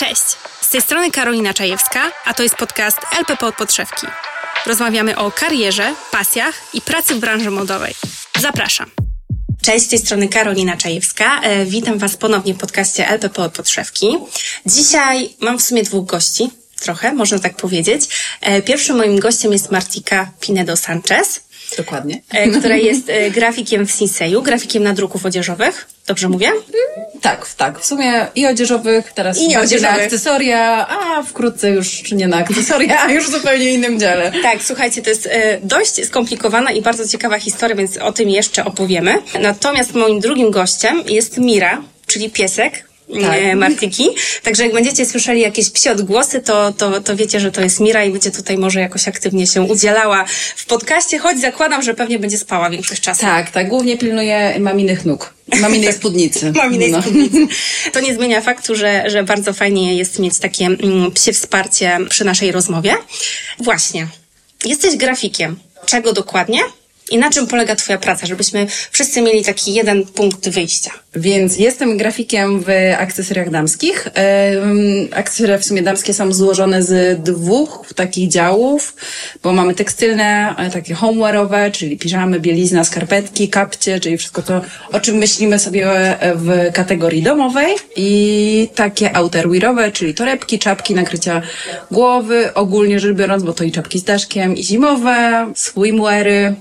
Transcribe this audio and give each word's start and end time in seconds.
Cześć, 0.00 0.22
z 0.60 0.70
tej 0.70 0.80
strony 0.80 1.10
Karolina 1.10 1.54
Czajewska, 1.54 2.12
a 2.24 2.34
to 2.34 2.42
jest 2.42 2.54
podcast 2.54 2.98
LPP 3.18 3.46
od 3.46 3.54
podszewki. 3.54 4.06
Rozmawiamy 4.66 5.18
o 5.18 5.30
karierze, 5.30 5.94
pasjach 6.10 6.54
i 6.74 6.80
pracy 6.80 7.14
w 7.14 7.18
branży 7.18 7.50
modowej. 7.50 7.94
Zapraszam. 8.38 8.90
Cześć, 9.62 9.86
z 9.86 9.88
tej 9.88 9.98
strony 9.98 10.28
Karolina 10.28 10.76
Czajewska. 10.76 11.40
E, 11.40 11.64
witam 11.64 11.98
Was 11.98 12.16
ponownie 12.16 12.54
w 12.54 12.58
podcaście 12.58 13.08
LPP 13.08 13.42
od 13.42 13.52
podszewki. 13.52 14.18
Dzisiaj 14.66 15.30
mam 15.40 15.58
w 15.58 15.62
sumie 15.62 15.82
dwóch 15.82 16.06
gości, 16.06 16.50
trochę, 16.80 17.12
można 17.12 17.38
tak 17.38 17.56
powiedzieć. 17.56 18.02
E, 18.40 18.62
pierwszym 18.62 18.96
moim 18.96 19.20
gościem 19.20 19.52
jest 19.52 19.70
Martika 19.70 20.30
Pinedo 20.40 20.76
Sanchez. 20.76 21.40
Dokładnie. 21.76 22.22
E, 22.30 22.48
która 22.48 22.76
jest 22.76 23.08
e, 23.08 23.30
grafikiem 23.30 23.86
w 23.86 23.90
Sinseju, 23.90 24.42
grafikiem 24.42 24.82
nadruków 24.82 25.26
odzieżowych. 25.26 25.86
Dobrze 26.10 26.28
mówię? 26.28 26.52
Tak, 27.20 27.54
tak. 27.56 27.78
W 27.78 27.84
sumie 27.84 28.26
i 28.34 28.46
odzieżowych, 28.46 29.12
teraz 29.12 29.38
I 29.38 29.54
bardziej 29.54 29.80
na 29.80 29.90
akcesoria, 29.90 30.88
a 30.88 31.22
wkrótce 31.22 31.70
już 31.70 32.12
nie 32.12 32.28
na 32.28 32.36
akcesoria, 32.36 33.02
a 33.02 33.12
już 33.12 33.28
w 33.28 33.30
zupełnie 33.30 33.74
innym 33.74 34.00
dziale. 34.00 34.32
Tak, 34.42 34.62
słuchajcie, 34.62 35.02
to 35.02 35.10
jest 35.10 35.26
e, 35.26 35.58
dość 35.62 36.06
skomplikowana 36.06 36.72
i 36.72 36.82
bardzo 36.82 37.08
ciekawa 37.08 37.38
historia, 37.38 37.76
więc 37.76 37.96
o 37.96 38.12
tym 38.12 38.28
jeszcze 38.28 38.64
opowiemy. 38.64 39.22
Natomiast 39.40 39.94
moim 39.94 40.20
drugim 40.20 40.50
gościem 40.50 41.02
jest 41.08 41.38
Mira, 41.38 41.82
czyli 42.06 42.30
piesek. 42.30 42.89
Tak. 43.22 43.38
e, 43.38 43.56
Martyki. 43.56 44.08
Także 44.42 44.62
jak 44.64 44.72
będziecie 44.72 45.06
słyszeli 45.06 45.40
jakieś 45.40 45.70
psie 45.70 45.92
odgłosy, 45.92 46.40
to, 46.40 46.72
to, 46.72 47.00
to 47.00 47.16
wiecie, 47.16 47.40
że 47.40 47.52
to 47.52 47.60
jest 47.60 47.80
Mira 47.80 48.04
i 48.04 48.10
będzie 48.10 48.30
tutaj 48.30 48.58
może 48.58 48.80
jakoś 48.80 49.08
aktywnie 49.08 49.46
się 49.46 49.62
udzielała 49.62 50.24
w 50.56 50.66
podcaście, 50.66 51.18
choć 51.18 51.40
zakładam, 51.40 51.82
że 51.82 51.94
pewnie 51.94 52.18
będzie 52.18 52.38
spała 52.38 52.70
większość 52.70 53.00
czasu. 53.00 53.20
Tak, 53.20 53.50
tak. 53.50 53.68
Głównie 53.68 53.98
pilnuję 53.98 54.56
maminych 54.60 55.04
nóg. 55.04 55.34
Maminej 55.60 55.92
spódnicy. 56.00 56.52
Maminej 56.56 56.92
No. 56.92 57.02
spódnicy. 57.02 57.46
To 57.92 58.00
nie 58.00 58.14
zmienia 58.14 58.40
faktu, 58.40 58.74
że, 58.76 59.04
że 59.06 59.22
bardzo 59.24 59.52
fajnie 59.52 59.96
jest 59.96 60.18
mieć 60.18 60.38
takie 60.38 60.64
mm, 60.66 61.10
psie 61.10 61.32
wsparcie 61.32 61.98
przy 62.10 62.24
naszej 62.24 62.52
rozmowie. 62.52 62.94
Właśnie. 63.58 64.06
Jesteś 64.64 64.96
grafikiem. 64.96 65.58
Czego 65.86 66.12
dokładnie? 66.12 66.60
I 67.10 67.18
na 67.18 67.30
czym 67.30 67.46
polega 67.46 67.76
Twoja 67.76 67.98
praca, 67.98 68.26
żebyśmy 68.26 68.66
wszyscy 68.90 69.22
mieli 69.22 69.44
taki 69.44 69.74
jeden 69.74 70.06
punkt 70.06 70.48
wyjścia? 70.48 70.90
Więc 71.16 71.58
jestem 71.58 71.96
grafikiem 71.96 72.60
w 72.60 72.68
akcesoriach 72.98 73.50
damskich. 73.50 74.08
Akcesoria 75.12 75.58
w 75.58 75.64
sumie 75.64 75.82
damskie 75.82 76.14
są 76.14 76.32
złożone 76.32 76.82
z 76.82 77.22
dwóch 77.22 77.86
takich 77.96 78.28
działów, 78.28 78.96
bo 79.42 79.52
mamy 79.52 79.74
tekstylne, 79.74 80.54
e, 80.58 80.70
takie 80.70 80.94
homewearowe, 80.94 81.70
czyli 81.70 81.98
piżamy, 81.98 82.40
bielizna, 82.40 82.84
skarpetki, 82.84 83.48
kapcie, 83.48 84.00
czyli 84.00 84.18
wszystko 84.18 84.42
to, 84.42 84.60
o 84.92 85.00
czym 85.00 85.16
myślimy 85.16 85.58
sobie 85.58 85.90
e, 86.20 86.34
w 86.34 86.72
kategorii 86.72 87.22
domowej 87.22 87.74
i 87.96 88.68
takie 88.74 89.16
outerwearowe, 89.16 89.92
czyli 89.92 90.14
torebki, 90.14 90.58
czapki, 90.58 90.94
nakrycia 90.94 91.42
głowy, 91.90 92.54
ogólnie 92.54 93.00
rzecz 93.00 93.16
biorąc, 93.16 93.42
bo 93.42 93.52
to 93.52 93.64
i 93.64 93.72
czapki 93.72 93.98
z 93.98 94.04
daszkiem, 94.04 94.56
i 94.56 94.64
zimowe, 94.64 95.52
swimweary, 95.54 96.54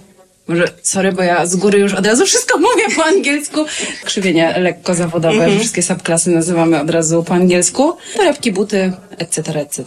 może, 0.49 0.67
sorry, 0.83 1.11
bo 1.11 1.23
ja 1.23 1.45
z 1.45 1.55
góry 1.55 1.79
już 1.79 1.93
od 1.93 2.05
razu 2.05 2.25
wszystko 2.25 2.59
mówię 2.67 2.95
po 2.95 3.05
angielsku. 3.05 3.65
Krzywienie 4.05 4.53
lekko 4.57 4.95
zawodowe, 4.95 5.57
wszystkie 5.57 5.81
subklasy 5.81 6.31
nazywamy 6.31 6.81
od 6.81 6.89
razu 6.89 7.23
po 7.23 7.33
angielsku. 7.33 7.97
Torebki, 8.17 8.51
buty, 8.51 8.93
etc., 9.17 9.59
etc. 9.59 9.83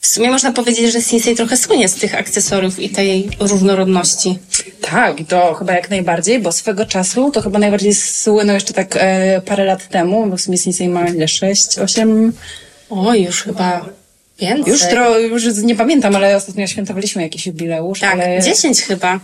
W 0.00 0.06
sumie 0.06 0.30
można 0.30 0.52
powiedzieć, 0.52 0.92
że 0.92 1.02
Sinsei 1.02 1.36
trochę 1.36 1.56
słynie 1.56 1.88
z 1.88 1.94
tych 1.94 2.14
akcesoriów 2.14 2.78
i 2.78 2.90
tej 2.90 3.30
różnorodności. 3.40 4.38
Tak, 4.80 5.20
i 5.20 5.24
to 5.24 5.54
chyba 5.54 5.72
jak 5.72 5.90
najbardziej, 5.90 6.38
bo 6.38 6.52
swego 6.52 6.86
czasu 6.86 7.30
to 7.30 7.42
chyba 7.42 7.58
najbardziej 7.58 7.94
słynął 7.94 8.54
jeszcze 8.54 8.74
tak 8.74 8.96
e, 8.96 9.40
parę 9.40 9.64
lat 9.64 9.88
temu, 9.88 10.26
bo 10.26 10.36
w 10.36 10.40
sumie 10.40 10.58
Sensei 10.58 10.88
ma 10.88 11.08
ile? 11.08 11.28
6, 11.28 11.78
8? 11.78 12.32
Oj, 12.90 13.22
już 13.22 13.42
chyba 13.42 13.84
więcej. 14.38 14.72
Już, 14.72 14.82
tro, 14.82 15.18
już 15.18 15.44
nie 15.62 15.76
pamiętam, 15.76 16.16
ale 16.16 16.36
ostatnio 16.36 16.66
świętowaliśmy 16.66 17.22
jakiś 17.22 17.46
jubileusz. 17.46 18.00
Tak, 18.00 18.12
ale... 18.12 18.42
10 18.42 18.82
chyba. 18.82 19.20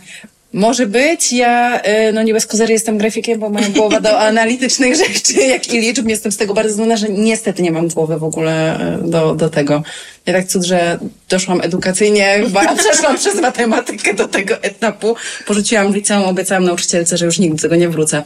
Może 0.56 0.86
być. 0.86 1.32
Ja, 1.32 1.82
y, 2.08 2.12
no 2.12 2.22
nie 2.22 2.32
bez 2.32 2.46
kozery 2.46 2.72
jestem 2.72 2.98
grafikiem, 2.98 3.40
bo 3.40 3.50
moja 3.50 3.68
głowa 3.68 4.00
do 4.00 4.20
analitycznych 4.28 4.94
rzeczy, 4.94 5.40
jak 5.40 5.74
i 5.74 5.80
liczb. 5.80 6.08
Jestem 6.08 6.32
z 6.32 6.36
tego 6.36 6.54
bardzo 6.54 6.74
znana, 6.74 6.96
że 6.96 7.08
niestety 7.08 7.62
nie 7.62 7.72
mam 7.72 7.88
głowy 7.88 8.18
w 8.18 8.24
ogóle 8.24 8.80
y, 9.04 9.10
do, 9.10 9.34
do 9.34 9.48
tego. 9.48 9.82
Ja 10.26 10.32
tak 10.32 10.46
cud, 10.46 10.64
że 10.64 10.98
doszłam 11.28 11.60
edukacyjnie, 11.60 12.40
chyba 12.44 12.74
przeszłam 12.76 13.16
przez 13.16 13.40
matematykę 13.40 14.14
do 14.14 14.28
tego 14.28 14.62
etapu. 14.62 15.16
Porzuciłam 15.46 15.94
liceum, 15.94 16.24
obiecałam 16.24 16.64
nauczycielce, 16.64 17.16
że 17.16 17.26
już 17.26 17.38
nigdy 17.38 17.56
do 17.56 17.62
tego 17.62 17.76
nie 17.76 17.88
wrócę. 17.88 18.22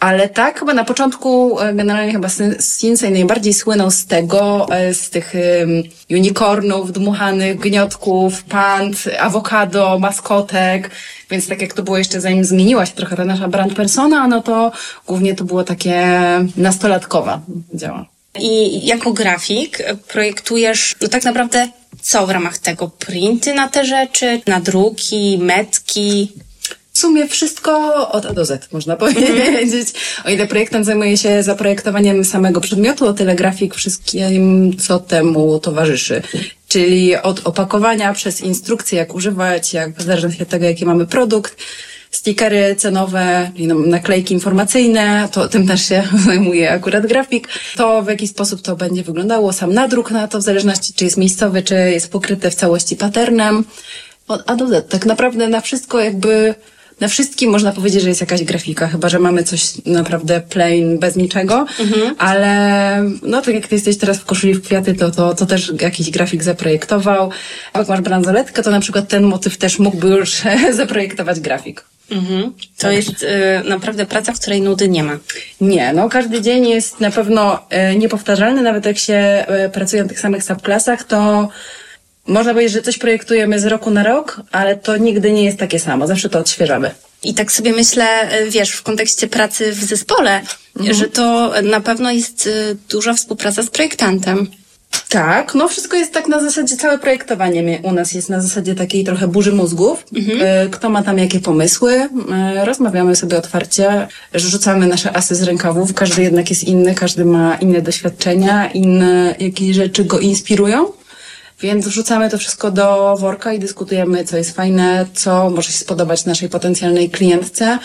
Ale 0.00 0.28
tak, 0.28 0.58
chyba 0.58 0.74
na 0.74 0.84
początku 0.84 1.60
e, 1.60 1.74
generalnie 1.74 2.12
chyba 2.12 2.28
Sin- 2.28 2.62
Sinsei 2.78 3.12
najbardziej 3.12 3.54
słynął 3.54 3.90
z 3.90 4.06
tego, 4.06 4.66
e, 4.70 4.94
z 4.94 5.10
tych 5.10 5.32
um, 5.60 5.82
unicornów, 6.10 6.92
dmuchanych, 6.92 7.58
gniotków, 7.58 8.44
pand, 8.44 9.04
awokado, 9.20 9.98
maskotek. 9.98 10.90
Więc 11.30 11.48
tak 11.48 11.62
jak 11.62 11.72
to 11.72 11.82
było 11.82 11.98
jeszcze 11.98 12.20
zanim 12.20 12.44
zmieniła 12.44 12.86
się 12.86 12.92
trochę 12.92 13.16
ta 13.16 13.24
nasza 13.24 13.48
brand 13.48 13.74
persona, 13.74 14.28
no 14.28 14.42
to 14.42 14.72
głównie 15.06 15.34
to 15.34 15.44
było 15.44 15.64
takie 15.64 16.18
nastolatkowa 16.56 17.40
działa. 17.74 18.06
I 18.40 18.86
jako 18.86 19.12
grafik 19.12 19.78
projektujesz 20.08 20.94
no 21.00 21.08
tak 21.08 21.24
naprawdę 21.24 21.68
co 22.04 22.26
w 22.26 22.30
ramach 22.30 22.58
tego? 22.58 22.88
Printy 22.88 23.54
na 23.54 23.68
te 23.68 23.84
rzeczy, 23.84 24.40
nadruki, 24.46 25.38
metki? 25.38 26.32
W 26.94 26.98
sumie 26.98 27.28
wszystko 27.28 27.92
od 28.10 28.26
A 28.26 28.32
do 28.32 28.44
Z, 28.44 28.72
można 28.72 28.96
powiedzieć. 29.06 29.88
O 30.24 30.30
ile 30.30 30.46
projektant 30.46 30.86
zajmuje 30.86 31.16
się 31.16 31.42
zaprojektowaniem 31.42 32.24
samego 32.24 32.60
przedmiotu, 32.60 33.06
o 33.06 33.12
tyle 33.12 33.34
grafik 33.34 33.74
wszystkim, 33.74 34.76
co 34.78 34.98
temu 34.98 35.58
towarzyszy. 35.58 36.22
Czyli 36.68 37.16
od 37.16 37.46
opakowania 37.46 38.12
przez 38.12 38.40
instrukcje, 38.40 38.98
jak 38.98 39.14
używać, 39.14 39.74
jak 39.74 39.96
w 39.96 40.02
zależności 40.02 40.42
od 40.42 40.48
tego, 40.48 40.64
jaki 40.64 40.86
mamy 40.86 41.06
produkt, 41.06 41.56
stikery 42.10 42.76
cenowe, 42.76 43.50
no, 43.58 43.74
naklejki 43.74 44.34
informacyjne, 44.34 45.28
to 45.32 45.48
tym 45.48 45.66
też 45.66 45.88
się 45.88 46.02
zajmuje 46.26 46.70
akurat 46.70 47.06
grafik. 47.06 47.48
To 47.76 48.02
w 48.02 48.08
jaki 48.08 48.28
sposób 48.28 48.62
to 48.62 48.76
będzie 48.76 49.02
wyglądało, 49.02 49.52
sam 49.52 49.74
nadruk 49.74 50.10
na 50.10 50.28
to, 50.28 50.38
w 50.38 50.42
zależności 50.42 50.92
czy 50.92 51.04
jest 51.04 51.16
miejscowy, 51.16 51.62
czy 51.62 51.74
jest 51.74 52.12
pokryte 52.12 52.50
w 52.50 52.54
całości 52.54 52.96
patternem. 52.96 53.64
Od 54.28 54.42
A 54.46 54.56
do 54.56 54.68
Z. 54.68 54.88
Tak 54.88 55.06
naprawdę 55.06 55.48
na 55.48 55.60
wszystko 55.60 56.00
jakby 56.00 56.54
na 57.00 57.08
wszystkim 57.08 57.50
można 57.50 57.72
powiedzieć, 57.72 58.02
że 58.02 58.08
jest 58.08 58.20
jakaś 58.20 58.44
grafika, 58.44 58.86
chyba 58.88 59.08
że 59.08 59.18
mamy 59.18 59.44
coś 59.44 59.72
naprawdę 59.86 60.40
plain, 60.40 60.98
bez 60.98 61.16
niczego, 61.16 61.66
ale 62.18 63.04
no 63.22 63.42
tak 63.42 63.54
jak 63.54 63.66
ty 63.66 63.74
jesteś 63.74 63.98
teraz 63.98 64.18
w 64.18 64.24
koszuli 64.24 64.54
w 64.54 64.62
kwiaty, 64.62 64.94
to, 64.94 65.10
to, 65.10 65.34
to 65.34 65.46
też 65.46 65.72
jakiś 65.80 66.10
grafik 66.10 66.42
zaprojektował. 66.42 67.30
A 67.72 67.78
jak 67.78 67.88
masz 67.88 68.00
bransoletkę, 68.00 68.62
to 68.62 68.70
na 68.70 68.80
przykład 68.80 69.08
ten 69.08 69.24
motyw 69.24 69.56
też 69.56 69.78
mógłby 69.78 70.08
już 70.08 70.42
zaprojektować 70.72 71.40
grafik. 71.40 71.84
Mhm. 72.10 72.52
To 72.78 72.90
jest 72.90 73.22
y, 73.22 73.68
naprawdę 73.68 74.06
praca, 74.06 74.32
w 74.32 74.40
której 74.40 74.60
nudy 74.60 74.88
nie 74.88 75.04
ma. 75.04 75.18
Nie, 75.60 75.92
no 75.92 76.08
każdy 76.08 76.40
dzień 76.40 76.68
jest 76.68 77.00
na 77.00 77.10
pewno 77.10 77.66
e, 77.70 77.96
niepowtarzalny, 77.96 78.62
nawet 78.62 78.86
jak 78.86 78.98
się 78.98 79.14
e, 79.14 79.68
pracuje 79.68 80.02
na 80.02 80.08
tych 80.08 80.20
samych 80.20 80.44
subklasach, 80.44 81.04
to 81.04 81.48
można 82.26 82.52
powiedzieć, 82.52 82.72
że 82.72 82.82
coś 82.82 82.98
projektujemy 82.98 83.60
z 83.60 83.64
roku 83.64 83.90
na 83.90 84.02
rok, 84.02 84.40
ale 84.52 84.76
to 84.76 84.96
nigdy 84.96 85.32
nie 85.32 85.44
jest 85.44 85.58
takie 85.58 85.78
samo, 85.78 86.06
zawsze 86.06 86.28
to 86.28 86.38
odświeżamy. 86.38 86.90
I 87.22 87.34
tak 87.34 87.52
sobie 87.52 87.72
myślę, 87.72 88.06
y, 88.42 88.50
wiesz, 88.50 88.70
w 88.70 88.82
kontekście 88.82 89.28
pracy 89.28 89.72
w 89.72 89.84
zespole, 89.84 90.40
że 90.90 91.08
to 91.08 91.52
na 91.62 91.80
pewno 91.80 92.10
jest 92.10 92.46
y, 92.46 92.76
duża 92.90 93.14
współpraca 93.14 93.62
z 93.62 93.70
projektantem. 93.70 94.46
Tak, 95.08 95.54
no 95.54 95.68
wszystko 95.68 95.96
jest 95.96 96.12
tak 96.12 96.28
na 96.28 96.40
zasadzie, 96.40 96.76
całe 96.76 96.98
projektowanie 96.98 97.80
u 97.82 97.92
nas 97.92 98.12
jest 98.12 98.28
na 98.30 98.40
zasadzie 98.40 98.74
takiej 98.74 99.04
trochę 99.04 99.28
burzy 99.28 99.52
mózgów. 99.52 100.06
E, 100.40 100.68
Kto 100.68 100.90
ma 100.90 101.02
tam 101.02 101.18
jakie 101.18 101.40
pomysły, 101.40 102.08
rozmawiamy 102.64 103.16
sobie 103.16 103.38
otwarcie, 103.38 104.08
rzucamy 104.34 104.86
nasze 104.86 105.16
asy 105.16 105.34
z 105.34 105.42
rękawów, 105.42 105.94
każdy 105.94 106.22
jednak 106.22 106.50
jest 106.50 106.64
inny, 106.64 106.94
każdy 106.94 107.24
ma 107.24 107.56
inne 107.56 107.82
doświadczenia, 107.82 108.70
inne 108.70 109.34
jakieś 109.38 109.76
rzeczy 109.76 110.04
go 110.04 110.18
inspirują. 110.18 110.92
Więc 111.64 111.88
wrzucamy 111.88 112.30
to 112.30 112.38
wszystko 112.38 112.70
do 112.70 113.16
worka 113.16 113.52
i 113.52 113.58
dyskutujemy, 113.58 114.24
co 114.24 114.36
jest 114.36 114.56
fajne, 114.56 115.06
co 115.14 115.50
może 115.50 115.72
się 115.72 115.78
spodobać 115.78 116.24
naszej 116.24 116.48
potencjalnej 116.48 117.10
klientce, 117.10 117.78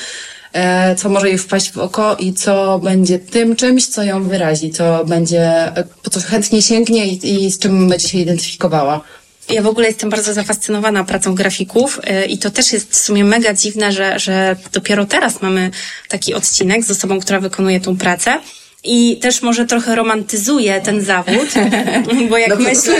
e, 0.53 0.95
co 0.95 1.09
może 1.09 1.29
jej 1.29 1.37
wpaść 1.37 1.71
w 1.71 1.77
oko 1.77 2.15
i 2.15 2.33
co 2.33 2.79
będzie 2.79 3.19
tym 3.19 3.55
czymś, 3.55 3.87
co 3.87 4.03
ją 4.03 4.23
wyrazi, 4.23 4.71
co 4.71 5.05
będzie, 5.05 5.41
e, 5.77 5.83
po 6.03 6.09
co 6.09 6.19
chętnie 6.19 6.61
sięgnie 6.61 7.07
i, 7.07 7.45
i 7.45 7.51
z 7.51 7.59
czym 7.59 7.89
będzie 7.89 8.09
się 8.09 8.17
identyfikowała. 8.17 9.01
Ja 9.49 9.61
w 9.61 9.67
ogóle 9.67 9.87
jestem 9.87 10.09
bardzo 10.09 10.33
zafascynowana 10.33 11.03
pracą 11.03 11.35
grafików 11.35 11.99
y, 12.23 12.25
i 12.25 12.37
to 12.37 12.51
też 12.51 12.73
jest 12.73 12.91
w 12.91 12.95
sumie 12.95 13.23
mega 13.23 13.53
dziwne, 13.53 13.91
że, 13.91 14.19
że 14.19 14.55
dopiero 14.71 15.05
teraz 15.05 15.41
mamy 15.41 15.71
taki 16.07 16.33
odcinek 16.33 16.83
z 16.83 16.91
osobą, 16.91 17.19
która 17.19 17.39
wykonuje 17.39 17.79
tą 17.79 17.97
pracę. 17.97 18.39
I 18.83 19.17
też 19.17 19.41
może 19.41 19.65
trochę 19.65 19.95
romantyzuje 19.95 20.81
ten 20.81 21.01
zawód, 21.01 21.49
bo 22.29 22.37
jak 22.37 22.49
Dobrze 22.49 22.69
myślę, 22.69 22.93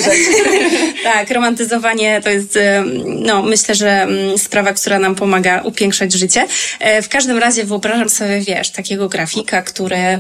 tak, 1.04 1.32
romantyzowanie 1.32 2.22
to 2.24 2.30
jest, 2.30 2.60
no, 3.06 3.44
myślę, 3.44 3.76
że 3.76 4.08
sprawa, 4.38 4.74
która 4.74 5.00
nam 5.00 5.16
pomaga 5.16 5.62
upiększać 5.62 6.14
życie. 6.14 6.48
E, 6.80 7.02
W 7.02 7.10
każdym 7.10 7.38
razie 7.38 7.64
wyobrażam 7.64 8.10
sobie, 8.10 8.42
wiesz, 8.42 8.70
takiego 8.70 9.10
grafika, 9.10 9.62
który 9.62 10.20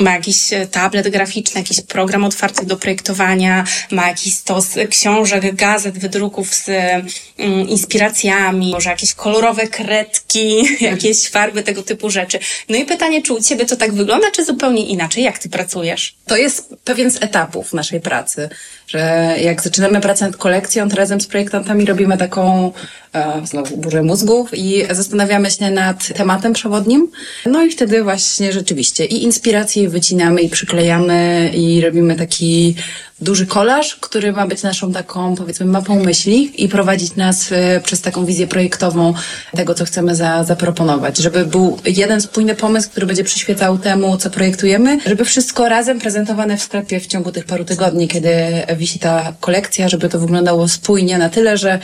ma 0.00 0.12
jakiś 0.12 0.52
e, 0.52 0.66
tablet 0.66 1.08
graficzny, 1.08 1.60
jakiś 1.60 1.80
program 1.80 2.24
otwarty 2.24 2.66
do 2.66 2.76
projektowania, 2.76 3.64
ma 3.90 4.08
jakiś 4.08 4.34
stos 4.34 4.68
książek, 4.90 5.54
gazet, 5.54 5.98
wydruków 5.98 6.54
z 6.54 6.68
mm, 6.68 7.68
inspiracjami, 7.68 8.70
może 8.72 8.90
jakieś 8.90 9.14
kolorowe 9.14 9.66
kredki, 9.66 10.64
jakieś 10.80 11.28
farby, 11.28 11.62
tego 11.62 11.82
typu 11.82 12.10
rzeczy. 12.10 12.38
No 12.68 12.76
i 12.76 12.84
pytanie, 12.84 13.22
czy 13.22 13.32
u 13.32 13.40
Ciebie 13.40 13.66
to 13.66 13.76
tak 13.76 13.92
wygląda, 13.92 14.30
czy 14.30 14.44
zupełnie 14.44 14.86
inaczej? 14.86 15.24
Jak 15.24 15.38
Ty 15.38 15.48
pracujesz? 15.48 16.14
To 16.26 16.36
jest 16.36 16.74
pewien 16.84 17.10
z 17.10 17.22
etapów 17.22 17.72
naszej 17.72 18.00
pracy, 18.00 18.48
że 18.86 19.34
jak 19.42 19.62
zaczynamy 19.62 20.00
pracę 20.00 20.26
nad 20.26 20.36
kolekcją, 20.36 20.88
to 20.88 20.96
razem 20.96 21.20
z 21.20 21.26
projektantami 21.26 21.84
robimy 21.84 22.18
taką 22.18 22.72
e, 23.12 23.40
znowu 23.44 23.76
burzę 23.76 24.02
mózgów 24.02 24.50
i 24.54 24.84
zastanawiamy 24.90 25.50
się 25.50 25.70
nad 25.70 26.08
tematem 26.16 26.52
przewodnim. 26.52 27.10
No 27.46 27.64
i 27.64 27.70
wtedy 27.70 28.02
właśnie 28.02 28.52
rzeczywiście 28.52 29.04
i 29.14 29.22
inspiracje 29.22 29.88
wycinamy 29.88 30.40
i 30.40 30.48
przyklejamy 30.48 31.50
i 31.54 31.80
robimy 31.80 32.16
taki 32.16 32.74
duży 33.20 33.46
kolaż, 33.46 33.96
który 33.96 34.32
ma 34.32 34.46
być 34.46 34.62
naszą 34.62 34.92
taką, 34.92 35.34
powiedzmy, 35.34 35.66
mapą 35.66 36.04
myśli 36.04 36.64
i 36.64 36.68
prowadzić 36.68 37.16
nas 37.16 37.52
e, 37.52 37.80
przez 37.84 38.00
taką 38.00 38.24
wizję 38.24 38.46
projektową 38.46 39.14
tego, 39.56 39.74
co 39.74 39.84
chcemy 39.84 40.14
za, 40.16 40.44
zaproponować. 40.44 41.18
Żeby 41.18 41.46
był 41.46 41.78
jeden 41.86 42.20
spójny 42.20 42.54
pomysł, 42.54 42.90
który 42.90 43.06
będzie 43.06 43.24
przyświecał 43.24 43.78
temu, 43.78 44.16
co 44.16 44.30
projektujemy, 44.30 44.98
żeby 45.06 45.24
wszystko 45.24 45.68
razem 45.68 46.00
prezentowane 46.00 46.56
w 46.56 46.62
sklepie 46.62 47.00
w 47.00 47.06
ciągu 47.06 47.32
tych 47.32 47.44
paru 47.44 47.64
tygodni, 47.64 48.08
kiedy 48.08 48.34
wisi 48.76 48.98
ta 48.98 49.32
kolekcja, 49.40 49.88
żeby 49.88 50.08
to 50.08 50.18
wyglądało 50.18 50.68
spójnie 50.68 51.18
na 51.18 51.28
tyle, 51.28 51.56
że 51.56 51.78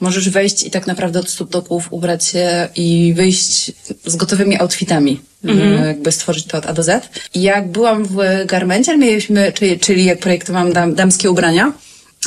możesz 0.00 0.30
wejść 0.30 0.62
i 0.62 0.70
tak 0.70 0.86
naprawdę 0.86 1.20
od 1.20 1.30
stóp 1.30 1.50
do 1.50 1.62
głów 1.62 1.88
ubrać 1.90 2.24
się 2.24 2.68
i 2.76 3.14
wyjść 3.16 3.72
z 4.06 4.16
gotowymi 4.16 4.60
outfitami. 4.60 5.20
Mhm. 5.44 5.86
jakby 5.86 6.12
stworzyć 6.12 6.44
to 6.44 6.58
od 6.58 6.66
A 6.66 6.72
do 6.72 6.82
Z. 6.82 7.08
I 7.34 7.42
jak 7.42 7.68
byłam 7.68 8.04
w 8.04 8.16
Garmencie, 8.46 8.96
mieliśmy, 8.96 9.52
czyli, 9.52 9.78
czyli 9.78 10.04
jak 10.04 10.18
projektowałam 10.18 10.72
dam, 10.72 10.94
damskie 10.94 11.30
ubrania, 11.30 11.72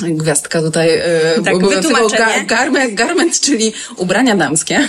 gwiazdka 0.02 0.62
tutaj 0.62 0.90
e, 0.90 1.02
tak, 1.46 1.60
ga, 2.18 2.44
garment, 2.46 2.94
garment, 2.94 3.40
czyli 3.40 3.74
ubrania 3.98 4.36
damskie. 4.36 4.88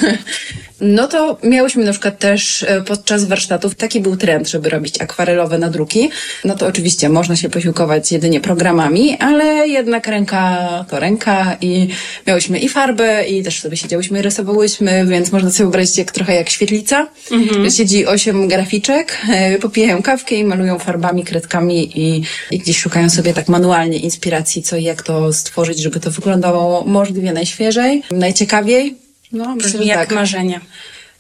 No 0.81 1.09
to 1.09 1.39
miałyśmy 1.43 1.85
na 1.85 1.93
przykład 1.93 2.19
też 2.19 2.63
e, 2.63 2.83
podczas 2.83 3.25
warsztatów 3.25 3.75
taki 3.75 4.01
był 4.01 4.17
trend, 4.17 4.49
żeby 4.49 4.71
robić 4.71 5.01
akwarelowe 5.01 5.59
nadruki. 5.59 6.11
No 6.45 6.57
to 6.57 6.67
oczywiście 6.67 7.09
można 7.09 7.37
się 7.37 7.49
posiłkować 7.49 8.13
jedynie 8.13 8.41
programami, 8.41 9.17
ale 9.21 9.69
jednak 9.69 10.07
ręka 10.07 10.69
to 10.91 11.01
ręka 11.01 11.57
i 11.61 11.89
miałyśmy 12.27 12.59
i 12.59 12.69
farbę 12.69 13.25
i 13.25 13.43
też 13.43 13.61
sobie 13.61 13.77
siedziałyśmy 13.77 14.19
i 14.19 14.23
rysowałyśmy, 14.23 15.07
więc 15.07 15.33
można 15.33 15.51
sobie 15.51 15.65
wyobrazić 15.65 15.99
jak 15.99 16.13
trochę 16.13 16.35
jak 16.35 16.51
świetlica. 16.51 17.09
Mhm. 17.31 17.71
Siedzi 17.71 18.07
osiem 18.07 18.49
graficzek, 18.49 19.19
e, 19.29 19.59
popijają 19.59 20.03
kawkę 20.03 20.35
i 20.35 20.45
malują 20.45 20.79
farbami, 20.79 21.25
kredkami 21.25 22.01
i, 22.01 22.23
i 22.51 22.59
gdzieś 22.59 22.79
szukają 22.79 23.11
sobie 23.11 23.35
tak 23.35 23.49
manualnie 23.49 23.99
inspiracji, 23.99 24.63
co 24.63 24.77
i 24.77 24.85
jak 24.95 25.03
to 25.03 25.33
stworzyć, 25.33 25.79
żeby 25.79 26.01
to 26.01 26.11
wyglądało 26.11 26.85
możliwie 26.85 27.33
najświeżej, 27.33 28.03
najciekawiej. 28.11 28.95
No, 29.33 29.57
myślę, 29.57 29.85
jak 29.85 29.99
tak. 29.99 30.13
marzenie. 30.13 30.61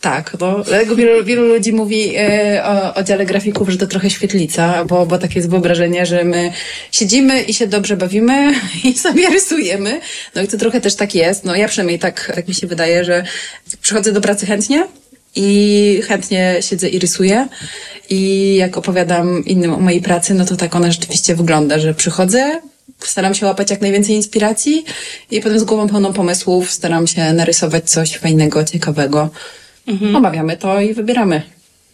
Tak, 0.00 0.37
bo 0.38 0.65
wielu, 0.97 1.25
wielu 1.25 1.43
ludzi 1.43 1.73
mówi 1.73 2.17
e, 2.17 2.65
o, 2.65 2.94
o 2.94 3.03
dziale 3.03 3.26
grafików, 3.26 3.69
że 3.69 3.79
to 3.79 3.87
trochę 3.87 4.11
świetlica, 4.11 4.85
bo, 4.85 5.06
bo 5.06 5.19
takie 5.19 5.35
jest 5.38 5.50
wyobrażenie, 5.50 6.06
że 6.06 6.25
my 6.25 6.53
siedzimy 6.93 7.43
i 7.43 7.55
się 7.55 7.67
dobrze 7.67 7.97
bawimy 7.97 8.55
i 8.85 8.99
sobie 8.99 9.31
rysujemy. 9.31 10.00
No 10.35 10.43
i 10.43 10.49
to 10.49 10.59
trochę 10.59 10.81
też 10.81 10.94
tak 10.94 11.15
jest. 11.15 11.44
No 11.44 11.56
ja 11.56 11.69
przynajmniej 11.69 11.99
tak, 11.99 12.32
tak 12.35 12.49
mi 12.49 12.55
się 12.55 12.67
wydaje, 12.67 13.05
że 13.05 13.25
przychodzę 13.81 14.12
do 14.12 14.20
pracy 14.20 14.47
chętnie 14.47 14.87
i 15.37 16.00
chętnie 16.09 16.56
siedzę 16.61 16.88
i 16.88 16.99
rysuję. 16.99 17.49
I 18.11 18.55
jak 18.56 18.77
opowiadam 18.77 19.44
innym 19.44 19.75
o 19.75 19.81
mojej 19.81 20.00
pracy, 20.00 20.35
no 20.35 20.44
to 20.44 20.56
tak 20.56 20.77
ona 20.77 20.93
rzeczywiście 20.93 21.35
wygląda, 21.35 21.79
że 21.79 21.94
przychodzę, 21.94 22.61
staram 23.09 23.35
się 23.35 23.47
łapać 23.47 23.71
jak 23.71 23.81
najwięcej 23.81 24.15
inspiracji 24.15 24.85
i 25.31 25.41
potem 25.41 25.59
z 25.59 25.65
głową 25.65 25.89
pełną 25.89 26.12
pomysłów 26.12 26.71
staram 26.71 27.06
się 27.06 27.33
narysować 27.33 27.91
coś 27.91 28.17
fajnego, 28.17 28.65
ciekawego. 28.65 29.31
Mhm. 29.87 30.17
Omawiamy 30.17 30.56
to 30.56 30.81
i 30.81 30.95
wybieramy. 30.95 31.43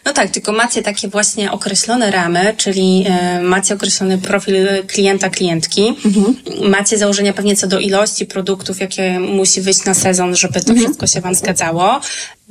No 0.05 0.13
tak, 0.13 0.29
tylko 0.29 0.51
macie 0.51 0.81
takie 0.81 1.07
właśnie 1.07 1.51
określone 1.51 2.11
ramy, 2.11 2.53
czyli 2.57 3.05
y, 3.39 3.41
macie 3.43 3.73
określony 3.73 4.17
profil 4.17 4.55
klienta, 4.87 5.29
klientki. 5.29 5.95
Mhm. 6.05 6.35
Macie 6.69 6.97
założenia 6.97 7.33
pewnie 7.33 7.55
co 7.55 7.67
do 7.67 7.79
ilości 7.79 8.25
produktów, 8.25 8.79
jakie 8.79 9.19
musi 9.19 9.61
wyjść 9.61 9.85
na 9.85 9.93
sezon, 9.93 10.35
żeby 10.35 10.53
to 10.53 10.69
mhm. 10.69 10.79
wszystko 10.79 11.07
się 11.07 11.21
Wam 11.21 11.35
zgadzało. 11.35 12.01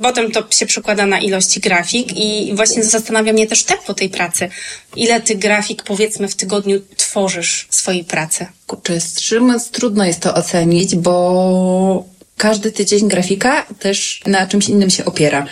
Potem 0.01 0.31
to 0.31 0.43
się 0.49 0.65
przekłada 0.65 1.05
na 1.05 1.19
ilości 1.19 1.59
grafik 1.59 2.17
i 2.17 2.55
właśnie 2.55 2.83
zastanawia 2.83 3.33
mnie 3.33 3.47
też 3.47 3.63
tempo 3.63 3.93
tej 3.93 4.09
pracy. 4.09 4.49
Ile 4.95 5.21
Ty 5.21 5.35
grafik, 5.35 5.83
powiedzmy, 5.83 6.27
w 6.27 6.35
tygodniu 6.35 6.81
tworzysz 6.97 7.67
swojej 7.69 8.03
pracy? 8.03 8.47
Kurczę, 8.67 9.01
z 9.01 9.69
trudno 9.71 10.05
jest 10.05 10.19
to 10.19 10.33
ocenić, 10.33 10.95
bo 10.95 12.10
każdy 12.41 12.71
tydzień 12.71 13.07
grafika 13.07 13.65
też 13.79 14.21
na 14.25 14.47
czymś 14.47 14.69
innym 14.69 14.89
się 14.89 15.05
opiera. 15.05 15.45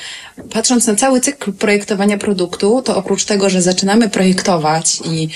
Patrząc 0.51 0.87
na 0.87 0.95
cały 0.95 1.21
cykl 1.21 1.53
projektowania 1.53 2.17
produktu, 2.17 2.81
to 2.81 2.97
oprócz 2.97 3.25
tego, 3.25 3.49
że 3.49 3.61
zaczynamy 3.61 4.09
projektować 4.09 4.99
i 5.05 5.29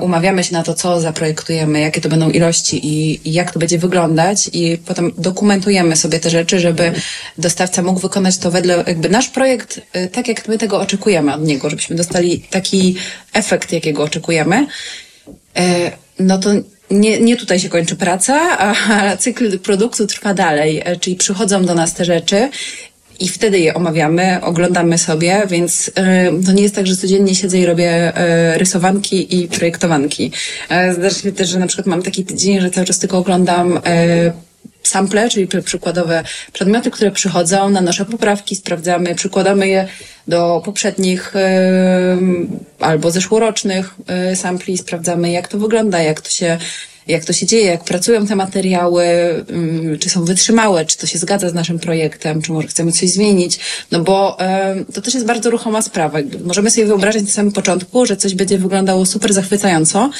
umawiamy 0.00 0.44
się 0.44 0.52
na 0.52 0.62
to, 0.62 0.74
co 0.74 1.00
zaprojektujemy, 1.00 1.80
jakie 1.80 2.00
to 2.00 2.08
będą 2.08 2.30
ilości 2.30 2.86
i, 2.86 3.28
i, 3.28 3.32
jak 3.32 3.52
to 3.52 3.58
będzie 3.58 3.78
wyglądać 3.78 4.50
i 4.52 4.78
potem 4.86 5.12
dokumentujemy 5.18 5.96
sobie 5.96 6.20
te 6.20 6.30
rzeczy, 6.30 6.60
żeby 6.60 6.92
dostawca 7.38 7.82
mógł 7.82 8.00
wykonać 8.00 8.38
to 8.38 8.50
wedle 8.50 8.84
jakby 8.86 9.08
nasz 9.08 9.28
projekt, 9.28 9.80
y, 9.96 10.08
tak 10.08 10.28
jak 10.28 10.48
my 10.48 10.58
tego 10.58 10.80
oczekujemy 10.80 11.34
od 11.34 11.42
niego, 11.42 11.70
żebyśmy 11.70 11.96
dostali 11.96 12.40
taki 12.50 12.96
efekt, 13.32 13.72
jakiego 13.72 14.02
oczekujemy. 14.02 14.66
E, 15.56 15.92
no 16.18 16.38
to 16.38 16.50
nie, 16.90 17.20
nie 17.20 17.36
tutaj 17.36 17.60
się 17.60 17.68
kończy 17.68 17.96
praca, 17.96 18.58
a 18.58 19.16
cykl 19.16 19.58
produktu 19.58 20.06
trwa 20.06 20.34
dalej, 20.34 20.82
e, 20.84 20.96
czyli 20.96 21.16
przychodzą 21.16 21.64
do 21.64 21.74
nas 21.74 21.94
te 21.94 22.04
rzeczy 22.04 22.48
i 23.20 23.28
wtedy 23.28 23.58
je 23.58 23.74
omawiamy, 23.74 24.38
oglądamy 24.42 24.98
sobie, 24.98 25.42
więc 25.48 25.88
y, 25.88 25.92
to 26.46 26.52
nie 26.52 26.62
jest 26.62 26.74
tak, 26.74 26.86
że 26.86 26.96
codziennie 26.96 27.34
siedzę 27.34 27.58
i 27.58 27.66
robię 27.66 28.12
y, 28.54 28.58
rysowanki 28.58 29.42
i 29.42 29.48
projektowanki. 29.48 30.32
Y, 30.90 30.94
zdarza 30.94 31.18
się 31.18 31.32
też, 31.32 31.48
że 31.48 31.58
na 31.58 31.66
przykład 31.66 31.86
mam 31.86 32.02
taki 32.02 32.24
tydzień, 32.24 32.60
że 32.60 32.70
cały 32.70 32.86
czas 32.86 32.98
tylko 32.98 33.18
oglądam 33.18 33.80
sample, 34.82 35.30
czyli 35.30 35.48
przykładowe 35.64 36.24
przedmioty, 36.52 36.90
które 36.90 37.10
przychodzą, 37.10 37.70
nanoszę 37.70 38.04
poprawki, 38.04 38.56
sprawdzamy, 38.56 39.14
przykładamy 39.14 39.68
je 39.68 39.88
do 40.28 40.62
poprzednich 40.64 41.34
albo 42.80 43.10
zeszłorocznych 43.10 43.94
sampli, 44.34 44.78
sprawdzamy 44.78 45.30
jak 45.30 45.48
to 45.48 45.58
wygląda, 45.58 46.02
jak 46.02 46.20
to 46.20 46.30
się 46.30 46.58
jak 47.06 47.24
to 47.24 47.32
się 47.32 47.46
dzieje, 47.46 47.64
jak 47.64 47.84
pracują 47.84 48.26
te 48.26 48.36
materiały, 48.36 49.04
y, 49.94 49.98
czy 49.98 50.10
są 50.10 50.24
wytrzymałe, 50.24 50.86
czy 50.86 50.98
to 50.98 51.06
się 51.06 51.18
zgadza 51.18 51.48
z 51.48 51.54
naszym 51.54 51.78
projektem, 51.78 52.42
czy 52.42 52.52
może 52.52 52.68
chcemy 52.68 52.92
coś 52.92 53.08
zmienić, 53.08 53.58
no 53.90 54.00
bo 54.00 54.38
to 54.94 55.02
też 55.02 55.14
jest 55.14 55.26
bardzo 55.26 55.50
ruchoma 55.50 55.82
sprawa. 55.82 56.18
Możemy 56.44 56.70
sobie 56.70 56.86
wyobrazić 56.86 57.22
na 57.22 57.30
samym 57.30 57.52
początku, 57.52 58.06
że 58.06 58.16
coś 58.16 58.34
będzie 58.34 58.58
wyglądało 58.58 59.06
super 59.06 59.32
zachwycająco, 59.32 60.10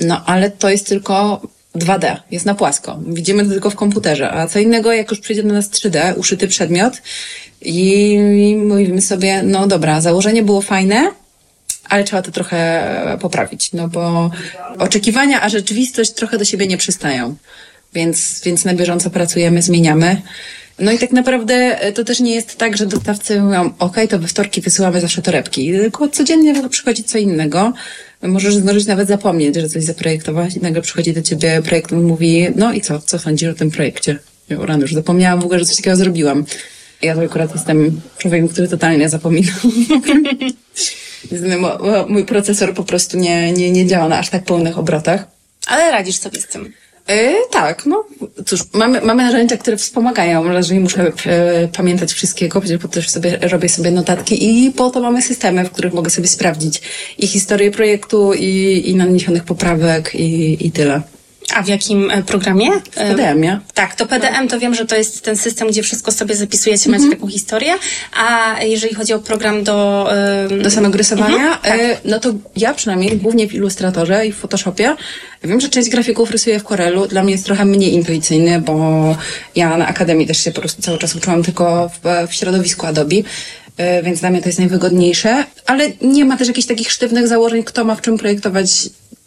no 0.00 0.24
ale 0.26 0.50
to 0.50 0.70
jest 0.70 0.86
tylko 0.86 1.40
2D, 1.76 2.16
jest 2.30 2.46
na 2.46 2.54
płasko. 2.54 2.98
Widzimy 3.06 3.44
to 3.44 3.50
tylko 3.50 3.70
w 3.70 3.74
komputerze, 3.74 4.32
a 4.32 4.46
co 4.46 4.58
innego, 4.58 4.92
jak 4.92 5.10
już 5.10 5.20
przyjdzie 5.20 5.42
do 5.42 5.52
nas 5.52 5.70
3D, 5.70 6.18
uszyty 6.18 6.48
przedmiot 6.48 7.02
i 7.62 8.16
mówimy 8.66 9.00
sobie, 9.00 9.42
no 9.42 9.66
dobra, 9.66 10.00
założenie 10.00 10.42
było 10.42 10.62
fajne, 10.62 11.10
ale 11.88 12.04
trzeba 12.04 12.22
to 12.22 12.30
trochę 12.30 13.18
poprawić, 13.20 13.72
no 13.72 13.88
bo 13.88 14.30
oczekiwania, 14.78 15.42
a 15.42 15.48
rzeczywistość 15.48 16.12
trochę 16.12 16.38
do 16.38 16.44
siebie 16.44 16.66
nie 16.66 16.76
przystają. 16.76 17.36
Więc, 17.94 18.40
więc 18.44 18.64
na 18.64 18.74
bieżąco 18.74 19.10
pracujemy, 19.10 19.62
zmieniamy. 19.62 20.22
No 20.78 20.92
i 20.92 20.98
tak 20.98 21.12
naprawdę 21.12 21.78
to 21.94 22.04
też 22.04 22.20
nie 22.20 22.34
jest 22.34 22.56
tak, 22.56 22.76
że 22.76 22.86
dostawcy 22.86 23.42
mówią, 23.42 23.72
ok, 23.78 23.96
to 24.08 24.18
we 24.18 24.28
wtorki 24.28 24.60
wysyłamy 24.60 25.00
zawsze 25.00 25.22
torebki, 25.22 25.72
tylko 25.72 26.08
codziennie 26.08 26.68
przychodzi 26.68 27.04
co 27.04 27.18
innego. 27.18 27.72
Możesz 28.22 28.54
zdążyć 28.54 28.86
nawet 28.86 29.08
zapomnieć, 29.08 29.56
że 29.56 29.68
coś 29.68 29.84
zaprojektowałaś 29.84 30.56
i 30.56 30.60
nagle 30.60 30.82
przychodzi 30.82 31.12
do 31.12 31.22
ciebie 31.22 31.62
projekt 31.62 31.92
i 31.92 31.94
mówi, 31.94 32.46
no 32.56 32.72
i 32.72 32.80
co, 32.80 33.00
co 33.00 33.18
sądzisz 33.18 33.48
o 33.48 33.54
tym 33.54 33.70
projekcie? 33.70 34.18
Ja 34.48 34.76
już 34.76 34.94
zapomniałam 34.94 35.40
w 35.40 35.44
ogóle, 35.44 35.58
że 35.58 35.64
coś 35.64 35.76
takiego 35.76 35.96
zrobiłam. 35.96 36.44
Ja 37.02 37.14
to 37.14 37.20
akurat 37.20 37.54
jestem 37.54 38.00
człowiekiem, 38.18 38.48
który 38.48 38.68
totalnie 38.68 39.08
zapomina. 39.08 39.52
Mój 42.08 42.24
procesor 42.24 42.74
po 42.74 42.84
prostu 42.84 43.18
nie, 43.18 43.52
nie, 43.52 43.70
nie 43.70 43.86
działa 43.86 44.08
na 44.08 44.18
aż 44.18 44.30
tak 44.30 44.44
pełnych 44.44 44.78
obrotach. 44.78 45.24
Ale 45.66 45.90
radzisz 45.90 46.16
sobie 46.16 46.40
z 46.40 46.46
tym. 46.46 46.72
E, 47.08 47.34
tak, 47.50 47.86
no 47.86 48.04
cóż, 48.46 48.60
mamy, 48.72 49.00
mamy 49.00 49.22
narzędzia, 49.22 49.56
które 49.56 49.76
wspomagają, 49.76 50.50
ale 50.50 50.62
że 50.62 50.74
nie 50.74 50.80
muszę 50.80 51.12
e, 51.26 51.68
pamiętać 51.68 52.12
wszystkiego, 52.12 52.62
bo 52.82 52.88
też 52.88 53.10
sobie 53.10 53.38
robię 53.42 53.68
sobie 53.68 53.90
notatki 53.90 54.66
i 54.66 54.70
po 54.70 54.90
to 54.90 55.00
mamy 55.00 55.22
systemy, 55.22 55.64
w 55.64 55.70
których 55.70 55.94
mogę 55.94 56.10
sobie 56.10 56.28
sprawdzić 56.28 56.82
i 57.18 57.26
historię 57.26 57.70
projektu, 57.70 58.34
i, 58.34 58.82
i 58.86 58.94
naniesionych 58.96 59.44
poprawek, 59.44 60.14
i, 60.14 60.66
i 60.66 60.72
tyle. 60.72 61.02
A 61.54 61.62
w 61.62 61.68
jakim 61.68 62.10
e, 62.10 62.22
programie? 62.22 62.70
W 62.80 62.94
PDM-ie. 62.94 63.60
Tak, 63.74 63.94
to 63.94 64.06
PDM 64.06 64.48
to 64.48 64.58
wiem, 64.60 64.74
że 64.74 64.86
to 64.86 64.96
jest 64.96 65.22
ten 65.24 65.36
system, 65.36 65.68
gdzie 65.68 65.82
wszystko 65.82 66.12
sobie 66.12 66.34
zapisujecie, 66.36 66.90
macie 66.90 67.10
taką 67.10 67.28
historię, 67.28 67.74
a 68.20 68.56
jeżeli 68.62 68.94
chodzi 68.94 69.12
o 69.12 69.18
program 69.18 69.64
do... 69.64 70.08
ym, 70.50 70.62
do 70.62 70.70
samego 70.70 70.98
rysowania, 70.98 71.36
Mhm, 71.36 71.58
tak. 71.62 71.80
e, 71.80 71.96
no 72.04 72.20
to 72.20 72.32
ja 72.56 72.74
przynajmniej 72.74 73.16
głównie 73.16 73.48
w 73.48 73.54
Illustratorze 73.54 74.26
i 74.26 74.32
w 74.32 74.36
Photoshopie. 74.36 74.96
Wiem, 75.44 75.60
że 75.60 75.68
część 75.68 75.88
grafików 75.88 76.30
rysuje 76.30 76.60
w 76.60 76.64
Corelu. 76.64 77.06
Dla 77.06 77.22
mnie 77.22 77.32
jest 77.32 77.44
trochę 77.44 77.64
mniej 77.64 77.92
intuicyjny, 77.94 78.60
bo 78.60 79.16
ja 79.54 79.76
na 79.76 79.86
Akademii 79.86 80.26
też 80.26 80.44
się 80.44 80.52
po 80.52 80.60
prostu 80.60 80.82
cały 80.82 80.98
czas 80.98 81.14
uczyłam 81.16 81.42
tylko 81.42 81.88
w, 81.88 82.28
w 82.30 82.34
środowisku 82.34 82.86
Adobe. 82.86 83.16
E, 83.78 84.02
Więc 84.02 84.20
dla 84.20 84.30
mnie 84.30 84.42
to 84.42 84.48
jest 84.48 84.58
najwygodniejsze, 84.58 85.44
ale 85.66 85.90
nie 86.02 86.24
ma 86.24 86.36
też 86.36 86.48
jakichś 86.48 86.66
takich 86.66 86.92
sztywnych 86.92 87.28
założeń, 87.28 87.64
kto 87.64 87.84
ma 87.84 87.94
w 87.94 88.00
czym 88.00 88.18
projektować, 88.18 88.70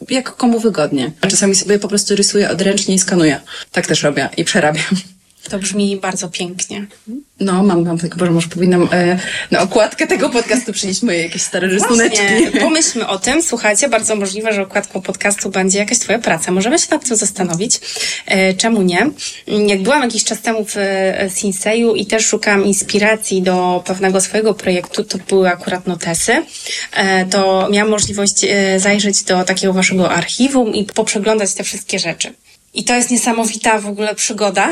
jak 0.09 0.35
komu 0.35 0.59
wygodnie. 0.59 1.11
A 1.21 1.27
czasami 1.27 1.55
sobie 1.55 1.79
po 1.79 1.87
prostu 1.87 2.15
rysuję 2.15 2.49
odręcznie 2.49 2.95
i 2.95 2.99
skanuję. 2.99 3.39
Tak 3.71 3.87
też 3.87 4.03
robię 4.03 4.29
i 4.37 4.43
przerabiam. 4.43 4.85
To 5.49 5.59
brzmi 5.59 5.97
bardzo 5.97 6.29
pięknie. 6.29 6.87
No, 7.39 7.63
mam, 7.63 7.85
mam 7.85 7.97
tak, 7.97 8.17
może, 8.17 8.31
może 8.31 8.47
powinnam 8.47 8.89
e, 8.91 9.19
na 9.51 9.61
okładkę 9.61 10.07
tego 10.07 10.29
podcastu 10.29 10.73
przynieść 10.73 11.03
moje 11.03 11.23
jakieś 11.23 11.41
stare 11.41 11.67
rysuneczki. 11.67 12.23
Pomyślmy 12.61 13.07
o 13.07 13.19
tym. 13.19 13.41
Słuchajcie, 13.41 13.89
bardzo 13.89 14.15
możliwe, 14.15 14.53
że 14.53 14.61
okładką 14.61 15.01
podcastu 15.01 15.49
będzie 15.49 15.79
jakaś 15.79 15.99
Twoja 15.99 16.19
praca. 16.19 16.51
Możemy 16.51 16.79
się 16.79 16.87
nad 16.91 17.07
tym 17.07 17.17
zastanowić. 17.17 17.79
E, 18.25 18.53
czemu 18.53 18.81
nie? 18.81 19.09
Jak 19.67 19.81
byłam 19.81 20.03
jakiś 20.03 20.23
czas 20.23 20.41
temu 20.41 20.65
w 20.65 20.77
e, 20.77 21.29
Sinseju 21.29 21.95
i 21.95 22.05
też 22.05 22.25
szukałam 22.25 22.65
inspiracji 22.65 23.41
do 23.41 23.83
pewnego 23.85 24.21
swojego 24.21 24.53
projektu, 24.53 25.03
to 25.03 25.17
były 25.17 25.49
akurat 25.49 25.87
notesy, 25.87 26.45
e, 26.93 27.25
to 27.25 27.67
miałam 27.71 27.89
możliwość 27.91 28.43
e, 28.43 28.79
zajrzeć 28.79 29.23
do 29.23 29.43
takiego 29.43 29.73
Waszego 29.73 30.11
archiwum 30.11 30.75
i 30.75 30.83
poprzeglądać 30.83 31.53
te 31.53 31.63
wszystkie 31.63 31.99
rzeczy. 31.99 32.33
I 32.73 32.83
to 32.83 32.95
jest 32.95 33.11
niesamowita 33.11 33.79
w 33.79 33.87
ogóle 33.87 34.15
przygoda, 34.15 34.71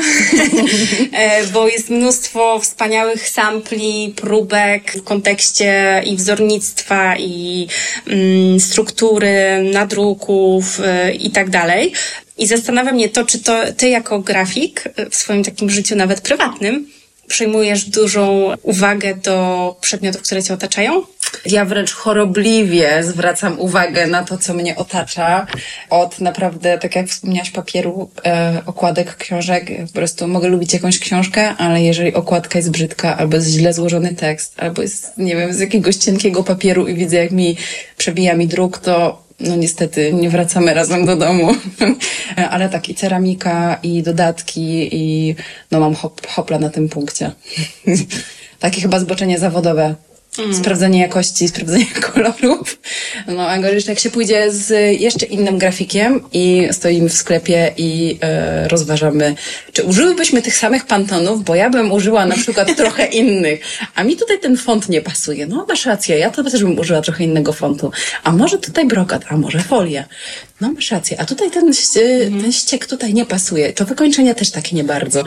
e, 1.12 1.46
bo 1.46 1.68
jest 1.68 1.90
mnóstwo 1.90 2.58
wspaniałych 2.60 3.28
sampli, 3.28 4.14
próbek 4.16 4.92
w 4.92 5.04
kontekście 5.04 6.02
i 6.06 6.16
wzornictwa, 6.16 7.16
i 7.16 7.68
mm, 8.06 8.60
struktury, 8.60 9.62
nadruków 9.72 10.80
e, 10.84 11.14
i 11.14 11.30
tak 11.30 11.50
dalej. 11.50 11.92
I 12.38 12.46
zastanawia 12.46 12.92
mnie 12.92 13.08
to, 13.08 13.24
czy 13.24 13.38
to 13.38 13.72
ty 13.76 13.88
jako 13.88 14.18
grafik 14.18 14.84
w 15.10 15.16
swoim 15.16 15.44
takim 15.44 15.70
życiu 15.70 15.96
nawet 15.96 16.20
prywatnym 16.20 16.99
przyjmujesz 17.30 17.84
dużą 17.84 18.50
uwagę 18.62 19.14
do 19.14 19.76
przedmiotów, 19.80 20.22
które 20.22 20.42
cię 20.42 20.54
otaczają? 20.54 21.02
Ja 21.46 21.64
wręcz 21.64 21.92
chorobliwie 21.92 23.02
zwracam 23.02 23.60
uwagę 23.60 24.06
na 24.06 24.24
to, 24.24 24.38
co 24.38 24.54
mnie 24.54 24.76
otacza. 24.76 25.46
Od 25.90 26.20
naprawdę, 26.20 26.78
tak 26.78 26.96
jak 26.96 27.08
wspomniałaś, 27.08 27.50
papieru, 27.50 28.10
e, 28.24 28.62
okładek 28.66 29.16
książek. 29.16 29.70
Po 29.86 29.92
prostu 29.92 30.28
mogę 30.28 30.48
lubić 30.48 30.72
jakąś 30.72 30.98
książkę, 30.98 31.54
ale 31.58 31.82
jeżeli 31.82 32.14
okładka 32.14 32.58
jest 32.58 32.70
brzydka, 32.70 33.16
albo 33.16 33.36
jest 33.36 33.48
źle 33.48 33.72
złożony 33.72 34.14
tekst, 34.14 34.54
albo 34.56 34.82
jest, 34.82 35.18
nie 35.18 35.36
wiem, 35.36 35.52
z 35.52 35.60
jakiegoś 35.60 35.96
cienkiego 35.96 36.44
papieru 36.44 36.86
i 36.86 36.94
widzę, 36.94 37.16
jak 37.16 37.30
mi 37.30 37.56
przebija 37.96 38.34
mi 38.34 38.46
druk, 38.46 38.78
to 38.78 39.22
no 39.40 39.56
niestety 39.56 40.12
nie 40.12 40.30
wracamy 40.30 40.74
razem 40.74 41.06
do 41.06 41.16
domu. 41.16 41.54
ale 42.50 42.68
tak, 42.68 42.88
i 42.88 42.94
ceramika, 42.94 43.78
i 43.82 44.02
dodatki, 44.02 44.88
i 44.96 45.34
no 45.70 45.80
mam 45.80 45.94
hop, 45.94 46.26
hopla 46.26 46.58
na 46.58 46.70
tym 46.70 46.88
punkcie. 46.88 47.30
Takie 48.60 48.80
chyba 48.80 48.98
zboczenie 48.98 49.38
zawodowe. 49.38 49.94
Sprawdzenie 50.52 51.00
jakości, 51.00 51.48
sprawdzenie 51.48 51.86
kolorów. 52.12 52.78
No, 53.26 53.48
a 53.48 53.58
gorzej, 53.58 53.82
jak 53.88 53.98
się 53.98 54.10
pójdzie 54.10 54.52
z 54.52 55.00
jeszcze 55.00 55.26
innym 55.26 55.58
grafikiem 55.58 56.20
i 56.32 56.68
stoimy 56.72 57.08
w 57.08 57.12
sklepie 57.14 57.72
i 57.76 58.18
e, 58.22 58.68
rozważamy, 58.68 59.34
czy 59.72 59.82
użyłybyśmy 59.82 60.42
tych 60.42 60.56
samych 60.56 60.86
pantonów, 60.86 61.44
bo 61.44 61.54
ja 61.54 61.70
bym 61.70 61.92
użyła 61.92 62.26
na 62.26 62.34
przykład 62.36 62.76
trochę 62.76 63.06
innych, 63.06 63.60
a 63.94 64.04
mi 64.04 64.16
tutaj 64.16 64.40
ten 64.40 64.56
font 64.56 64.88
nie 64.88 65.00
pasuje. 65.02 65.46
No, 65.46 65.66
masz 65.68 65.86
rację, 65.86 66.18
ja 66.18 66.30
to 66.30 66.44
też 66.44 66.62
bym 66.62 66.78
użyła 66.78 67.00
trochę 67.00 67.24
innego 67.24 67.52
fontu. 67.52 67.90
A 68.24 68.32
może 68.32 68.58
tutaj 68.58 68.86
brokat, 68.86 69.22
a 69.28 69.36
może 69.36 69.60
folia. 69.60 70.04
No, 70.60 70.72
masz 70.72 70.90
rację, 70.90 71.20
a 71.20 71.24
tutaj 71.24 71.50
ten, 71.50 71.70
ście- 71.72 72.42
ten 72.42 72.52
ściek 72.52 72.86
tutaj 72.86 73.14
nie 73.14 73.26
pasuje. 73.26 73.72
To 73.72 73.84
wykończenie 73.84 74.34
też 74.34 74.50
takie 74.50 74.76
nie 74.76 74.84
bardzo. 74.84 75.24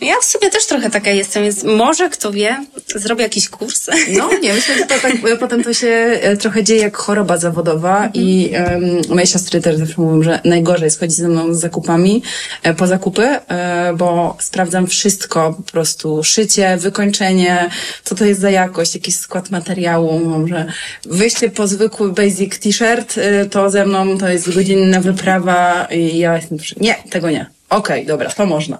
Ja 0.00 0.14
w 0.22 0.24
sobie 0.24 0.50
też 0.50 0.66
trochę 0.66 0.90
taka 0.90 1.10
jestem, 1.10 1.42
więc 1.42 1.64
może, 1.64 2.08
kto 2.08 2.32
wie, 2.32 2.66
zrobię 2.94 3.22
jakiś 3.22 3.48
kurs. 3.48 3.86
No 4.18 4.30
nie, 4.42 4.52
myślę, 4.58 4.78
że 4.78 4.86
to 4.86 4.94
tak, 5.02 5.12
potem 5.40 5.64
to 5.64 5.74
się 5.74 5.88
e, 5.88 6.36
trochę 6.36 6.64
dzieje 6.64 6.80
jak 6.80 6.96
choroba 6.96 7.38
zawodowa 7.38 8.10
i 8.14 8.50
um, 8.54 9.00
moje 9.08 9.26
siostry 9.26 9.60
też 9.60 9.76
zawsze 9.76 9.94
mówią, 10.02 10.22
że 10.22 10.40
najgorzej 10.44 10.84
jest 10.84 11.00
chodzić 11.00 11.16
ze 11.16 11.28
mną 11.28 11.54
z 11.54 11.60
zakupami, 11.60 12.22
e, 12.62 12.74
po 12.74 12.86
zakupy, 12.86 13.22
e, 13.22 13.92
bo 13.96 14.36
sprawdzam 14.40 14.86
wszystko, 14.86 15.54
po 15.56 15.72
prostu 15.72 16.24
szycie, 16.24 16.76
wykończenie, 16.76 17.70
co 18.04 18.14
to 18.14 18.24
jest 18.24 18.40
za 18.40 18.50
jakość, 18.50 18.94
jakiś 18.94 19.16
skład 19.16 19.50
materiału, 19.50 20.20
Mam, 20.28 20.48
że 20.48 20.66
wyjście 21.04 21.50
po 21.50 21.66
zwykły 21.66 22.12
basic 22.12 22.58
t-shirt, 22.58 23.20
to 23.50 23.70
ze 23.70 23.86
mną 23.86 24.18
to 24.18 24.28
jest 24.28 24.54
godzinna 24.54 25.00
wyprawa 25.00 25.88
i 25.90 26.18
ja 26.18 26.36
jestem, 26.36 26.58
nie, 26.80 26.94
tego 27.10 27.30
nie. 27.30 27.59
Okej, 27.70 28.06
dobra, 28.06 28.30
to 28.30 28.46
można. 28.46 28.78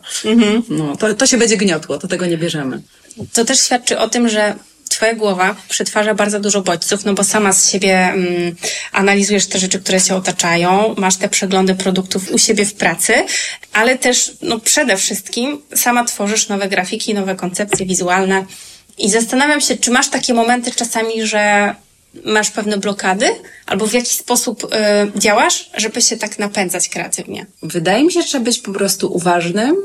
No, 0.69 0.97
to, 0.97 1.15
to 1.15 1.27
się 1.27 1.39
będzie 1.39 1.57
gniotło, 1.57 1.99
to 1.99 2.09
tego 2.09 2.27
nie 2.27 2.39
bierzemy. 2.39 2.83
To 3.33 3.45
też 3.45 3.61
świadczy 3.61 3.99
o 3.99 4.09
tym, 4.09 4.29
że 4.29 4.55
Twoja 4.91 5.15
głowa 5.15 5.57
przetwarza 5.69 6.15
bardzo 6.15 6.41
dużo 6.41 6.63
bodźców, 6.63 7.05
no 7.05 7.15
bo 7.15 7.25
sama 7.25 7.53
z 7.53 7.71
siebie 7.71 7.99
mm, 7.99 8.57
analizujesz 8.93 9.47
te 9.47 9.59
rzeczy, 9.59 9.81
które 9.81 10.01
cię 10.01 10.17
otaczają, 10.17 10.95
masz 10.99 11.17
te 11.17 11.29
przeglądy 11.29 11.75
produktów 11.75 12.33
u 12.33 12.39
siebie 12.39 12.65
w 12.65 12.75
pracy, 12.75 13.15
ale 13.73 13.99
też 13.99 14.33
no 14.43 14.61
przede 14.61 14.97
wszystkim 14.97 15.63
sama 15.75 16.05
tworzysz 16.05 16.49
nowe 16.49 16.69
grafiki, 16.69 17.15
nowe 17.15 17.35
koncepcje 17.35 17.87
wizualne. 17.87 18.45
I 18.99 19.11
zastanawiam 19.11 19.61
się, 19.61 19.77
czy 19.77 19.91
masz 19.91 20.09
takie 20.09 20.35
momenty 20.35 20.71
czasami, 20.71 21.27
że 21.27 21.75
masz 22.25 22.50
pewne 22.50 22.79
blokady, 22.79 23.26
albo 23.67 23.87
w 23.87 23.93
jaki 23.93 24.14
sposób 24.14 24.64
y, 24.64 25.19
działasz, 25.21 25.71
żeby 25.76 26.02
się 26.02 26.17
tak 26.17 26.38
napędzać 26.38 26.88
kreatywnie. 26.88 27.47
Wydaje 27.62 28.05
mi 28.05 28.12
się, 28.12 28.23
że 28.23 28.29
trzeba 28.29 28.45
być 28.45 28.59
po 28.59 28.73
prostu 28.73 29.12
uważnym. 29.12 29.76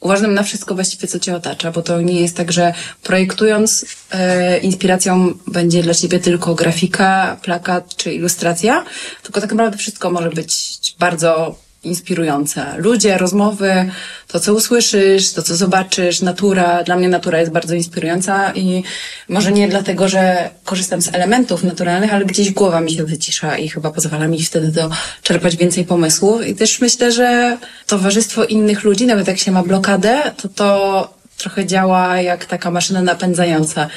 Uważnym 0.00 0.34
na 0.34 0.42
wszystko 0.42 0.74
właściwie, 0.74 1.08
co 1.08 1.18
cię 1.20 1.36
otacza, 1.36 1.72
bo 1.72 1.82
to 1.82 2.00
nie 2.00 2.20
jest 2.20 2.36
tak, 2.36 2.52
że 2.52 2.74
projektując 3.02 3.84
e, 4.10 4.58
inspiracją 4.58 5.34
będzie 5.46 5.82
dla 5.82 5.94
ciebie 5.94 6.20
tylko 6.20 6.54
grafika, 6.54 7.36
plakat 7.42 7.96
czy 7.96 8.14
ilustracja, 8.14 8.84
tylko 9.22 9.40
tak 9.40 9.50
naprawdę 9.50 9.78
wszystko 9.78 10.10
może 10.10 10.30
być 10.30 10.78
bardzo 10.98 11.56
inspirujące. 11.86 12.74
Ludzie, 12.76 13.18
rozmowy, 13.18 13.90
to 14.28 14.40
co 14.40 14.54
usłyszysz, 14.54 15.32
to 15.32 15.42
co 15.42 15.56
zobaczysz, 15.56 16.22
natura. 16.22 16.82
Dla 16.82 16.96
mnie 16.96 17.08
natura 17.08 17.40
jest 17.40 17.52
bardzo 17.52 17.74
inspirująca 17.74 18.52
i 18.52 18.82
może 19.28 19.52
nie 19.52 19.68
dlatego, 19.68 20.08
że 20.08 20.50
korzystam 20.64 21.02
z 21.02 21.14
elementów 21.14 21.64
naturalnych, 21.64 22.14
ale 22.14 22.24
gdzieś 22.24 22.50
głowa 22.50 22.80
mi 22.80 22.92
się 22.92 23.04
wycisza 23.04 23.58
i 23.58 23.68
chyba 23.68 23.90
pozwala 23.90 24.28
mi 24.28 24.42
wtedy 24.42 24.68
do 24.68 24.90
czerpać 25.22 25.56
więcej 25.56 25.84
pomysłów. 25.84 26.46
I 26.46 26.54
też 26.54 26.80
myślę, 26.80 27.12
że 27.12 27.58
towarzystwo 27.86 28.44
innych 28.44 28.84
ludzi, 28.84 29.06
nawet 29.06 29.28
jak 29.28 29.38
się 29.38 29.52
ma 29.52 29.62
blokadę, 29.62 30.22
to 30.36 30.48
to 30.48 31.14
trochę 31.38 31.66
działa 31.66 32.20
jak 32.20 32.44
taka 32.44 32.70
maszyna 32.70 33.02
napędzająca. 33.02 33.88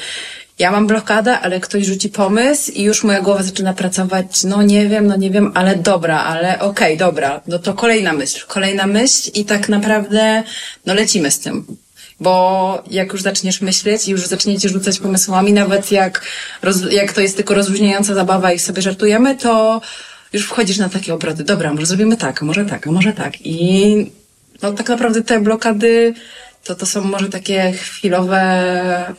Ja 0.58 0.70
mam 0.70 0.86
blokadę, 0.86 1.40
ale 1.40 1.60
ktoś 1.60 1.84
rzuci 1.84 2.08
pomysł 2.08 2.72
i 2.72 2.82
już 2.82 3.04
moja 3.04 3.20
głowa 3.20 3.42
zaczyna 3.42 3.74
pracować, 3.74 4.44
no 4.44 4.62
nie 4.62 4.88
wiem, 4.88 5.06
no 5.06 5.16
nie 5.16 5.30
wiem, 5.30 5.52
ale 5.54 5.76
dobra, 5.76 6.18
ale 6.18 6.58
okej, 6.58 6.96
dobra, 6.96 7.40
no 7.46 7.58
to 7.58 7.74
kolejna 7.74 8.12
myśl, 8.12 8.46
kolejna 8.48 8.86
myśl 8.86 9.30
i 9.34 9.44
tak 9.44 9.68
naprawdę, 9.68 10.42
no 10.86 10.94
lecimy 10.94 11.30
z 11.30 11.38
tym. 11.38 11.66
Bo 12.20 12.82
jak 12.90 13.12
już 13.12 13.22
zaczniesz 13.22 13.60
myśleć 13.60 14.08
i 14.08 14.10
już 14.10 14.26
zaczniecie 14.26 14.68
rzucać 14.68 14.98
pomysłami, 14.98 15.52
nawet 15.52 15.92
jak, 15.92 16.22
roz, 16.62 16.76
jak 16.92 17.12
to 17.12 17.20
jest 17.20 17.36
tylko 17.36 17.54
rozluźniająca 17.54 18.14
zabawa 18.14 18.52
i 18.52 18.58
sobie 18.58 18.82
żartujemy, 18.82 19.36
to 19.36 19.80
już 20.32 20.46
wchodzisz 20.46 20.78
na 20.78 20.88
takie 20.88 21.14
obrody. 21.14 21.44
Dobra, 21.44 21.74
może 21.74 21.86
zrobimy 21.86 22.16
tak, 22.16 22.42
może 22.42 22.64
tak, 22.64 22.86
może 22.86 23.12
tak. 23.12 23.34
I 23.40 24.10
no 24.62 24.72
tak 24.72 24.88
naprawdę 24.88 25.22
te 25.22 25.40
blokady 25.40 26.14
to, 26.64 26.74
to 26.74 26.86
są 26.86 27.04
może 27.04 27.28
takie 27.28 27.72
chwilowe, 27.72 29.14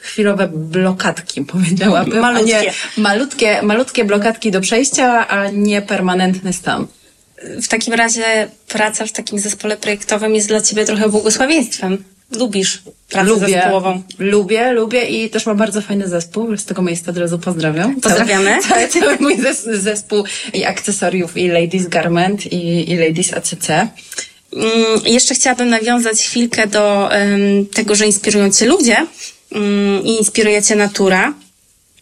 chwilowe 0.00 0.48
blokadki, 0.54 1.42
powiedziałabym. 1.52 2.20
Malutkie. 2.20 2.52
Nie, 2.52 2.72
malutkie, 2.96 3.62
malutkie 3.62 4.04
blokadki 4.04 4.50
do 4.50 4.60
przejścia, 4.60 5.28
a 5.28 5.48
nie 5.50 5.82
permanentny 5.82 6.52
stan. 6.52 6.86
W 7.62 7.68
takim 7.68 7.94
razie 7.94 8.48
praca 8.68 9.06
w 9.06 9.12
takim 9.12 9.38
zespole 9.38 9.76
projektowym 9.76 10.34
jest 10.34 10.48
dla 10.48 10.60
ciebie 10.60 10.84
trochę 10.84 11.08
błogosławieństwem. 11.08 12.04
Lubisz 12.36 12.82
pracę 13.08 13.28
lubię, 13.28 13.46
zespołową. 13.46 14.02
lubię, 14.18 14.72
lubię 14.72 15.04
i 15.04 15.30
też 15.30 15.46
mam 15.46 15.56
bardzo 15.56 15.80
fajny 15.80 16.08
zespół. 16.08 16.56
Z 16.56 16.64
tego 16.64 16.82
miejsca 16.82 17.10
od 17.10 17.16
razu 17.16 17.38
pozdrawiam. 17.38 18.00
Pozdrawiamy. 18.00 18.58
Cały, 18.68 18.88
cały, 18.88 19.04
cały 19.04 19.16
mój 19.20 19.36
zes- 19.38 19.76
zespół 19.76 20.24
i 20.52 20.64
akcesoriów, 20.64 21.36
i 21.36 21.48
Ladies 21.48 21.88
Garment, 21.88 22.52
i, 22.52 22.90
i 22.92 22.96
Ladies 22.96 23.34
ACC. 23.34 23.68
Mm, 23.70 25.00
jeszcze 25.04 25.34
chciałabym 25.34 25.68
nawiązać 25.68 26.22
chwilkę 26.22 26.66
do 26.66 27.12
em, 27.12 27.66
tego, 27.66 27.94
że 27.94 28.06
inspirują 28.06 28.50
cię 28.50 28.66
ludzie 28.66 29.06
i 30.04 30.18
inspiruje 30.18 30.62
cię 30.62 30.76
natura. 30.76 31.34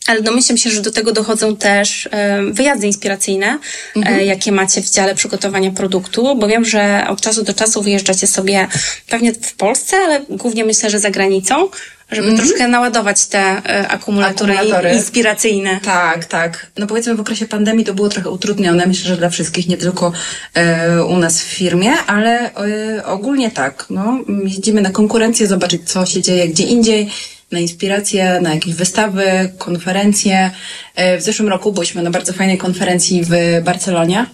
ale 0.07 0.23
domyślam 0.23 0.59
się, 0.59 0.71
że 0.71 0.83
do 0.83 0.91
tego 0.91 1.13
dochodzą 1.13 1.57
też 1.57 2.09
e, 2.11 2.43
wyjazdy 2.43 2.87
inspiracyjne, 2.87 3.59
mhm. 3.97 4.27
jakie 4.27 4.53
macie 4.53 4.83
w 4.83 4.91
dziale 4.91 5.15
przygotowania 5.15 5.71
produktu, 5.71 6.37
bo 6.37 6.49
wiem, 6.49 6.65
że 6.65 7.07
od 7.09 7.21
czasu 7.21 7.43
do 7.43 7.55
czasu 7.55 7.83
wyjeżdżacie 7.83 8.27
sobie 8.27 8.69
pewnie 9.09 9.33
w 9.35 9.55
Polsce, 9.55 9.97
ale 9.97 10.21
głównie 10.29 10.65
myślę, 10.65 10.91
że 10.91 10.99
za 10.99 11.11
granicą, 11.11 11.69
żeby 12.11 12.29
mm 12.29 12.37
-hmm. 12.37 12.47
troszkę 12.47 12.69
naładować 12.69 13.27
te 13.27 13.39
e, 13.39 13.89
akumulatory, 13.89 14.53
akumulatory, 14.53 14.91
inspiracyjne. 14.91 15.81
Tak, 15.85 16.25
tak. 16.25 16.67
No 16.79 16.87
powiedzmy 16.87 17.15
w 17.15 17.21
okresie 17.21 17.47
pandemii 17.47 17.85
to 17.85 17.95
było 17.95 18.09
trochę 18.09 18.31
utrudnione, 18.31 18.87
myślę, 18.87 19.09
że 19.09 19.17
dla 19.17 19.31
wszystkich, 19.31 19.69
nie 19.69 19.77
tylko 19.77 20.13
e, 20.55 21.05
u 21.05 21.17
nas 21.17 21.43
w 21.43 21.45
firmie, 21.45 21.93
ale 22.07 22.55
e, 22.55 23.05
ogólnie 23.05 23.51
tak. 23.51 23.87
No, 23.91 24.19
jeździmy 24.45 24.81
na 24.81 24.91
konkurencję, 24.91 25.47
zobaczyć 25.47 25.91
co 25.91 26.07
się 26.07 26.23
dzieje 26.23 26.49
gdzie 26.49 26.65
indziej, 26.65 27.11
na 27.53 27.59
inspiracje, 27.59 28.41
na 28.41 28.55
jakieś 28.55 28.75
wystawy, 28.75 29.53
konferencje. 29.59 30.51
E, 30.95 31.19
w 31.19 31.23
zeszłym 31.23 31.49
roku 31.49 31.73
byliśmy 31.73 32.03
na 32.03 32.11
bardzo 32.11 32.33
fajnej 32.33 32.59
konferencji 32.59 33.23
w 33.25 33.31
Barcelonie. 33.65 34.27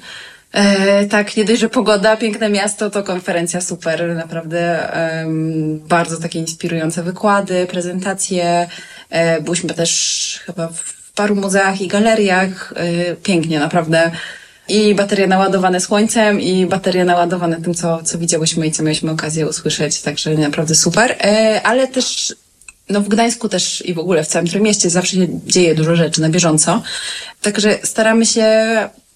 E, 0.53 1.07
tak, 1.07 1.37
nie 1.37 1.45
dość, 1.45 1.61
że 1.61 1.69
pogoda, 1.69 2.17
piękne 2.17 2.51
miasto, 2.51 2.91
to 2.91 3.03
konferencja 3.03 3.61
super, 3.61 4.15
naprawdę 4.17 4.89
bardzo 5.89 6.21
takie 6.21 6.39
inspirujące 6.39 7.03
wykłady, 7.03 7.67
prezentacje. 7.67 8.69
E, 9.11 9.41
byliśmy 9.41 9.75
też 9.75 10.41
chyba 10.47 10.69
w 10.69 11.13
paru 11.15 11.37
muzeach 11.37 11.81
i 11.81 11.89
galeriach. 11.89 12.75
Pięknie, 13.23 13.59
naprawdę. 13.59 14.11
I 14.69 14.95
baterie 14.95 15.27
naładowane 15.27 15.81
słońcem, 15.81 16.41
i 16.41 16.67
baterie 16.67 17.05
naładowane 17.05 17.63
tym, 17.63 17.75
co, 17.75 18.03
co 18.03 18.19
widziałyśmy 18.19 18.67
i 18.67 18.73
co 18.73 18.83
mieliśmy 18.83 19.11
okazję 19.11 19.49
usłyszeć, 19.49 20.03
także 20.03 20.35
naprawdę 20.35 20.75
super. 20.75 21.17
Ale 21.65 21.89
też 21.89 22.35
no 22.89 23.01
w 23.01 23.09
Gdańsku 23.09 23.49
też 23.49 23.87
i 23.87 23.95
w 23.95 23.99
ogóle 23.99 24.25
w 24.25 24.27
całym 24.27 24.49
mieście 24.63 24.91
zawsze 24.91 25.17
się 25.17 25.27
dzieje 25.47 25.75
dużo 25.75 25.97
rzeczy 25.97 26.21
na 26.21 26.29
bieżąco. 26.29 26.83
Także 27.43 27.79
staramy 27.83 28.27
się 28.27 28.45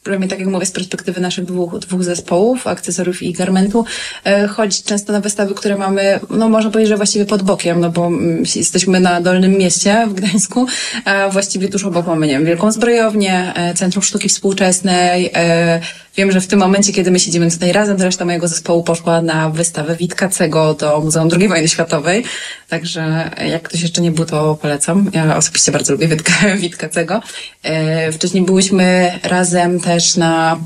przynajmniej 0.03 0.31
tak 0.31 0.39
jak 0.39 0.49
mówię, 0.49 0.67
z 0.67 0.73
perspektywy 0.73 1.21
naszych 1.21 1.45
dwóch, 1.45 1.79
dwóch 1.79 2.05
zespołów, 2.05 2.67
akcesoriów 2.67 3.23
i 3.23 3.33
garmentu, 3.33 3.85
e, 4.25 4.47
chodzić 4.47 4.83
często 4.83 5.13
na 5.13 5.21
wystawy, 5.21 5.55
które 5.55 5.77
mamy, 5.77 6.21
no 6.31 6.49
można 6.49 6.71
powiedzieć, 6.71 6.89
że 6.89 6.97
właściwie 6.97 7.27
pod 7.27 7.43
bokiem, 7.43 7.81
no 7.81 7.91
bo 7.91 8.07
mm, 8.07 8.43
jesteśmy 8.57 9.01
na 9.01 9.21
Dolnym 9.21 9.53
Mieście 9.53 10.07
w 10.09 10.15
Gdańsku, 10.15 10.67
a 11.05 11.29
właściwie 11.29 11.69
tuż 11.69 11.85
obok 11.85 12.07
mamy, 12.07 12.27
nie 12.27 12.33
wiem, 12.33 12.45
Wielką 12.45 12.73
Zbrojownię, 12.73 13.53
e, 13.55 13.75
Centrum 13.75 14.03
Sztuki 14.03 14.29
Współczesnej, 14.29 15.31
e, 15.35 15.81
Wiem, 16.19 16.33
że 16.33 16.41
w 16.41 16.47
tym 16.47 16.59
momencie, 16.59 16.93
kiedy 16.93 17.11
my 17.11 17.21
siedzimy 17.21 17.51
tutaj 17.51 17.73
razem, 17.73 18.03
reszta 18.03 18.25
mojego 18.25 18.49
zespołu 18.49 18.83
poszła 18.83 19.23
na 19.23 19.51
wystawę 19.51 19.97
Witkacego 19.97 20.75
do 20.75 21.01
Muzeum 21.01 21.29
II 21.41 21.49
Wojny 21.49 21.69
Światowej. 21.69 22.25
Także 22.69 23.31
jak 23.51 23.63
ktoś 23.63 23.83
jeszcze 23.83 24.01
nie 24.01 24.11
był, 24.11 24.25
to 24.25 24.59
polecam. 24.63 25.11
Ja 25.13 25.37
osobiście 25.37 25.73
bardzo 25.73 25.93
lubię 25.93 26.09
Witka, 26.17 26.33
Witkacego. 26.57 27.23
E, 27.63 28.13
wcześniej 28.13 28.45
byłyśmy 28.45 29.19
razem 29.23 29.81
też 29.81 30.17
na 30.17 30.59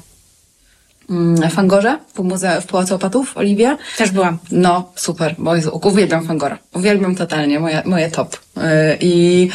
mm, 1.10 1.50
Fangorze 1.50 1.98
w, 2.14 2.18
muze- 2.18 2.60
w 2.60 2.66
Pałacu 2.66 2.94
Opatów, 2.94 3.36
Oliwia. 3.36 3.78
Też 3.96 4.10
byłam. 4.10 4.38
No, 4.50 4.92
super, 4.96 5.34
bo 5.38 5.52
uwielbiam 5.82 6.26
Fangora. 6.26 6.58
Uwielbiam 6.74 7.14
totalnie, 7.14 7.60
moje, 7.60 7.82
moje 7.84 8.10
top. 8.10 8.36
E, 8.56 8.96
I, 9.00 9.48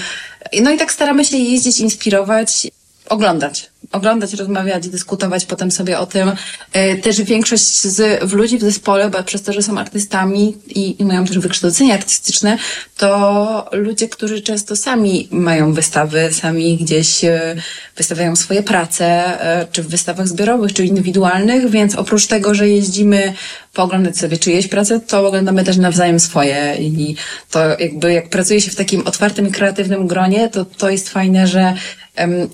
no 0.62 0.72
i 0.72 0.78
tak 0.78 0.92
staramy 0.92 1.26
się 1.26 1.38
jeździć, 1.38 1.80
inspirować, 1.80 2.68
oglądać 3.10 3.70
oglądać, 3.92 4.34
rozmawiać, 4.34 4.90
dyskutować 4.90 5.46
potem 5.46 5.72
sobie 5.72 6.00
o 6.00 6.06
tym. 6.06 6.32
E, 6.74 6.96
też 6.96 7.22
większość 7.22 7.82
z 7.82 8.34
ludzi 8.34 8.58
w 8.58 8.62
zespole, 8.62 9.10
bo 9.10 9.24
przez 9.24 9.44
to, 9.44 9.54
że 9.54 9.62
są 9.62 9.78
artystami 9.78 10.58
i, 10.68 11.02
i 11.02 11.06
mają 11.06 11.26
też 11.26 11.40
wykształcenie 11.40 11.94
artystyczne, 11.94 12.58
to 12.98 13.70
ludzie, 13.72 14.10
którzy 14.10 14.42
często 14.42 14.76
sami 14.76 15.28
mają 15.32 15.74
wystawy, 15.74 16.30
sami 16.34 16.78
gdzieś 16.78 17.24
e, 17.24 17.56
wystawiają 17.96 18.36
swoje 18.36 18.64
prace, 18.64 19.06
e, 19.42 19.68
czy 19.72 19.84
w 19.84 19.88
wystawach 19.88 20.28
zbiorowych, 20.28 20.74
czy 20.74 20.86
indywidualnych, 20.86 21.70
więc 21.70 21.96
oprócz 21.96 22.28
tego, 22.28 22.54
że 22.54 22.70
jeździmy 22.70 23.34
pooglądać 23.74 24.18
sobie 24.18 24.38
czyjeś 24.38 24.68
pracę, 24.68 25.00
to 25.00 25.28
oglądamy 25.28 25.64
też 25.64 25.78
nawzajem 25.78 26.20
swoje 26.20 26.76
i 26.80 27.16
to 27.52 27.80
jakby 27.80 28.14
jak 28.14 28.30
pracuje 28.30 28.62
się 28.62 28.72
w 28.72 28.76
takim 28.76 29.08
otwartym 29.08 29.52
kreatywnym 29.52 30.08
gronie, 30.08 30.50
to 30.50 30.66
to 30.66 30.90
jest 30.90 31.10
fajne, 31.10 31.48
że 31.48 31.74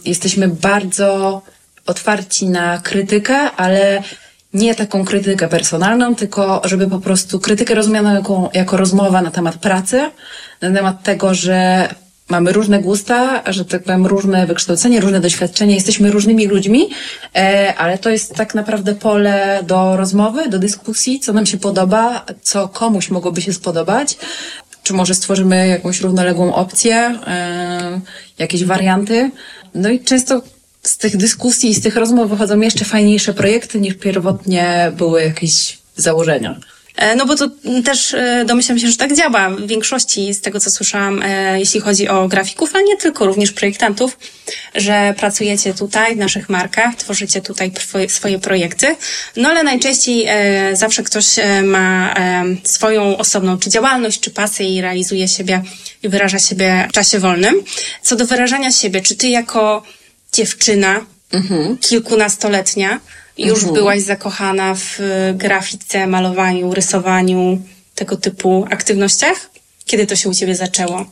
jesteśmy 0.05 0.48
bardzo 0.48 1.41
otwarci 1.86 2.50
na 2.50 2.77
krytykę, 2.77 3.36
ale 3.36 4.03
nie 4.53 4.75
taką 4.75 5.06
krytykę 5.06 5.47
personalną, 5.47 6.15
tylko 6.15 6.62
żeby 6.65 6.88
po 6.88 6.99
prostu 6.99 7.39
krytykę 7.39 7.76
rozumianą 7.76 8.13
jako, 8.13 8.49
jako 8.54 8.78
rozmowa 8.78 9.21
na 9.21 9.32
temat 9.32 9.58
pracy, 9.58 10.12
na 10.62 10.71
temat 10.71 11.04
tego, 11.04 11.34
że 11.34 11.89
mamy 12.30 12.52
różne 12.54 12.80
gusta, 12.80 13.43
że 13.54 13.65
tak 13.65 13.84
powiem, 13.84 14.06
różne 14.06 14.47
wykształcenie, 14.47 15.02
różne 15.02 15.19
doświadczenia, 15.19 15.76
jesteśmy 15.76 16.12
różnymi 16.12 16.47
ludźmi, 16.47 16.89
e, 17.36 17.73
ale 17.78 17.97
to 17.97 18.10
jest 18.10 18.36
tak 18.36 18.56
naprawdę 18.56 18.95
pole 18.95 19.60
do 19.63 19.97
rozmowy, 19.97 20.49
do 20.49 20.60
dyskusji, 20.60 21.19
co 21.19 21.34
nam 21.34 21.45
się 21.45 21.58
podoba, 21.58 22.26
co 22.41 22.67
komuś 22.67 23.10
mogłoby 23.10 23.41
się 23.41 23.54
spodobać, 23.54 24.17
czy 24.84 24.93
może 24.93 25.15
stworzymy 25.15 25.67
jakąś 25.67 26.02
równoległą 26.02 26.56
opcję, 26.56 26.96
e, 27.28 28.02
jakieś 28.38 28.63
warianty. 28.63 29.32
No 29.76 29.89
i 29.89 30.00
często 30.00 30.41
z 30.84 30.98
tych 30.98 31.17
dyskusji 31.17 31.69
i 31.69 31.76
z 31.76 31.82
tych 31.82 31.96
rozmów 31.96 32.30
wychodzą 32.30 32.60
jeszcze 32.60 32.86
fajniejsze 32.86 33.34
projekty 33.34 33.82
niż 33.82 33.93
pierwotnie 33.93 34.91
były 34.98 35.24
jakieś 35.24 35.78
założenia. 35.96 36.60
E, 36.95 37.15
no 37.15 37.25
bo 37.25 37.36
to 37.36 37.49
też 37.86 38.13
e, 38.13 38.45
domyślam 38.47 38.79
się, 38.79 38.88
że 38.88 38.97
tak 38.97 39.15
działa 39.15 39.49
w 39.49 39.67
większości 39.67 40.34
z 40.34 40.41
tego, 40.41 40.60
co 40.60 40.71
słyszałam, 40.71 41.21
e, 41.23 41.60
jeśli 41.60 41.79
chodzi 41.79 42.08
o 42.08 42.27
grafików, 42.27 42.75
ale 42.75 42.84
nie 42.84 42.97
tylko, 42.97 43.25
również 43.25 43.51
projektantów, 43.51 44.17
że 44.75 45.13
pracujecie 45.17 45.73
tutaj 45.73 46.15
w 46.15 46.17
naszych 46.17 46.49
markach, 46.49 46.95
tworzycie 46.95 47.41
tutaj 47.41 47.71
swoje 48.08 48.39
projekty, 48.39 48.95
no 49.38 49.49
ale 49.49 49.63
najczęściej 49.63 50.27
zawsze 50.73 51.03
ktoś 51.03 51.25
ma 51.63 52.15
swoją 52.63 53.17
osobną 53.17 53.58
czy 53.58 53.69
działalność, 53.69 54.19
czy 54.19 54.32
pasję 54.32 54.75
i 54.75 54.82
realizuje 54.82 55.27
siebie 55.27 55.63
i 56.03 56.10
wyraża 56.10 56.39
siebie 56.39 56.88
w 56.89 56.93
czasie 56.93 57.19
wolnym. 57.19 57.56
Co 58.01 58.15
do 58.15 58.25
wyrażania 58.25 58.71
siebie, 58.71 59.01
czy 59.01 59.15
ty 59.15 59.27
jako 59.27 59.84
dziewczyna, 60.34 61.06
mhm. 61.32 61.77
kilkunastoletnia, 61.77 62.99
już 63.38 63.60
mhm. 63.60 63.74
byłaś 63.74 64.02
zakochana 64.02 64.76
w 64.76 65.00
y, 65.00 65.34
grafice, 65.34 66.08
malowaniu, 66.08 66.74
rysowaniu, 66.74 67.62
tego 67.96 68.17
typu 68.17 68.65
aktywnościach? 68.69 69.50
Kiedy 69.86 70.08
to 70.08 70.15
się 70.15 70.30
u 70.30 70.34
ciebie 70.34 70.56
zaczęło? 70.56 71.06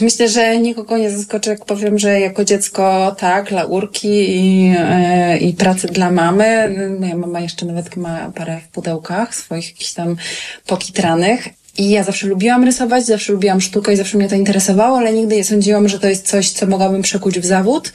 Myślę, 0.00 0.28
że 0.28 0.58
nikogo 0.58 0.98
nie 0.98 1.10
zaskoczę, 1.10 1.50
jak 1.50 1.64
powiem, 1.64 1.98
że 1.98 2.20
jako 2.20 2.44
dziecko 2.44 3.16
tak, 3.18 3.50
laurki 3.50 4.08
i, 4.08 4.64
yy, 4.64 5.38
i 5.38 5.52
pracy 5.52 5.88
dla 5.88 6.10
mamy. 6.10 6.74
Moja 7.00 7.16
mama 7.16 7.40
jeszcze 7.40 7.66
nawet 7.66 7.96
ma 7.96 8.32
parę 8.34 8.60
w 8.64 8.68
pudełkach 8.68 9.34
swoich 9.34 9.68
jakichś 9.68 9.92
tam 9.92 10.16
pokitranych. 10.66 11.48
I 11.80 11.90
ja 11.90 12.04
zawsze 12.04 12.26
lubiłam 12.26 12.64
rysować, 12.64 13.06
zawsze 13.06 13.32
lubiłam 13.32 13.60
sztukę 13.60 13.92
i 13.92 13.96
zawsze 13.96 14.18
mnie 14.18 14.28
to 14.28 14.34
interesowało, 14.34 14.98
ale 14.98 15.12
nigdy 15.12 15.36
nie 15.36 15.44
sądziłam, 15.44 15.88
że 15.88 15.98
to 15.98 16.08
jest 16.08 16.28
coś, 16.28 16.50
co 16.50 16.66
mogłabym 16.66 17.02
przekuć 17.02 17.40
w 17.40 17.44
zawód. 17.44 17.92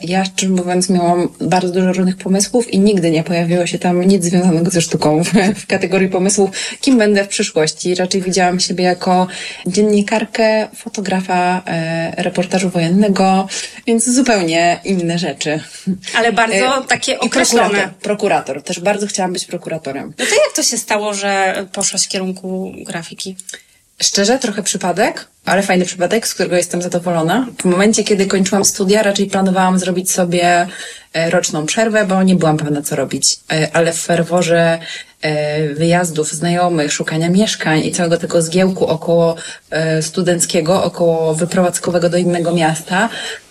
Ja, 0.00 0.24
szczerze 0.24 0.52
mówiąc, 0.52 0.90
miałam 0.90 1.28
bardzo 1.40 1.72
dużo 1.72 1.92
różnych 1.92 2.16
pomysłów 2.16 2.74
i 2.74 2.78
nigdy 2.78 3.10
nie 3.10 3.24
pojawiło 3.24 3.66
się 3.66 3.78
tam 3.78 4.02
nic 4.02 4.24
związanego 4.24 4.70
ze 4.70 4.80
sztuką 4.80 5.24
w, 5.24 5.66
kategorii 5.66 6.08
pomysłów, 6.08 6.50
kim 6.80 6.98
będę 6.98 7.24
w 7.24 7.28
przyszłości. 7.28 7.94
Raczej 7.94 8.22
widziałam 8.22 8.60
siebie 8.60 8.84
jako 8.84 9.26
dziennikarkę, 9.66 10.68
fotografa, 10.76 11.62
e, 11.66 12.22
reportażu 12.22 12.70
wojennego, 12.70 13.48
więc 13.86 14.10
zupełnie 14.10 14.80
inne 14.84 15.18
rzeczy. 15.18 15.60
Ale 16.14 16.32
bardzo 16.32 16.78
e, 16.78 16.84
takie 16.88 17.20
określone. 17.20 17.68
Prokurator, 17.68 18.00
prokurator. 18.00 18.62
Też 18.62 18.80
bardzo 18.80 19.06
chciałam 19.06 19.32
być 19.32 19.44
prokuratorem. 19.44 20.12
No 20.18 20.24
to 20.26 20.34
jak 20.34 20.56
to 20.56 20.62
się 20.62 20.78
stało, 20.78 21.14
że 21.14 21.64
poszłaś 21.72 22.04
w 22.04 22.08
kierunku 22.08 22.72
grafiki? 22.86 23.25
Szczerze, 24.02 24.38
trochę 24.38 24.62
przypadek, 24.62 25.28
ale 25.44 25.62
fajny 25.62 25.84
przypadek, 25.84 26.28
z 26.28 26.34
którego 26.34 26.56
jestem 26.56 26.82
zadowolona. 26.82 27.46
W 27.60 27.64
momencie, 27.64 28.04
kiedy 28.04 28.26
kończyłam 28.26 28.64
studia, 28.64 29.02
raczej 29.02 29.26
planowałam 29.26 29.78
zrobić 29.78 30.10
sobie 30.10 30.66
e, 31.12 31.30
roczną 31.30 31.66
przerwę, 31.66 32.04
bo 32.04 32.22
nie 32.22 32.36
byłam 32.36 32.56
pewna, 32.56 32.82
co 32.82 32.96
robić. 32.96 33.36
E, 33.52 33.70
ale 33.72 33.92
w 33.92 33.98
ferworze 33.98 34.78
e, 35.22 35.68
wyjazdów 35.74 36.32
znajomych, 36.32 36.92
szukania 36.92 37.30
mieszkań 37.30 37.80
i 37.84 37.92
całego 37.92 38.16
tego 38.16 38.42
zgiełku 38.42 38.86
około 38.86 39.36
studenckiego, 40.00 40.84
około 40.84 41.34
wyprowadzkowego 41.34 42.08
do 42.08 42.16
innego 42.16 42.52
miasta, 42.52 43.08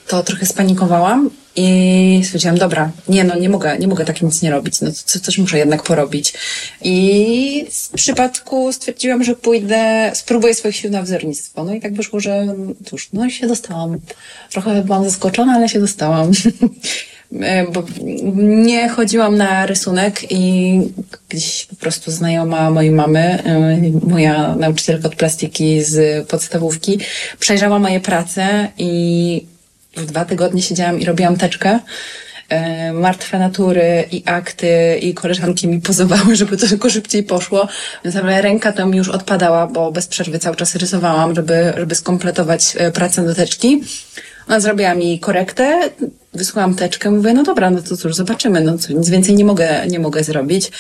to 0.08 0.24
trochę 0.24 0.46
spanikowałam 0.46 1.30
i 1.56 2.22
stwierdziłam, 2.24 2.58
dobra, 2.58 2.92
nie 3.10 3.24
no, 3.24 3.36
nie 3.36 3.50
mogę, 3.50 3.78
nie 3.80 3.88
mogę 3.88 4.06
tak 4.06 4.22
nic 4.22 4.42
nie 4.42 4.52
robić, 4.52 4.82
no 4.82 4.92
co, 4.92 5.20
coś 5.20 5.38
muszę 5.38 5.58
jednak 5.58 5.84
porobić. 5.84 6.34
I 6.82 7.66
z 7.70 7.90
przypadku 7.90 8.74
stwierdziłam, 8.74 9.24
że 9.24 9.36
pójdę, 9.36 10.12
spróbuję 10.14 10.54
swoich 10.54 10.76
sił 10.76 10.92
na 10.92 11.02
wzornictwo. 11.02 11.64
No 11.64 11.74
i 11.74 11.82
tak 11.82 11.94
wyszło, 11.94 12.20
że 12.20 12.56
cóż, 12.86 13.10
no 13.14 13.30
się 13.30 13.48
dostałam. 13.48 14.00
Trochę 14.52 14.84
byłam 14.84 15.04
zaskoczona, 15.04 15.54
ale 15.54 15.70
się 15.70 15.80
dostałam. 15.80 16.32
E, 17.42 17.72
bo 17.72 17.84
nie 18.36 18.90
chodziłam 18.90 19.38
na 19.38 19.66
rysunek 19.66 20.32
i 20.32 20.80
gdzieś 21.30 21.66
po 21.66 21.76
prostu 21.76 22.12
znajoma 22.12 22.72
mojej 22.72 22.92
mamy, 22.92 23.20
e, 23.20 23.78
moja 24.08 24.56
nauczycielka 24.56 25.08
od 25.08 25.16
plastiki 25.16 25.84
z 25.84 26.28
podstawówki, 26.28 27.00
przejrzała 27.40 27.80
moje 27.80 28.00
prace 28.00 28.68
i 28.78 29.46
w 29.52 29.55
dwa 29.96 30.26
tygodnie 30.26 30.62
siedziałam 30.62 31.00
i 31.00 31.06
robiłam 31.06 31.38
teczkę. 31.38 31.80
E, 32.50 32.94
martwe 32.94 33.40
natury 33.40 34.06
i 34.12 34.24
akty 34.26 34.98
i 35.02 35.14
koleżanki 35.14 35.68
mi 35.68 35.82
pozowały, 35.82 36.36
żeby 36.40 36.58
to 36.58 36.68
tylko 36.68 36.90
szybciej 36.90 37.24
poszło. 37.24 37.68
Więc 38.04 38.16
ale 38.16 38.42
ręka 38.42 38.72
tam 38.72 38.96
już 38.96 39.10
odpadała, 39.10 39.68
bo 39.68 39.92
bez 39.92 40.08
przerwy 40.08 40.40
cały 40.40 40.56
czas 40.56 40.76
rysowałam, 40.76 41.36
żeby, 41.36 41.74
żeby 41.78 41.96
skompletować 41.96 42.74
e, 42.78 42.92
pracę 42.92 43.26
do 43.26 43.36
teczki. 43.36 43.84
Ona 44.48 44.60
zrobiła 44.60 44.96
mi 44.96 45.20
korektę, 45.20 45.90
wysłałam 46.34 46.76
teczkę, 46.76 47.12
mówię, 47.12 47.34
no 47.34 47.44
dobra, 47.44 47.70
no 47.70 47.82
to 47.82 47.98
cóż, 47.98 48.16
zobaczymy, 48.16 48.62
no 48.62 48.78
co, 48.78 48.94
nic 48.94 49.10
więcej 49.10 49.36
nie 49.36 49.46
mogę, 49.46 49.88
nie 49.88 50.00
mogę 50.00 50.24
zrobić. 50.24 50.72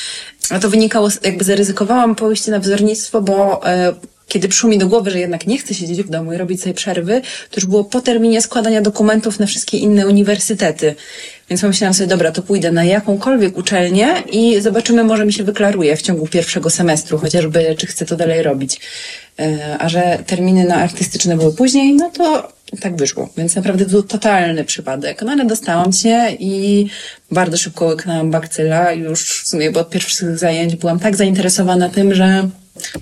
A 0.50 0.60
to 0.60 0.70
wynikało, 0.70 1.10
jakby 1.24 1.44
zaryzykowałam 1.44 2.16
pójście 2.16 2.52
na 2.52 2.60
wzornictwo, 2.60 3.22
bo 3.22 3.68
e, 3.68 3.94
kiedy 4.28 4.48
przyszło 4.48 4.70
mi 4.70 4.78
do 4.78 4.88
głowy, 4.88 5.12
że 5.12 5.20
jednak 5.20 5.48
nie 5.48 5.58
chcę 5.58 5.74
siedzieć 5.74 6.04
w 6.04 6.10
domu 6.10 6.34
i 6.34 6.38
robić 6.38 6.62
sobie 6.62 6.74
przerwy, 6.74 7.22
to 7.22 7.56
już 7.56 7.66
było 7.66 7.84
po 7.84 8.02
terminie 8.02 8.42
składania 8.42 8.82
dokumentów 8.82 9.40
na 9.40 9.46
wszystkie 9.46 9.78
inne 9.78 10.08
uniwersytety. 10.08 10.96
Więc 11.50 11.62
pomyślałam 11.62 11.94
sobie, 11.94 12.08
dobra, 12.08 12.32
to 12.32 12.42
pójdę 12.42 12.72
na 12.72 12.84
jakąkolwiek 12.84 13.58
uczelnię 13.58 14.08
i 14.32 14.62
zobaczymy, 14.62 15.04
może 15.04 15.26
mi 15.26 15.34
się 15.34 15.44
wyklaruje 15.44 15.98
w 15.98 16.02
ciągu 16.02 16.28
pierwszego 16.28 16.70
semestru, 16.70 17.18
chociażby, 17.18 17.76
czy 17.78 17.88
chcę 17.88 18.06
to 18.06 18.16
dalej 18.16 18.44
robić. 18.44 18.80
E, 19.40 19.78
a 19.80 19.90
że 19.90 20.20
terminy 20.26 20.64
na 20.64 20.76
artystyczne 20.76 21.38
były 21.38 21.54
później, 21.54 21.94
no 21.94 22.10
to 22.10 22.52
tak 22.82 22.96
wyszło. 22.96 23.30
Więc 23.38 23.56
naprawdę 23.56 23.86
był 23.86 24.04
totalny 24.04 24.64
przypadek. 24.64 25.22
No 25.22 25.32
ale 25.32 25.46
dostałam 25.46 25.94
się 25.94 26.28
i 26.40 26.88
bardzo 27.32 27.58
szybko 27.58 27.86
łyknęłam 27.86 28.32
bakcyla. 28.32 28.92
Już 28.92 29.44
w 29.44 29.48
sumie, 29.48 29.72
od 29.72 29.90
pierwszych 29.90 30.38
zajęć 30.38 30.76
byłam 30.76 31.00
tak 31.00 31.16
zainteresowana 31.16 31.90
tym, 31.90 32.16
że 32.16 32.50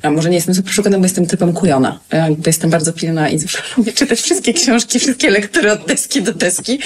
a 0.01 0.12
może 0.12 0.29
nie 0.29 0.36
jestem 0.36 0.55
super 0.55 0.71
przykładem, 0.71 1.01
bo 1.01 1.05
jestem 1.05 1.25
typem 1.25 1.53
kujona. 1.53 1.99
Bo 2.12 2.43
jestem 2.47 2.69
bardzo 2.69 2.93
pilna 2.93 3.29
i 3.29 3.39
lubię 3.77 3.93
czytać 3.93 4.21
wszystkie 4.21 4.53
książki, 4.53 4.99
wszystkie 4.99 5.29
lektury 5.29 5.71
od 5.71 5.86
deski 5.86 6.21
do 6.21 6.33
deski, 6.33 6.79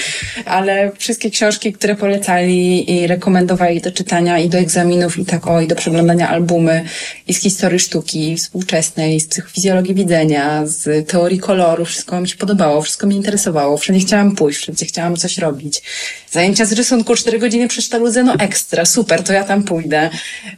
ale 0.45 0.91
wszystkie 0.97 1.29
książki, 1.29 1.73
które 1.73 1.95
polecali 1.95 2.91
i 2.91 3.07
rekomendowali 3.07 3.81
do 3.81 3.91
czytania 3.91 4.39
i 4.39 4.49
do 4.49 4.57
egzaminów 4.57 5.17
i 5.17 5.25
tak 5.25 5.47
o, 5.47 5.61
i 5.61 5.67
do 5.67 5.75
przeglądania 5.75 6.29
albumy 6.29 6.83
i 7.27 7.33
z 7.33 7.41
historii 7.41 7.79
sztuki 7.79 8.37
współczesnej, 8.37 9.19
z 9.19 9.27
psychofizjologii 9.27 9.95
widzenia, 9.95 10.65
z 10.65 11.09
teorii 11.09 11.39
koloru, 11.39 11.85
wszystko 11.85 12.21
mi 12.21 12.29
się 12.29 12.37
podobało, 12.37 12.81
wszystko 12.81 13.07
mnie 13.07 13.15
interesowało, 13.15 13.77
wszędzie 13.77 14.05
chciałam 14.05 14.35
pójść, 14.35 14.59
wszędzie 14.59 14.85
chciałam 14.85 15.15
coś 15.15 15.37
robić. 15.37 15.81
Zajęcia 16.31 16.65
z 16.65 16.73
rysunku 16.73 17.15
4 17.15 17.39
godziny 17.39 17.67
przy 17.67 17.81
sztaludze, 17.81 18.23
no 18.23 18.33
ekstra, 18.39 18.85
super, 18.85 19.23
to 19.23 19.33
ja 19.33 19.43
tam 19.43 19.63
pójdę. 19.63 20.09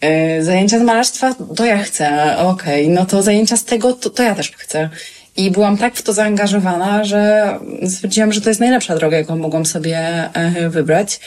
Yy, 0.01 0.43
zajęcia 0.43 0.79
z 0.79 0.82
malarstwa, 0.82 1.36
to 1.55 1.65
ja 1.65 1.77
chcę 1.84 2.38
okej, 2.38 2.84
okay, 2.84 2.95
no 2.95 3.05
to 3.05 3.23
zajęcia 3.23 3.58
z 3.58 3.65
tego, 3.65 3.93
to, 3.93 4.10
to 4.10 4.23
ja 4.23 4.36
też 4.36 4.51
chcę. 4.51 4.89
I 5.38 5.51
byłam 5.51 5.77
tak 5.77 5.95
w 5.95 6.01
to 6.01 6.13
zaangażowana, 6.13 7.03
że 7.03 7.53
stwierdziłam, 7.88 8.34
że 8.34 8.41
to 8.41 8.49
jest 8.49 8.60
najlepsza 8.60 8.95
droga, 8.95 9.17
jaką 9.17 9.38
mogłam 9.38 9.65
sobie 9.65 9.97
e, 10.34 10.69
wybrać. 10.69 11.19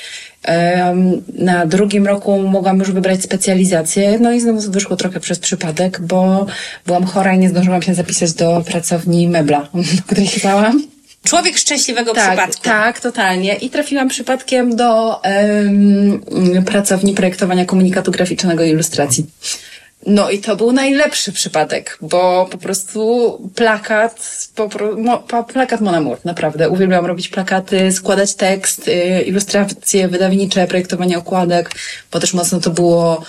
Na 1.35 1.67
drugim 1.67 2.07
roku 2.07 2.39
mogłam 2.39 2.79
już 2.79 2.91
wybrać 2.91 3.23
specjalizację, 3.23 4.19
no 4.19 4.33
i 4.33 4.41
znowu 4.41 4.71
wyszło 4.71 4.97
trochę 4.97 5.21
przez 5.21 5.39
przypadek, 5.39 6.01
bo 6.01 6.47
byłam 6.87 7.05
chora 7.05 7.35
i 7.35 7.39
nie 7.39 7.49
zdążyłam 7.49 7.83
się 7.83 7.95
zapisać 7.95 8.33
do 8.33 8.63
pracowni 8.67 9.29
mebla, 9.29 9.69
do 9.97 10.03
której 10.07 10.27
chciałam. 10.27 10.92
Człowiek 11.25 11.59
szczęśliwego 11.59 12.15
tak, 12.15 12.29
przypadku. 12.29 12.63
Tak, 12.63 13.01
totalnie. 13.01 13.55
I 13.55 13.71
trafiłam 13.71 14.09
przypadkiem 14.09 14.77
do 14.77 15.21
um, 15.25 16.65
pracowni 16.67 17.15
projektowania 17.15 17.65
komunikatu 17.65 18.11
graficznego 18.11 18.65
i 18.65 18.71
ilustracji. 18.71 19.27
No 20.07 20.31
i 20.31 20.39
to 20.39 20.57
był 20.57 20.73
najlepszy 20.73 21.33
przypadek, 21.33 21.99
bo 22.01 22.49
po 22.51 22.59
prostu 22.59 23.51
plakat, 23.55 24.49
po, 24.55 24.69
mo, 24.97 25.19
plakat 25.53 25.81
Mon 25.81 25.95
Amour, 25.95 26.19
naprawdę. 26.25 26.69
Uwielbiam 26.69 27.07
robić 27.07 27.29
plakaty, 27.29 27.93
składać 27.93 28.35
tekst, 28.35 28.91
ilustracje 29.27 30.09
wydawnicze, 30.09 30.67
projektowanie 30.67 31.19
okładek, 31.19 31.71
bo 32.13 32.21
też 32.21 32.35
mocno 32.35 32.61
to 32.61 32.71
było 32.71 33.23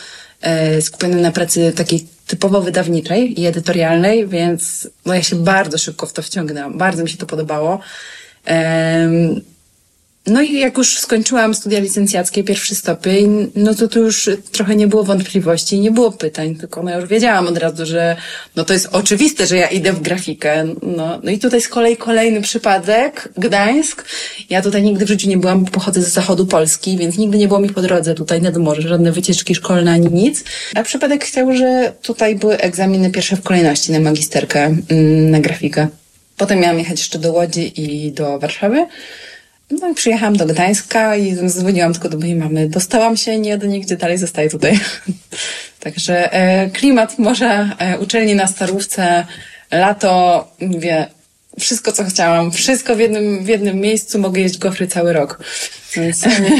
y, 0.77 0.81
skupione 0.81 1.15
na 1.15 1.31
pracy 1.31 1.73
takiej 1.75 2.07
typowo 2.27 2.61
wydawniczej 2.61 3.41
i 3.41 3.45
edytorialnej, 3.45 4.27
więc 4.27 4.89
no 5.05 5.13
ja 5.13 5.23
się 5.23 5.35
bardzo 5.35 5.77
szybko 5.77 6.05
w 6.05 6.13
to 6.13 6.21
wciągnęłam. 6.21 6.77
Bardzo 6.77 7.03
mi 7.03 7.09
się 7.09 7.17
to 7.17 7.25
podobało. 7.25 7.79
No 10.27 10.41
i 10.41 10.59
jak 10.59 10.77
już 10.77 10.97
skończyłam 10.97 11.53
studia 11.53 11.79
licencjackie, 11.79 12.43
pierwszy 12.43 12.75
stopień, 12.75 13.51
no 13.55 13.75
to 13.75 13.87
tu 13.87 13.99
już 13.99 14.29
trochę 14.51 14.75
nie 14.75 14.87
było 14.87 15.03
wątpliwości, 15.03 15.79
nie 15.79 15.91
było 15.91 16.11
pytań, 16.11 16.55
tylko 16.55 16.83
no 16.83 16.91
ja 16.91 16.97
już 16.97 17.09
wiedziałam 17.09 17.47
od 17.47 17.57
razu, 17.57 17.85
że 17.85 18.15
no 18.55 18.63
to 18.65 18.73
jest 18.73 18.89
oczywiste, 18.91 19.47
że 19.47 19.57
ja 19.57 19.67
idę 19.67 19.93
w 19.93 20.01
grafikę. 20.01 20.65
No, 20.81 21.19
no 21.23 21.31
i 21.31 21.39
tutaj 21.39 21.61
z 21.61 21.67
kolei 21.67 21.97
kolejny 21.97 22.41
przypadek, 22.41 23.29
Gdańsk. 23.37 24.05
Ja 24.49 24.61
tutaj 24.61 24.83
nigdy 24.83 25.05
w 25.05 25.07
życiu 25.07 25.29
nie 25.29 25.37
byłam, 25.37 25.65
pochodzę 25.65 26.01
z 26.01 26.07
zachodu 26.07 26.45
Polski, 26.45 26.97
więc 26.97 27.17
nigdy 27.17 27.37
nie 27.37 27.47
było 27.47 27.59
mi 27.59 27.69
po 27.69 27.81
drodze 27.81 28.15
tutaj 28.15 28.41
nad 28.41 28.57
morze, 28.57 28.87
żadne 28.87 29.11
wycieczki 29.11 29.55
szkolne 29.55 29.91
ani 29.91 30.07
nic. 30.07 30.43
A 30.75 30.83
przypadek 30.83 31.25
chciał, 31.25 31.55
że 31.55 31.93
tutaj 32.01 32.35
były 32.35 32.57
egzaminy 32.57 33.11
pierwsze 33.11 33.35
w 33.35 33.41
kolejności 33.41 33.91
na 33.91 33.99
magisterkę, 33.99 34.75
mm, 34.89 35.31
na 35.31 35.39
grafikę. 35.39 35.87
Potem 36.37 36.59
miałam 36.59 36.79
jechać 36.79 36.99
jeszcze 36.99 37.19
do 37.19 37.31
Łodzi 37.31 37.81
i 37.81 38.11
do 38.11 38.39
Warszawy. 38.39 38.85
No 39.81 39.89
i 39.89 39.93
przyjechałam 39.93 40.37
do 40.37 40.45
Gdańska 40.45 41.15
i 41.15 41.35
zadzwoniłam 41.35 41.93
tylko 41.93 42.09
do 42.09 42.17
mojej 42.17 42.35
mamy. 42.35 42.69
Dostałam 42.69 43.17
się, 43.17 43.39
nie 43.39 43.57
do 43.57 43.67
nigdzie, 43.67 43.97
dalej 43.97 44.17
zostaję 44.17 44.49
tutaj. 44.49 44.79
Także 45.79 46.33
e, 46.33 46.69
klimat 46.69 47.19
morza, 47.19 47.75
e, 47.79 47.99
uczelni 47.99 48.35
na 48.35 48.47
Starówce, 48.47 49.25
lato, 49.71 50.47
mówię, 50.61 51.07
wszystko 51.59 51.91
co 51.91 52.03
chciałam, 52.03 52.51
wszystko 52.51 52.95
w 52.95 52.99
jednym, 52.99 53.43
w 53.43 53.47
jednym 53.47 53.77
miejscu, 53.77 54.19
mogę 54.19 54.41
jeść 54.41 54.57
gofry 54.57 54.87
cały 54.87 55.13
rok. 55.13 55.43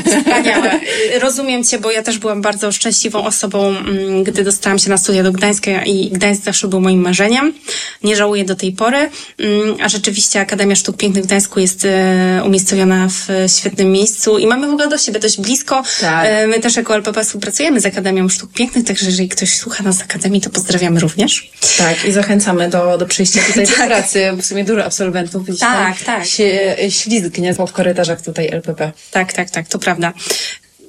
Wspaniałe. 0.05 0.79
Rozumiem 1.21 1.63
Cię, 1.63 1.79
bo 1.79 1.91
ja 1.91 2.03
też 2.03 2.17
byłam 2.17 2.41
bardzo 2.41 2.71
szczęśliwą 2.71 3.23
osobą, 3.23 3.67
mm, 3.67 4.23
gdy 4.23 4.43
dostałam 4.43 4.79
się 4.79 4.89
na 4.89 4.97
studia 4.97 5.23
do 5.23 5.31
Gdańska 5.31 5.83
i 5.83 6.09
Gdańsk 6.09 6.43
zawsze 6.43 6.67
był 6.67 6.81
moim 6.81 7.01
marzeniem. 7.01 7.53
Nie 8.03 8.15
żałuję 8.15 8.45
do 8.45 8.55
tej 8.55 8.71
pory. 8.71 8.97
Mm, 9.37 9.77
a 9.81 9.89
rzeczywiście 9.89 10.39
Akademia 10.39 10.75
Sztuk 10.75 10.97
Pięknych 10.97 11.23
w 11.23 11.27
Gdańsku 11.27 11.59
jest 11.59 11.85
e, 11.85 12.41
umiejscowiona 12.45 13.07
w 13.09 13.51
świetnym 13.59 13.91
miejscu 13.91 14.37
i 14.37 14.47
mamy 14.47 14.67
w 14.67 14.69
ogóle 14.69 14.87
do 14.87 14.97
siebie 14.97 15.19
dość 15.19 15.41
blisko. 15.41 15.83
Tak. 16.01 16.25
E, 16.25 16.47
my 16.47 16.59
też 16.59 16.75
jako 16.75 16.95
LPP 16.95 17.23
współpracujemy 17.23 17.79
z 17.79 17.85
Akademią 17.85 18.29
Sztuk 18.29 18.53
Pięknych, 18.53 18.85
także 18.85 19.05
jeżeli 19.05 19.29
ktoś 19.29 19.57
słucha 19.57 19.83
nas 19.83 19.97
z 19.97 20.01
Akademii, 20.01 20.41
to 20.41 20.49
pozdrawiamy 20.49 20.99
również. 20.99 21.51
Tak, 21.77 22.05
i 22.05 22.11
zachęcamy 22.11 22.69
do, 22.69 22.97
do 22.97 23.05
przyjścia 23.05 23.39
tutaj 23.47 23.67
tak. 23.67 23.77
do 23.77 23.85
pracy. 23.85 24.31
W 24.37 24.45
sumie 24.45 24.63
dużo 24.63 24.85
absolwentów 24.85 25.43
tak, 25.59 26.03
tak. 26.03 26.25
się 26.25 26.75
ślizgnie 26.89 27.53
po 27.53 27.67
korytarzach 27.67 28.21
tutaj 28.21 28.49
LPP. 28.51 28.91
Tak 29.11 29.22
tak, 29.23 29.33
tak, 29.33 29.49
tak, 29.49 29.67
to 29.67 29.79
prawda. 29.79 30.13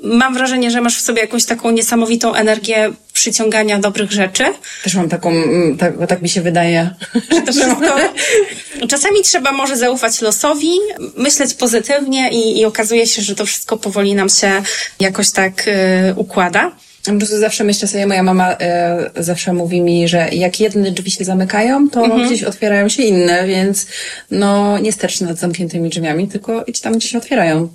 Mam 0.02 0.34
wrażenie, 0.34 0.70
że 0.70 0.80
masz 0.80 0.98
w 0.98 1.00
sobie 1.00 1.20
jakąś 1.20 1.44
taką 1.44 1.70
niesamowitą 1.70 2.34
energię 2.34 2.92
przyciągania 3.12 3.78
dobrych 3.78 4.12
rzeczy. 4.12 4.44
Też 4.84 4.94
mam 4.94 5.08
taką, 5.08 5.30
mm, 5.30 5.76
tak, 5.78 5.92
tak 6.08 6.22
mi 6.22 6.28
się 6.28 6.40
wydaje. 6.40 6.90
Że 7.32 7.42
to 7.42 7.52
wszystko... 7.52 7.96
Czasami 8.88 9.22
trzeba 9.22 9.52
może 9.52 9.76
zaufać 9.76 10.20
losowi, 10.20 10.72
myśleć 11.16 11.54
pozytywnie 11.54 12.30
i, 12.32 12.58
i 12.58 12.64
okazuje 12.64 13.06
się, 13.06 13.22
że 13.22 13.34
to 13.34 13.46
wszystko 13.46 13.76
powoli 13.76 14.14
nam 14.14 14.28
się 14.28 14.62
jakoś 15.00 15.30
tak 15.30 15.68
y, 15.68 15.72
układa. 16.16 16.72
Po 17.04 17.12
prostu 17.12 17.38
zawsze 17.38 17.64
myślę 17.64 17.88
sobie, 17.88 18.06
moja 18.06 18.22
mama 18.22 18.52
e, 18.52 19.10
zawsze 19.16 19.52
mówi 19.52 19.80
mi, 19.80 20.08
że 20.08 20.28
jak 20.32 20.60
jedne 20.60 20.90
drzwi 20.90 21.10
się 21.10 21.24
zamykają, 21.24 21.90
to 21.90 22.04
mhm. 22.04 22.26
gdzieś 22.26 22.44
otwierają 22.44 22.88
się 22.88 23.02
inne, 23.02 23.46
więc 23.46 23.86
no 24.30 24.78
nie 24.78 24.92
stercz 24.92 25.20
nad 25.20 25.38
zamkniętymi 25.38 25.90
drzwiami, 25.90 26.28
tylko 26.28 26.64
idź 26.64 26.80
tam, 26.80 26.92
gdzie 26.92 27.08
się 27.08 27.18
otwierają. 27.18 27.68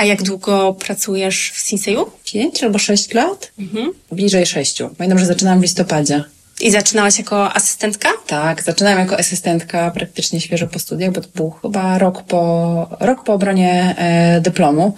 A 0.00 0.04
jak 0.04 0.22
długo 0.22 0.74
pracujesz 0.74 1.52
w 1.54 1.60
Sinseju? 1.60 2.06
Pięć 2.24 2.64
albo 2.64 2.78
sześć 2.78 3.14
lat? 3.14 3.52
Mhm. 3.58 3.92
Bliżej 4.12 4.46
sześciu. 4.46 4.90
Pamiętam, 4.98 5.18
że 5.18 5.26
zaczynałam 5.26 5.58
w 5.58 5.62
listopadzie. 5.62 6.24
I 6.60 6.70
zaczynałaś 6.70 7.18
jako 7.18 7.52
asystentka? 7.52 8.08
Tak, 8.26 8.62
zaczynałam 8.62 8.98
jako 8.98 9.18
asystentka 9.18 9.90
praktycznie 9.90 10.40
świeżo 10.40 10.66
po 10.66 10.78
studiach, 10.78 11.12
bo 11.12 11.20
to 11.20 11.28
był 11.34 11.50
chyba 11.50 11.98
rok 11.98 12.22
po, 12.22 12.96
rok 13.00 13.24
po 13.24 13.34
obronie 13.34 13.94
e, 13.98 14.40
dyplomu. 14.40 14.94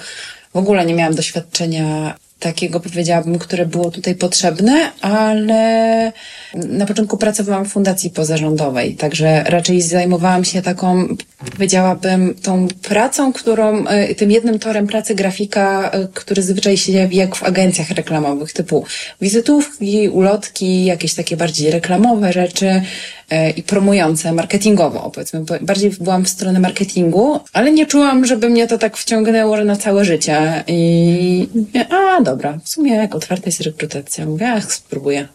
W 0.55 0.57
ogóle 0.57 0.87
nie 0.87 0.95
miałam 0.95 1.15
doświadczenia 1.15 2.15
takiego, 2.39 2.81
powiedziałabym, 2.81 3.39
które 3.39 3.67
było 3.67 3.91
tutaj 3.91 4.15
potrzebne, 4.15 4.93
ale 5.01 6.13
na 6.55 6.87
początku 6.87 7.17
pracowałam 7.17 7.65
w 7.65 7.73
fundacji 7.73 8.11
pozarządowej, 8.11 8.95
także 8.95 9.45
raczej 9.47 9.83
zajmowałam 9.83 10.45
się 10.45 10.63
taką, 10.63 11.07
powiedziałabym, 11.53 12.35
tą 12.43 12.69
pracą, 12.83 13.33
którą, 13.33 13.87
e, 13.87 14.15
tym 14.15 14.31
jednym 14.31 14.59
torem 14.59 14.87
pracy 14.87 15.15
grafika, 15.15 15.91
e, 15.91 16.09
który 16.15 16.43
zwyczaj 16.43 16.77
się 16.77 16.93
jak 17.13 17.37
w 17.37 17.45
agencjach 17.45 17.91
reklamowych, 17.91 18.53
typu 18.53 18.85
wizytówki, 19.21 20.09
ulotki, 20.09 20.85
jakieś 20.85 21.15
takie 21.15 21.37
bardziej 21.37 21.71
reklamowe 21.71 22.33
rzeczy, 22.33 22.83
E, 23.33 23.51
i 23.51 23.63
promujące 23.63 24.33
marketingowo, 24.33 25.11
powiedzmy. 25.11 25.45
Bardziej 25.61 25.91
byłam 25.91 26.25
w 26.25 26.29
stronę 26.29 26.61
marketingu, 26.61 27.41
ale 27.53 27.73
nie 27.73 27.87
czułam, 27.87 28.27
żeby 28.27 28.49
mnie 28.49 28.67
to 28.67 28.79
tak 28.79 28.97
wciągnęło, 28.97 29.65
na 29.65 29.77
całe 29.77 30.05
życie. 30.05 30.65
I 30.67 31.49
a 31.91 32.23
dobra, 32.23 32.59
w 32.65 32.69
sumie 32.69 32.95
jak 32.95 33.15
otwarta 33.15 33.47
jest 33.47 33.61
rekrutacja. 33.61 34.27
Mówię, 34.27 34.53
ach, 34.53 34.73
spróbuję. 34.73 35.29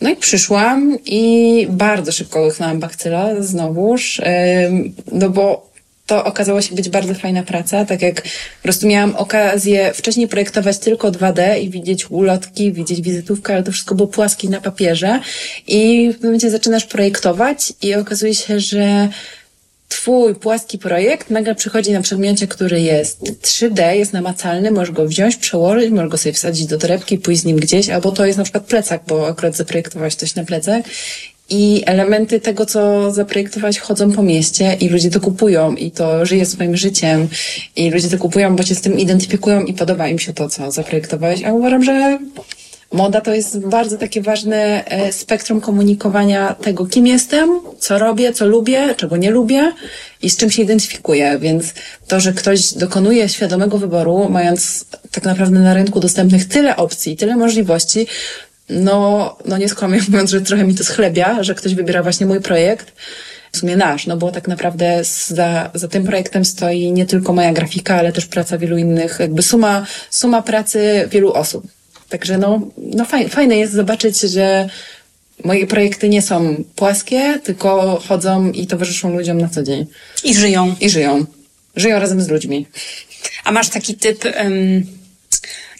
No 0.00 0.10
i 0.10 0.16
przyszłam 0.16 0.98
i 1.04 1.66
bardzo 1.70 2.12
szybko 2.12 2.40
łyknęłam 2.40 2.80
bakcyla 2.80 3.42
znowuż, 3.42 4.20
no 5.12 5.30
bo 5.30 5.66
to 6.06 6.24
okazało 6.24 6.62
się 6.62 6.74
być 6.74 6.88
bardzo 6.88 7.14
fajna 7.14 7.42
praca, 7.42 7.84
tak 7.84 8.02
jak 8.02 8.22
po 8.22 8.62
prostu 8.62 8.86
miałam 8.86 9.16
okazję 9.16 9.92
wcześniej 9.94 10.28
projektować 10.28 10.78
tylko 10.78 11.10
2D 11.10 11.60
i 11.60 11.70
widzieć 11.70 12.10
ulotki, 12.10 12.72
widzieć 12.72 13.00
wizytówkę, 13.00 13.54
ale 13.54 13.62
to 13.62 13.72
wszystko 13.72 13.94
było 13.94 14.08
płaskie 14.08 14.48
na 14.48 14.60
papierze. 14.60 15.20
I 15.66 16.08
w 16.08 16.12
pewnym 16.12 16.30
momencie 16.30 16.50
zaczynasz 16.50 16.84
projektować 16.84 17.72
i 17.82 17.94
okazuje 17.94 18.34
się, 18.34 18.60
że 18.60 19.08
Twój 19.88 20.34
płaski 20.34 20.78
projekt 20.78 21.30
nagle 21.30 21.54
przychodzi 21.54 21.92
na 21.92 22.02
przedmiocie, 22.02 22.46
który 22.46 22.80
jest 22.80 23.20
3D, 23.42 23.92
jest 23.92 24.12
namacalny, 24.12 24.70
możesz 24.70 24.90
go 24.90 25.06
wziąć, 25.06 25.36
przełożyć, 25.36 25.90
możesz 25.90 26.10
go 26.10 26.18
sobie 26.18 26.32
wsadzić 26.32 26.66
do 26.66 26.78
torebki, 26.78 27.18
pójść 27.18 27.40
z 27.40 27.44
nim 27.44 27.56
gdzieś, 27.56 27.88
albo 27.88 28.12
to 28.12 28.26
jest 28.26 28.38
na 28.38 28.44
przykład 28.44 28.64
plecak, 28.64 29.02
bo 29.06 29.28
akurat 29.28 29.56
zaprojektowałeś 29.56 30.14
coś 30.14 30.34
na 30.34 30.44
plecak 30.44 30.84
i 31.50 31.82
elementy 31.86 32.40
tego, 32.40 32.66
co 32.66 33.10
zaprojektować, 33.10 33.78
chodzą 33.78 34.12
po 34.12 34.22
mieście 34.22 34.76
i 34.80 34.88
ludzie 34.88 35.10
to 35.10 35.20
kupują 35.20 35.74
i 35.74 35.90
to 35.90 36.26
żyje 36.26 36.46
swoim 36.46 36.76
życiem 36.76 37.28
i 37.76 37.90
ludzie 37.90 38.08
to 38.08 38.18
kupują, 38.18 38.56
bo 38.56 38.62
się 38.62 38.74
z 38.74 38.80
tym 38.80 38.98
identyfikują 38.98 39.64
i 39.64 39.74
podoba 39.74 40.08
im 40.08 40.18
się 40.18 40.32
to, 40.32 40.48
co 40.48 40.70
zaprojektowałeś. 40.70 41.44
A 41.44 41.52
uważam, 41.52 41.84
że 41.84 42.18
moda 42.92 43.20
to 43.20 43.34
jest 43.34 43.66
bardzo 43.66 43.98
takie 43.98 44.22
ważne 44.22 44.84
e, 44.84 45.12
spektrum 45.12 45.60
komunikowania 45.60 46.54
tego, 46.54 46.86
kim 46.86 47.06
jestem, 47.06 47.60
co 47.78 47.98
robię, 47.98 48.32
co 48.32 48.46
lubię, 48.46 48.94
czego 48.96 49.16
nie 49.16 49.30
lubię 49.30 49.72
i 50.22 50.30
z 50.30 50.36
czym 50.36 50.50
się 50.50 50.62
identyfikuję. 50.62 51.38
Więc 51.38 51.74
to, 52.06 52.20
że 52.20 52.32
ktoś 52.32 52.72
dokonuje 52.72 53.28
świadomego 53.28 53.78
wyboru, 53.78 54.28
mając 54.30 54.84
tak 55.10 55.24
naprawdę 55.24 55.60
na 55.60 55.74
rynku 55.74 56.00
dostępnych 56.00 56.48
tyle 56.48 56.76
opcji, 56.76 57.16
tyle 57.16 57.36
możliwości, 57.36 58.06
no, 58.68 59.36
no 59.44 59.58
nie 59.58 59.68
skłamię 59.68 60.00
mówiąc, 60.08 60.30
że 60.34 60.40
trochę 60.40 60.64
mi 60.64 60.74
to 60.74 60.84
schlebia, 60.84 61.42
że 61.42 61.54
ktoś 61.54 61.74
wybiera 61.74 62.02
właśnie 62.02 62.26
mój 62.26 62.40
projekt, 62.40 62.92
w 63.52 63.58
sumie 63.58 63.76
nasz, 63.76 64.06
no 64.06 64.16
bo 64.16 64.32
tak 64.32 64.48
naprawdę 64.48 65.04
za, 65.28 65.70
za 65.74 65.88
tym 65.88 66.04
projektem 66.04 66.44
stoi 66.44 66.92
nie 66.92 67.06
tylko 67.06 67.32
moja 67.32 67.52
grafika, 67.52 67.96
ale 67.96 68.12
też 68.12 68.26
praca 68.26 68.58
wielu 68.58 68.76
innych, 68.76 69.16
jakby 69.20 69.42
suma, 69.42 69.86
suma 70.10 70.42
pracy 70.42 71.08
wielu 71.10 71.32
osób. 71.32 71.75
Także 72.08 72.38
no, 72.38 72.60
no 72.78 73.04
fajne, 73.04 73.28
fajne 73.28 73.56
jest 73.56 73.72
zobaczyć, 73.72 74.20
że 74.20 74.68
moje 75.44 75.66
projekty 75.66 76.08
nie 76.08 76.22
są 76.22 76.64
płaskie, 76.76 77.40
tylko 77.44 78.02
chodzą 78.08 78.50
i 78.50 78.66
towarzyszą 78.66 79.16
ludziom 79.16 79.40
na 79.40 79.48
co 79.48 79.62
dzień. 79.62 79.86
I 80.24 80.34
żyją. 80.34 80.74
I 80.80 80.90
żyją. 80.90 81.24
Żyją 81.76 81.98
razem 81.98 82.22
z 82.22 82.28
ludźmi. 82.28 82.66
A 83.44 83.52
masz 83.52 83.68
taki 83.68 83.94
typ, 83.94 84.24
um, 84.24 84.86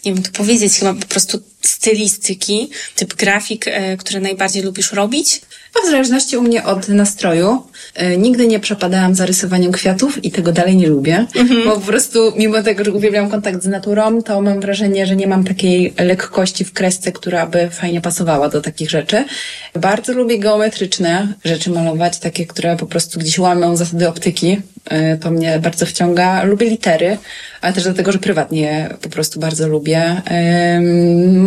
nie 0.05 0.13
wiem, 0.13 0.23
to 0.23 0.31
powiedzieć, 0.31 0.79
chyba 0.79 0.93
po 0.93 1.05
prostu 1.05 1.39
stylistyki, 1.61 2.69
typ 2.95 3.13
grafik, 3.13 3.67
e, 3.67 3.97
które 3.97 4.19
najbardziej 4.19 4.63
lubisz 4.63 4.91
robić? 4.91 5.41
W 5.83 5.85
zależności 5.85 6.37
u 6.37 6.41
mnie 6.41 6.63
od 6.63 6.89
nastroju. 6.89 7.63
E, 7.95 8.17
nigdy 8.17 8.47
nie 8.47 8.59
przepadałam 8.59 9.15
za 9.15 9.25
rysowaniem 9.25 9.71
kwiatów 9.71 10.25
i 10.25 10.31
tego 10.31 10.51
dalej 10.51 10.75
nie 10.75 10.87
lubię, 10.87 11.25
mhm. 11.35 11.63
bo 11.65 11.71
po 11.71 11.81
prostu 11.81 12.33
mimo 12.35 12.63
tego, 12.63 12.83
że 12.83 12.91
uwielbiam 12.91 13.29
kontakt 13.29 13.63
z 13.63 13.67
naturą, 13.67 14.23
to 14.23 14.41
mam 14.41 14.59
wrażenie, 14.59 15.05
że 15.05 15.15
nie 15.15 15.27
mam 15.27 15.43
takiej 15.43 15.93
lekkości 15.99 16.65
w 16.65 16.73
kresce, 16.73 17.11
która 17.11 17.47
by 17.47 17.69
fajnie 17.69 18.01
pasowała 18.01 18.49
do 18.49 18.61
takich 18.61 18.89
rzeczy. 18.89 19.25
Bardzo 19.73 20.13
lubię 20.13 20.39
geometryczne 20.39 21.33
rzeczy 21.45 21.69
malować, 21.69 22.19
takie, 22.19 22.45
które 22.45 22.77
po 22.77 22.85
prostu 22.85 23.19
gdzieś 23.19 23.39
łamią 23.39 23.75
zasady 23.75 24.09
optyki. 24.09 24.57
E, 24.89 25.17
to 25.17 25.31
mnie 25.31 25.59
bardzo 25.59 25.85
wciąga. 25.85 26.43
Lubię 26.43 26.69
litery, 26.69 27.17
ale 27.61 27.73
też 27.73 27.83
dlatego, 27.83 28.11
że 28.11 28.19
prywatnie 28.19 28.89
po 29.01 29.09
prostu 29.09 29.39
bardzo 29.39 29.67
lubię. 29.67 30.21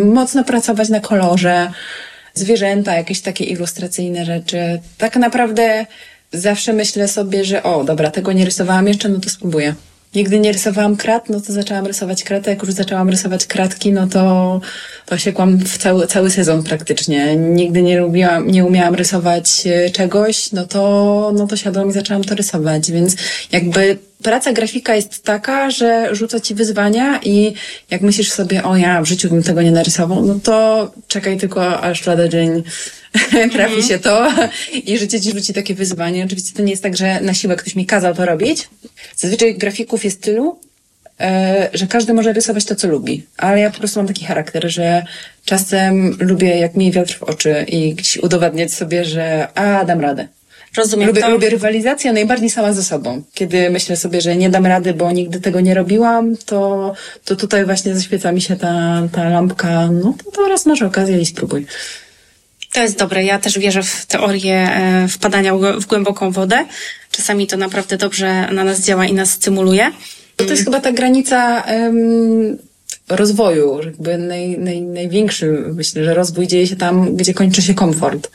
Mocno 0.05 0.45
pracować 0.45 0.89
na 0.89 1.01
kolorze, 1.01 1.71
zwierzęta, 2.35 2.95
jakieś 2.95 3.21
takie 3.21 3.45
ilustracyjne 3.45 4.25
rzeczy. 4.25 4.81
Tak 4.99 5.17
naprawdę 5.17 5.87
zawsze 6.33 6.73
myślę 6.73 7.09
sobie, 7.09 7.45
że 7.45 7.63
o, 7.63 7.85
dobra, 7.85 8.11
tego 8.11 8.33
nie 8.33 8.45
rysowałam 8.45 8.89
jeszcze, 8.89 9.09
no 9.09 9.21
to 9.21 9.31
spróbuję. 9.31 9.75
Nigdy 10.15 10.41
nie 10.41 10.53
rysowałam 10.53 10.97
krat, 10.97 11.29
no 11.29 11.41
to 11.41 11.53
zaczęłam 11.53 11.87
rysować 11.87 12.25
kratę. 12.25 12.51
Jak 12.51 12.63
już 12.63 12.73
zaczęłam 12.73 13.09
rysować 13.09 13.47
kratki, 13.47 13.93
no 13.93 14.07
to, 14.07 14.61
to 15.07 15.19
siekłam 15.19 15.59
w 15.59 15.79
cały, 15.79 16.07
cały 16.07 16.31
sezon 16.31 16.63
praktycznie. 16.63 17.37
Nigdy 17.37 17.83
nie 17.83 18.01
lubiłam, 18.01 18.51
nie 18.51 18.65
umiałam 18.65 18.95
rysować 18.95 19.67
e, 19.67 19.91
czegoś, 19.91 20.53
no 20.53 20.67
to, 20.67 21.33
no 21.37 21.47
to 21.47 21.57
siadłam 21.57 21.91
i 21.91 21.93
zaczęłam 21.93 22.25
to 22.25 22.35
rysować. 22.35 22.91
Więc 22.91 23.17
jakby 23.53 23.99
praca 24.23 24.53
grafika 24.53 24.95
jest 24.95 25.25
taka, 25.25 25.71
że 25.71 26.15
rzuca 26.15 26.41
ci 26.41 26.55
wyzwania 26.55 27.21
i 27.23 27.55
jak 27.91 28.01
myślisz 28.01 28.33
sobie, 28.33 28.63
o 28.65 28.77
ja 28.77 29.03
w 29.03 29.07
życiu 29.07 29.29
bym 29.29 29.43
tego 29.43 29.63
nie 29.63 29.73
narysował, 29.73 30.27
no 30.27 30.35
to 30.43 30.91
czekaj 31.09 31.37
tylko 31.37 31.81
aż 31.81 32.07
lada 32.07 32.29
dzień 32.29 32.63
trafi 33.53 33.75
mhm. 33.75 33.83
się 33.83 33.99
to 33.99 34.29
i 34.87 34.99
życie 34.99 35.21
ci 35.21 35.33
rzuci 35.33 35.55
takie 35.55 35.75
wyzwanie. 35.75 36.25
Oczywiście 36.25 36.57
to 36.57 36.63
nie 36.63 36.71
jest 36.71 36.83
tak, 36.83 36.97
że 36.97 37.21
na 37.21 37.35
siłę 37.35 37.57
ktoś 37.57 37.77
mi 37.77 37.87
kazał 37.87 38.15
to 38.15 38.27
robić. 38.27 38.69
Zazwyczaj 39.17 39.55
grafików 39.55 40.05
jest 40.05 40.23
tylu, 40.23 40.59
e, 41.21 41.71
że 41.73 41.87
każdy 41.87 42.15
może 42.15 42.33
rysować 42.33 42.65
to, 42.65 42.75
co 42.75 42.89
lubi. 42.89 43.27
Ale 43.37 43.61
ja 43.61 43.71
po 43.71 43.79
prostu 43.79 44.01
mam 44.01 44.07
taki 44.07 44.25
charakter, 44.25 44.71
że 44.71 45.05
czasem 45.45 46.17
lubię, 46.21 46.59
jak 46.59 46.75
mi 46.75 46.93
wiatr 46.93 47.19
w 47.19 47.23
oczy 47.23 47.65
i 47.69 47.97
udowadniać 48.23 48.73
sobie, 48.73 49.05
że 49.05 49.49
a, 49.55 49.85
dam 49.85 50.01
radę. 50.01 50.29
Rozumiem. 50.77 51.09
Lubię, 51.09 51.21
to... 51.21 51.31
lubię 51.31 51.51
rywalizację 51.51 52.13
najbardziej 52.13 52.51
sama 52.51 52.73
ze 52.73 52.83
sobą. 52.83 53.23
Kiedy 53.35 53.71
myślę 53.71 53.97
sobie, 53.97 54.21
że 54.21 54.37
nie 54.37 54.51
dam 54.51 54.67
rady, 54.67 54.95
bo 54.95 55.13
nigdy 55.13 55.41
tego 55.41 55.61
nie 55.61 55.75
robiłam, 55.75 56.37
to, 56.37 56.93
to 57.25 57.37
tutaj 57.37 57.65
właśnie 57.65 57.95
zaświeca 57.95 58.33
mi 58.33 58.41
się 58.41 58.57
ta, 58.57 59.03
ta 59.13 59.29
lampka. 59.29 59.89
No 59.93 60.15
to 60.25 60.43
teraz 60.43 60.67
masz 60.67 60.83
okazję 60.83 61.21
i 61.21 61.27
spróbuj. 61.27 61.67
To 62.73 62.83
jest 62.83 62.99
dobre. 62.99 63.25
Ja 63.25 63.39
też 63.39 63.59
wierzę 63.59 63.83
w 63.83 64.07
teorię 64.07 64.55
e, 64.55 65.09
wpadania 65.09 65.55
w 65.55 65.87
głęboką 65.87 66.31
wodę. 66.31 66.65
Czasami 67.11 67.47
to 67.47 67.57
naprawdę 67.57 67.97
dobrze 67.97 68.49
na 68.53 68.65
nas 68.65 68.81
działa 68.81 69.07
i 69.07 69.13
nas 69.13 69.31
stymuluje. 69.31 69.93
To, 70.37 70.45
to 70.45 70.51
jest 70.51 70.65
chyba 70.65 70.81
ta 70.81 70.93
granica 70.93 71.61
um, 71.61 72.59
rozwoju, 73.09 73.81
jakby 73.85 74.19
naj, 74.19 74.59
naj, 74.59 74.83
największy. 74.83 75.65
Myślę, 75.75 76.05
że 76.05 76.15
rozwój 76.15 76.47
dzieje 76.47 76.67
się 76.67 76.77
tam, 76.77 77.17
gdzie 77.17 77.35
kończy 77.35 77.63
się 77.63 77.75
komfort. 77.75 78.31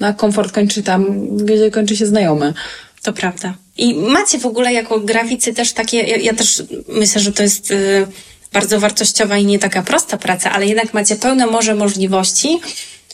No 0.00 0.06
a 0.06 0.12
komfort 0.12 0.52
kończy 0.52 0.82
tam, 0.82 1.28
gdzie 1.36 1.70
kończy 1.70 1.96
się 1.96 2.06
znajomy. 2.06 2.54
To 3.02 3.12
prawda. 3.12 3.54
I 3.76 3.94
macie 3.94 4.38
w 4.38 4.46
ogóle 4.46 4.72
jako 4.72 5.00
graficy 5.00 5.54
też 5.54 5.72
takie, 5.72 5.96
ja, 5.96 6.16
ja 6.16 6.34
też 6.34 6.62
myślę, 6.88 7.20
że 7.20 7.32
to 7.32 7.42
jest 7.42 7.70
y, 7.70 8.06
bardzo 8.52 8.80
wartościowa 8.80 9.38
i 9.38 9.46
nie 9.46 9.58
taka 9.58 9.82
prosta 9.82 10.16
praca, 10.16 10.52
ale 10.52 10.66
jednak 10.66 10.94
macie 10.94 11.16
pełne 11.16 11.46
morze 11.46 11.74
możliwości 11.74 12.60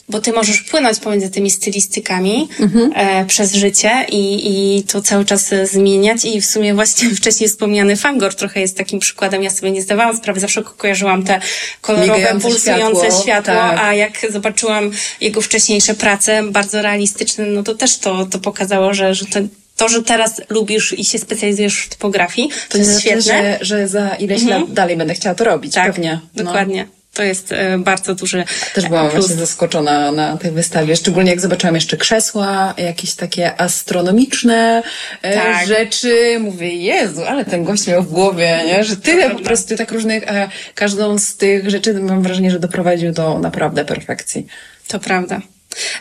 bo 0.09 0.21
ty 0.21 0.33
możesz 0.33 0.61
płynąć 0.61 0.99
pomiędzy 0.99 1.29
tymi 1.29 1.51
stylistykami 1.51 2.49
mhm. 2.59 2.91
e, 2.95 3.25
przez 3.25 3.53
życie 3.53 4.05
i, 4.11 4.51
i 4.77 4.83
to 4.83 5.01
cały 5.01 5.25
czas 5.25 5.49
zmieniać 5.63 6.25
i 6.25 6.41
w 6.41 6.45
sumie 6.45 6.73
właśnie 6.73 7.09
wcześniej 7.19 7.49
wspomniany 7.49 7.95
Fangor 7.95 8.35
trochę 8.35 8.61
jest 8.61 8.77
takim 8.77 8.99
przykładem. 8.99 9.43
Ja 9.43 9.49
sobie 9.49 9.71
nie 9.71 9.81
zdawałam 9.81 10.17
sprawy, 10.17 10.39
zawsze 10.39 10.63
kojarzyłam 10.77 11.23
te 11.23 11.39
kolorowe, 11.81 12.13
Migające 12.13 12.47
pulsujące 12.47 13.01
światło, 13.01 13.21
światło 13.23 13.53
tak. 13.53 13.79
a 13.79 13.93
jak 13.93 14.25
zobaczyłam 14.29 14.91
jego 15.21 15.41
wcześniejsze 15.41 15.93
prace, 15.93 16.43
bardzo 16.43 16.81
realistyczne, 16.81 17.45
no 17.45 17.63
to 17.63 17.75
też 17.75 17.97
to, 17.97 18.25
to 18.25 18.39
pokazało, 18.39 18.93
że, 18.93 19.15
że 19.15 19.25
to, 19.25 19.39
to, 19.75 19.89
że 19.89 20.03
teraz 20.03 20.41
lubisz 20.49 20.93
i 20.99 21.05
się 21.05 21.19
specjalizujesz 21.19 21.79
w 21.79 21.89
typografii, 21.89 22.49
to, 22.49 22.55
to 22.69 22.77
jest 22.77 22.89
znaczy, 22.89 23.07
świetne. 23.07 23.57
Że, 23.61 23.65
że 23.65 23.87
za 23.87 24.09
ileś 24.09 24.41
mhm. 24.41 24.61
lat 24.61 24.73
dalej 24.73 24.97
będę 24.97 25.13
chciała 25.13 25.35
to 25.35 25.43
robić, 25.43 25.73
tak, 25.73 25.93
pewnie. 25.93 26.19
No. 26.35 26.43
Dokładnie. 26.43 26.96
To 27.17 27.23
jest 27.23 27.51
e, 27.51 27.77
bardzo 27.77 28.15
duży 28.15 28.43
Też 28.73 28.87
byłam 28.87 29.09
plus. 29.09 29.25
właśnie 29.25 29.39
zaskoczona 29.39 30.11
na 30.11 30.37
tej 30.37 30.51
wystawie, 30.51 30.95
szczególnie 30.95 31.31
jak 31.31 31.41
zobaczyłam 31.41 31.75
jeszcze 31.75 31.97
krzesła, 31.97 32.73
jakieś 32.77 33.15
takie 33.15 33.61
astronomiczne 33.61 34.83
e, 35.21 35.35
tak. 35.35 35.67
rzeczy. 35.67 36.37
Mówię, 36.39 36.75
Jezu, 36.75 37.23
ale 37.23 37.45
ten 37.45 37.63
gość 37.63 37.87
miał 37.87 38.03
w 38.03 38.11
głowie, 38.11 38.63
nie? 38.67 38.83
że 38.83 38.97
tyle 38.97 39.29
po 39.29 39.39
prostu 39.39 39.75
tak 39.75 39.91
różnych, 39.91 40.31
a 40.31 40.49
każdą 40.75 41.19
z 41.19 41.35
tych 41.35 41.69
rzeczy 41.69 41.93
mam 41.93 42.21
wrażenie, 42.21 42.51
że 42.51 42.59
doprowadził 42.59 43.11
do 43.11 43.39
naprawdę 43.39 43.85
perfekcji. 43.85 44.47
To 44.87 44.99
prawda. 44.99 45.41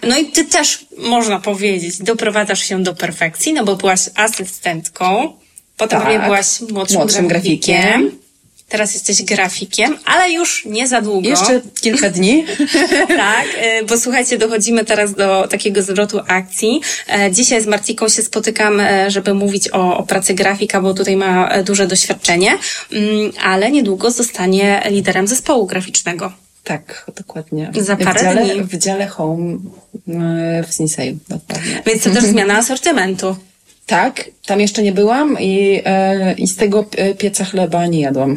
No 0.02 0.18
i 0.18 0.26
ty 0.26 0.44
też, 0.44 0.86
można 0.98 1.40
powiedzieć, 1.40 1.98
doprowadzasz 1.98 2.60
się 2.60 2.82
do 2.82 2.94
perfekcji, 2.94 3.52
no 3.52 3.64
bo 3.64 3.76
byłaś 3.76 4.00
asystentką, 4.14 5.32
potem 5.76 6.00
tak. 6.00 6.24
byłaś 6.24 6.60
młodszym, 6.60 6.96
młodszym 6.96 7.28
grafikiem. 7.28 7.82
grafikiem 7.82 8.25
Teraz 8.68 8.94
jesteś 8.94 9.22
grafikiem, 9.22 9.98
ale 10.04 10.30
już 10.32 10.64
nie 10.64 10.88
za 10.88 11.00
długo. 11.00 11.28
Jeszcze 11.28 11.60
kilka 11.80 12.10
dni. 12.10 12.44
tak, 13.08 13.46
y, 13.82 13.84
bo 13.84 13.98
słuchajcie, 13.98 14.38
dochodzimy 14.38 14.84
teraz 14.84 15.14
do 15.14 15.48
takiego 15.48 15.82
zwrotu 15.82 16.20
akcji. 16.26 16.80
E, 17.08 17.32
dzisiaj 17.32 17.62
z 17.62 17.66
Marciką 17.66 18.08
się 18.08 18.22
spotykam, 18.22 18.80
e, 18.80 19.10
żeby 19.10 19.34
mówić 19.34 19.68
o, 19.72 19.98
o 19.98 20.02
pracy 20.02 20.34
grafika, 20.34 20.80
bo 20.80 20.94
tutaj 20.94 21.16
ma 21.16 21.48
e, 21.48 21.64
duże 21.64 21.86
doświadczenie, 21.86 22.58
mm, 22.92 23.32
ale 23.42 23.70
niedługo 23.70 24.10
zostanie 24.10 24.82
liderem 24.90 25.26
zespołu 25.26 25.66
graficznego. 25.66 26.32
Tak, 26.64 27.10
dokładnie. 27.16 27.70
Za 27.74 27.96
parę 27.96 28.20
w 28.20 28.22
dziale, 28.22 28.44
dni. 28.44 28.62
W 28.62 28.76
dziale 28.78 29.06
home 29.06 29.58
w 30.68 30.74
Sinsei. 30.74 31.18
Dokładnie. 31.28 31.82
Więc 31.86 32.02
to 32.02 32.10
też 32.10 32.24
zmiana 32.34 32.56
asortymentu. 32.56 33.36
Tak, 33.86 34.24
tam 34.46 34.60
jeszcze 34.60 34.82
nie 34.82 34.92
byłam 34.92 35.36
i, 35.40 35.82
e, 35.84 36.32
i 36.32 36.46
z 36.46 36.56
tego 36.56 36.84
pieca 37.18 37.44
chleba 37.44 37.86
nie 37.86 38.00
jadłam. 38.00 38.36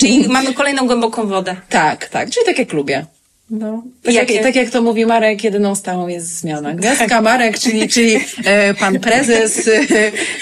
Czyli 0.00 0.28
mamy 0.28 0.54
kolejną 0.54 0.86
głęboką 0.86 1.26
wodę. 1.26 1.56
Tak, 1.68 2.08
tak, 2.08 2.30
czyli 2.30 2.46
tak 2.46 2.58
jak 2.58 2.72
lubię. 2.72 3.06
No, 3.50 3.82
tak, 4.02 4.14
jak, 4.14 4.28
tak 4.42 4.56
jak 4.56 4.70
to 4.70 4.82
mówi 4.82 5.06
Marek, 5.06 5.44
jedyną 5.44 5.74
stałą 5.74 6.08
jest 6.08 6.38
zmiana. 6.38 6.74
Gwiazdka 6.74 7.06
tak. 7.06 7.24
Marek, 7.24 7.58
czyli, 7.58 7.88
czyli 7.88 8.16
e, 8.44 8.74
pan 8.74 9.00
prezes, 9.00 9.68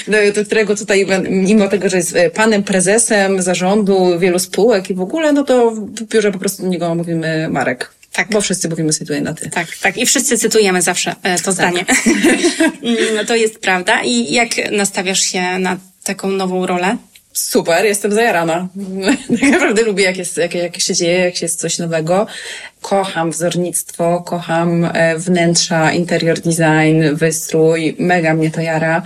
e, 0.09 0.33
do 0.33 0.45
którego 0.45 0.77
tutaj, 0.77 1.07
mimo 1.31 1.69
tego, 1.69 1.89
że 1.89 1.97
jest 1.97 2.17
e, 2.17 2.31
panem 2.31 2.63
prezesem 2.63 3.43
zarządu 3.43 4.19
wielu 4.19 4.39
spółek 4.39 4.91
i 4.91 4.95
w 4.95 5.01
ogóle, 5.01 5.33
no 5.33 5.45
to 5.45 5.71
w 5.71 6.03
biurze 6.03 6.33
po 6.33 6.39
prostu 6.39 6.63
do 6.63 6.69
niego 6.69 6.95
mówimy 6.95 7.49
Marek. 7.51 7.91
Tak. 8.17 8.31
Bo 8.31 8.41
wszyscy 8.41 8.69
mówimy 8.69 8.93
tutaj 8.93 9.23
na 9.23 9.35
ty. 9.35 9.51
Tak, 9.51 9.67
tak. 9.83 9.97
I 9.97 10.07
wszyscy 10.07 10.39
cytujemy 10.39 10.83
zawsze 10.83 11.15
e, 11.23 11.39
to 11.39 11.45
tak. 11.45 11.55
zdanie. 11.55 11.85
no 13.17 13.25
to 13.25 13.35
jest 13.35 13.59
prawda. 13.59 14.03
I 14.05 14.33
jak 14.33 14.49
nastawiasz 14.73 15.21
się 15.23 15.59
na 15.59 15.77
taką 16.05 16.31
nową 16.31 16.67
rolę? 16.67 16.97
Super, 17.33 17.85
jestem 17.85 18.13
zajarana. 18.13 18.69
Tak 19.41 19.51
naprawdę 19.51 19.83
lubię, 19.83 20.05
jak, 20.05 20.17
jest, 20.17 20.37
jak, 20.37 20.55
jak 20.55 20.81
się 20.81 20.95
dzieje, 20.95 21.19
jak 21.19 21.43
jest 21.43 21.61
coś 21.61 21.79
nowego. 21.79 22.27
Kocham 22.83 23.31
wzornictwo, 23.31 24.23
kocham 24.27 24.85
e, 24.85 25.19
wnętrza, 25.19 25.93
interior 25.93 26.41
design, 26.41 27.15
wystrój. 27.15 27.97
Mega 27.99 28.35
mnie 28.35 28.51
to 28.51 28.61
jara 28.61 29.03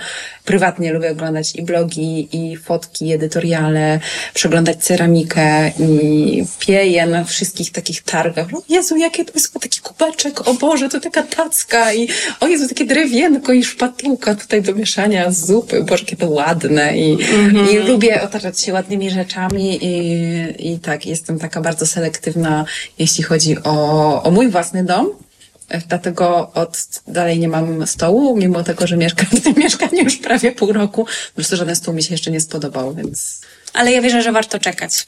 prywatnie 0.51 0.93
lubię 0.93 1.11
oglądać 1.11 1.57
i 1.57 1.63
blogi, 1.63 2.29
i 2.33 2.57
fotki, 2.57 3.07
i 3.07 3.13
edytoriale, 3.13 4.01
przeglądać 4.35 4.85
ceramikę 4.85 5.69
i 5.79 6.45
pieję 6.59 7.07
na 7.07 7.25
wszystkich 7.25 7.73
takich 7.73 8.03
targach. 8.03 8.47
O 8.55 8.63
Jezu, 8.69 8.97
jakie 8.97 9.25
to 9.25 9.33
jest 9.35 9.55
taki 9.61 9.81
kubeczek, 9.81 10.49
o 10.49 10.55
Boże, 10.55 10.89
to 10.89 11.01
taka 11.01 11.23
tacka 11.23 11.95
i 11.95 12.09
o 12.41 12.47
Jezu, 12.47 12.69
takie 12.69 12.85
drewienko 12.85 13.53
i 13.53 13.65
szpatułka 13.65 14.35
tutaj 14.35 14.63
do 14.63 14.75
mieszania 14.75 15.31
zupy, 15.31 15.85
Boże, 15.85 16.03
jakie 16.03 16.17
to 16.17 16.31
ładne 16.31 16.99
i, 16.99 17.17
mm-hmm. 17.17 17.73
i 17.73 17.79
lubię 17.79 18.23
otaczać 18.23 18.61
się 18.61 18.73
ładnymi 18.73 19.11
rzeczami 19.11 19.79
i, 19.85 20.73
i 20.73 20.79
tak, 20.79 21.07
jestem 21.07 21.39
taka 21.39 21.61
bardzo 21.61 21.87
selektywna, 21.87 22.65
jeśli 22.99 23.25
chodzi 23.25 23.60
o, 23.65 24.23
o 24.23 24.31
mój 24.31 24.49
własny 24.49 24.85
dom 24.85 25.11
Dlatego 25.89 26.51
od 26.55 27.03
dalej 27.07 27.39
nie 27.39 27.49
mam 27.49 27.87
stołu, 27.87 28.37
mimo 28.37 28.65
tego, 28.65 28.87
że 28.87 28.97
mieszkam 28.97 29.27
w 29.27 29.41
tym 29.41 29.55
mieszkaniu 29.65 30.05
już 30.05 30.17
prawie 30.17 30.53
pół 30.53 30.73
roku. 30.73 31.05
Po 31.05 31.35
prostu 31.35 31.57
żaden 31.57 31.77
stół 31.77 31.95
mi 31.95 32.03
się 32.03 32.15
jeszcze 32.15 32.31
nie 32.31 32.41
spodobał, 32.41 32.95
więc. 32.95 33.41
Ale 33.73 33.93
ja 33.93 34.03
wierzę, 34.03 34.23
że 34.23 34.33
warto 34.33 34.59
czekać. 34.59 35.07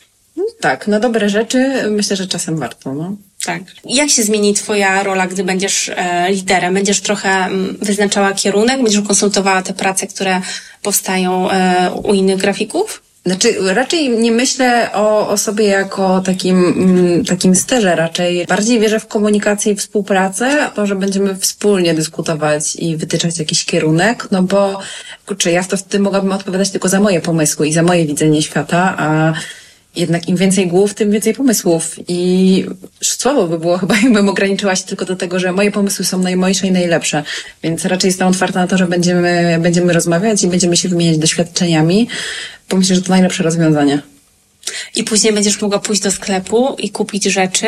Tak, 0.60 0.88
na 0.88 1.00
dobre 1.00 1.28
rzeczy 1.28 1.84
myślę, 1.90 2.16
że 2.16 2.26
czasem 2.26 2.58
warto. 2.58 2.94
No. 2.94 3.16
Tak. 3.44 3.62
Jak 3.84 4.10
się 4.10 4.22
zmieni 4.22 4.54
Twoja 4.54 5.02
rola, 5.02 5.26
gdy 5.26 5.44
będziesz 5.44 5.88
e, 5.88 6.26
liderem? 6.30 6.74
Będziesz 6.74 7.00
trochę 7.00 7.30
m, 7.30 7.52
mm, 7.52 7.76
wyznaczała 7.82 8.32
kierunek, 8.32 8.82
będziesz 8.82 9.02
konsultowała 9.02 9.62
te 9.62 9.74
prace, 9.74 10.06
które 10.06 10.40
powstają 10.82 11.50
e, 11.50 11.90
u 12.04 12.14
innych 12.14 12.36
grafików? 12.36 13.02
Znaczy, 13.26 13.54
raczej 13.74 14.10
nie 14.10 14.32
myślę 14.32 14.92
o, 14.92 15.28
o 15.28 15.36
sobie 15.36 15.66
jako 15.66 16.20
takim, 16.20 16.64
mm, 16.64 17.24
takim 17.24 17.54
sterze, 17.54 17.96
raczej 17.96 18.46
bardziej 18.46 18.80
wierzę 18.80 19.00
w 19.00 19.06
komunikację 19.06 19.72
i 19.72 19.76
współpracę, 19.76 20.70
to, 20.74 20.86
że 20.86 20.96
będziemy 20.96 21.34
wspólnie 21.36 21.94
dyskutować 21.94 22.76
i 22.76 22.96
wytyczać 22.96 23.38
jakiś 23.38 23.64
kierunek, 23.64 24.28
no 24.30 24.42
bo, 24.42 24.80
kurczę, 25.26 25.52
ja 25.52 25.62
w 25.62 25.68
to 25.68 25.76
wtedy 25.76 25.98
mogłabym 25.98 26.32
odpowiadać 26.32 26.70
tylko 26.70 26.88
za 26.88 27.00
moje 27.00 27.20
pomysły 27.20 27.68
i 27.68 27.72
za 27.72 27.82
moje 27.82 28.06
widzenie 28.06 28.42
świata, 28.42 28.94
a 28.98 29.32
jednak 29.96 30.28
im 30.28 30.36
więcej 30.36 30.66
głów, 30.66 30.94
tym 30.94 31.10
więcej 31.10 31.34
pomysłów. 31.34 31.96
I 32.08 32.64
słabo 33.02 33.48
by 33.48 33.58
było 33.58 33.78
chyba, 33.82 33.96
jakbym 33.96 34.28
ograniczyła 34.28 34.76
się 34.76 34.84
tylko 34.84 35.04
do 35.04 35.16
tego, 35.16 35.38
że 35.38 35.52
moje 35.52 35.70
pomysły 35.70 36.04
są 36.04 36.18
najmojsze 36.18 36.66
i 36.66 36.72
najlepsze. 36.72 37.24
Więc 37.62 37.84
raczej 37.84 38.08
jestem 38.08 38.28
otwarta 38.28 38.60
na 38.60 38.66
to, 38.66 38.78
że 38.78 38.86
będziemy, 38.86 39.58
będziemy 39.60 39.92
rozmawiać 39.92 40.42
i 40.42 40.48
będziemy 40.48 40.76
się 40.76 40.88
wymieniać 40.88 41.18
doświadczeniami, 41.18 42.08
bo 42.70 42.76
myślę, 42.76 42.96
że 42.96 43.02
to 43.02 43.10
najlepsze 43.10 43.42
rozwiązanie. 43.42 44.02
I 44.94 45.04
później 45.04 45.32
będziesz 45.32 45.60
mogła 45.60 45.78
pójść 45.78 46.02
do 46.02 46.10
sklepu 46.10 46.76
i 46.78 46.90
kupić 46.90 47.24
rzeczy, 47.24 47.66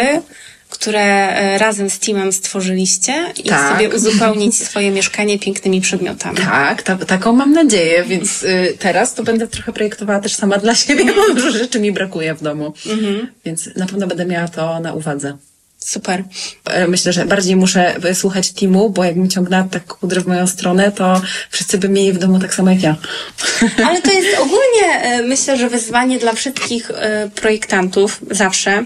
które 0.71 1.01
e, 1.01 1.59
razem 1.59 1.91
z 1.91 1.99
teamem 1.99 2.33
stworzyliście 2.33 3.33
i 3.45 3.49
tak. 3.49 3.73
sobie 3.73 3.97
uzupełnić 3.97 4.63
swoje 4.63 4.91
mieszkanie 4.91 5.39
pięknymi 5.39 5.81
przedmiotami. 5.81 6.37
Tak, 6.37 6.83
ta, 6.83 6.97
taką 6.97 7.33
mam 7.33 7.53
nadzieję, 7.53 8.05
więc 8.05 8.43
y, 8.43 8.77
teraz 8.79 9.15
to 9.15 9.23
będę 9.23 9.49
trochę 9.49 9.73
projektowała 9.73 10.21
też 10.21 10.35
sama 10.35 10.59
dla 10.59 10.75
siebie, 10.75 11.05
bo 11.05 11.35
dużo 11.35 11.51
rzeczy 11.51 11.81
mi 11.81 11.93
brakuje 11.93 12.35
w 12.35 12.43
domu. 12.43 12.73
Mhm. 12.87 13.29
Więc 13.45 13.71
na 13.77 13.87
pewno 13.87 14.07
będę 14.07 14.27
miała 14.27 14.49
to 14.49 14.81
na 14.81 14.93
uwadze. 14.93 15.37
Super. 15.79 16.25
E, 16.65 16.89
myślę, 16.89 17.13
że 17.13 17.25
bardziej 17.25 17.57
muszę 17.57 17.95
słuchać 18.15 18.53
teamu, 18.53 18.91
bo 18.91 19.05
jakbym 19.05 19.31
ciągnęła 19.31 19.65
tak 19.71 19.85
kudrę 19.85 20.21
w 20.21 20.27
moją 20.27 20.47
stronę, 20.47 20.93
to 20.93 21.23
wszyscy 21.51 21.79
by 21.79 21.89
mieli 21.89 22.13
w 22.13 22.19
domu 22.19 22.39
tak 22.41 22.55
samo 22.55 22.71
jak 22.71 22.83
ja. 22.83 22.97
Ale 23.87 24.03
to 24.03 24.13
jest 24.13 24.39
ogólnie, 24.39 25.03
e, 25.03 25.23
myślę, 25.23 25.57
że 25.57 25.69
wyzwanie 25.69 26.19
dla 26.19 26.33
wszystkich 26.33 26.91
projektantów 27.35 28.21
zawsze, 28.31 28.85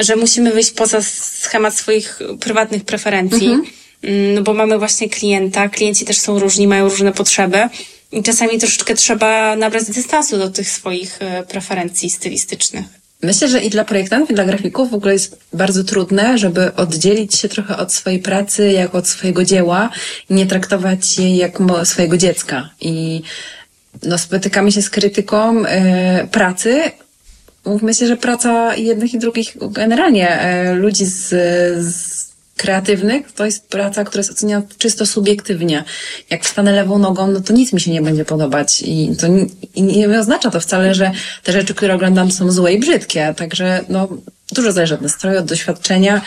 że 0.00 0.16
musimy 0.16 0.52
wyjść 0.52 0.70
poza 0.70 1.02
schemat 1.02 1.74
swoich 1.74 2.18
prywatnych 2.40 2.84
preferencji, 2.84 3.46
mhm. 3.46 3.66
Mm, 4.02 4.34
no 4.34 4.42
bo 4.42 4.54
mamy 4.54 4.78
właśnie 4.78 5.08
klienta, 5.08 5.68
klienci 5.68 6.04
też 6.04 6.18
są 6.18 6.38
różni, 6.38 6.66
mają 6.66 6.88
różne 6.88 7.12
potrzeby 7.12 7.68
i 8.12 8.22
czasami 8.22 8.58
troszeczkę 8.58 8.94
trzeba 8.94 9.56
nabrać 9.56 9.84
dystansu 9.84 10.38
do 10.38 10.50
tych 10.50 10.70
swoich 10.70 11.18
e, 11.20 11.42
preferencji 11.42 12.10
stylistycznych. 12.10 12.84
Myślę, 13.22 13.48
że 13.48 13.60
i 13.60 13.70
dla 13.70 13.84
projektantów, 13.84 14.30
i 14.30 14.34
dla 14.34 14.44
grafików 14.44 14.90
w 14.90 14.94
ogóle 14.94 15.12
jest 15.12 15.38
bardzo 15.52 15.84
trudne, 15.84 16.38
żeby 16.38 16.74
oddzielić 16.74 17.34
się 17.34 17.48
trochę 17.48 17.76
od 17.76 17.92
swojej 17.92 18.18
pracy, 18.18 18.72
jak 18.72 18.94
od 18.94 19.08
swojego 19.08 19.44
dzieła 19.44 19.90
i 20.30 20.34
nie 20.34 20.46
traktować 20.46 21.18
jej 21.18 21.36
jak 21.36 21.58
swojego 21.84 22.16
dziecka. 22.16 22.70
I 22.80 23.22
no, 24.02 24.18
spotykamy 24.18 24.72
się 24.72 24.82
z 24.82 24.90
krytyką 24.90 25.66
e, 25.66 26.28
pracy, 26.30 26.82
się, 27.92 28.06
że 28.06 28.16
praca 28.16 28.76
jednych 28.76 29.14
i 29.14 29.18
drugich, 29.18 29.56
generalnie 29.70 30.40
e, 30.40 30.74
ludzi 30.74 31.06
z, 31.06 31.28
z 31.84 32.26
kreatywnych, 32.56 33.32
to 33.32 33.44
jest 33.44 33.68
praca, 33.68 34.04
która 34.04 34.20
jest 34.20 34.30
oceniana 34.30 34.66
czysto 34.78 35.06
subiektywnie. 35.06 35.84
Jak 36.30 36.44
wstanę 36.44 36.72
lewą 36.72 36.98
nogą, 36.98 37.26
no 37.26 37.40
to 37.40 37.52
nic 37.52 37.72
mi 37.72 37.80
się 37.80 37.90
nie 37.90 38.02
będzie 38.02 38.24
podobać 38.24 38.82
i 38.86 39.16
to 39.20 39.26
nie, 39.26 39.46
i 39.74 39.82
nie 39.82 40.20
oznacza 40.20 40.50
to 40.50 40.60
wcale, 40.60 40.94
że 40.94 41.10
te 41.42 41.52
rzeczy, 41.52 41.74
które 41.74 41.94
oglądam 41.94 42.30
są 42.30 42.50
złe 42.50 42.72
i 42.72 42.78
brzydkie. 42.78 43.34
Także 43.36 43.84
no, 43.88 44.08
dużo 44.52 44.72
zależy 44.72 44.94
od 44.94 45.00
nastroju, 45.00 45.38
od 45.38 45.46
doświadczenia, 45.46 46.20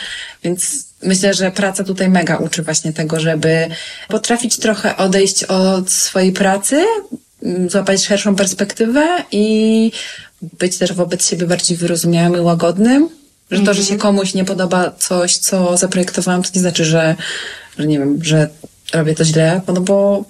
więc 0.44 0.84
myślę, 1.02 1.34
że 1.34 1.50
praca 1.50 1.84
tutaj 1.84 2.08
mega 2.08 2.36
uczy 2.36 2.62
właśnie 2.62 2.92
tego, 2.92 3.20
żeby 3.20 3.68
potrafić 4.08 4.56
trochę 4.56 4.96
odejść 4.96 5.44
od 5.44 5.90
swojej 5.90 6.32
pracy, 6.32 6.84
złapać 7.68 8.04
szerszą 8.04 8.36
perspektywę 8.36 9.06
i 9.32 9.92
być 10.42 10.78
też 10.78 10.92
wobec 10.92 11.28
siebie 11.28 11.46
bardziej 11.46 11.76
wyrozumiałym 11.76 12.36
i 12.36 12.40
łagodnym. 12.40 13.08
Że 13.50 13.60
to, 13.60 13.74
że 13.74 13.82
się 13.82 13.94
mhm. 13.94 14.00
komuś 14.00 14.34
nie 14.34 14.44
podoba 14.44 14.90
coś, 14.90 15.36
co 15.36 15.76
zaprojektowałam, 15.76 16.42
to 16.42 16.50
nie 16.54 16.60
znaczy, 16.60 16.84
że, 16.84 17.16
że 17.78 17.86
nie 17.86 17.98
wiem, 17.98 18.24
że 18.24 18.48
robię 18.92 19.14
to 19.14 19.24
źle, 19.24 19.60
no 19.68 19.80
bo 19.80 20.24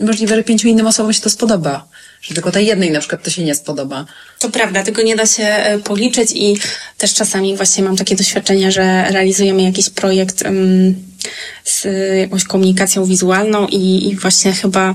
możliwe, 0.00 0.36
że 0.36 0.44
pięciu 0.44 0.68
innym 0.68 0.86
osobom 0.86 1.12
się 1.12 1.20
to 1.20 1.30
spodoba. 1.30 1.88
Że 2.22 2.34
tylko 2.34 2.52
tej 2.52 2.66
jednej 2.66 2.90
na 2.90 3.00
przykład 3.00 3.22
to 3.22 3.30
się 3.30 3.44
nie 3.44 3.54
spodoba. 3.54 4.06
To 4.38 4.50
prawda, 4.50 4.82
tego 4.82 5.02
nie 5.02 5.16
da 5.16 5.26
się 5.26 5.44
e, 5.44 5.78
policzyć 5.78 6.30
i 6.34 6.56
też 6.98 7.14
czasami 7.14 7.56
właśnie 7.56 7.84
mam 7.84 7.96
takie 7.96 8.16
doświadczenia, 8.16 8.70
że 8.70 9.06
realizujemy 9.10 9.62
jakiś 9.62 9.90
projekt 9.90 10.42
um, 10.42 10.94
z 11.64 11.84
jakąś 12.18 12.44
komunikacją 12.44 13.04
wizualną 13.04 13.66
i, 13.66 14.08
i 14.08 14.16
właśnie 14.16 14.52
chyba 14.52 14.94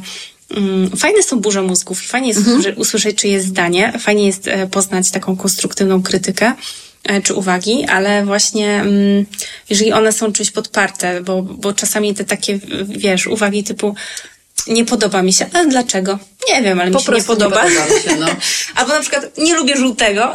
fajne 0.98 1.24
są 1.24 1.40
burze 1.40 1.62
mózgów 1.62 2.04
i 2.04 2.08
fajnie 2.08 2.28
jest 2.28 2.48
mhm. 2.48 2.78
usłyszeć 2.78 3.18
czyjeś 3.18 3.44
zdanie, 3.44 3.94
fajnie 4.00 4.26
jest 4.26 4.48
e, 4.48 4.68
poznać 4.68 5.12
taką 5.12 5.38
konstruktywną 5.38 6.04
krytykę 6.04 6.54
e, 7.04 7.22
czy 7.22 7.34
uwagi, 7.34 7.86
ale 7.86 8.26
właśnie 8.26 8.82
mm, 8.82 9.26
jeżeli 9.70 9.92
one 9.92 10.12
są 10.12 10.32
czymś 10.32 10.52
podparte, 10.52 11.22
bo, 11.22 11.42
bo 11.42 11.74
czasami 11.74 12.16
te 12.16 12.26
takie, 12.26 12.60
wiesz, 12.86 13.28
uwagi 13.28 13.64
typu 13.64 13.96
nie 14.68 14.86
podoba 14.86 15.22
mi 15.22 15.34
się. 15.34 15.46
Ale 15.54 15.68
dlaczego? 15.68 16.20
Nie 16.50 16.62
wiem, 16.62 16.80
ale 16.80 16.92
po 16.92 17.00
mi 17.00 17.06
się 17.06 17.12
nie 17.12 17.24
podoba. 17.24 17.70
Nie 17.70 17.76
podoba 17.76 18.02
się, 18.02 18.16
no. 18.16 18.26
Albo 18.76 18.94
na 18.94 19.00
przykład 19.00 19.38
nie 19.38 19.56
lubię 19.56 19.78
żółtego. 19.78 20.34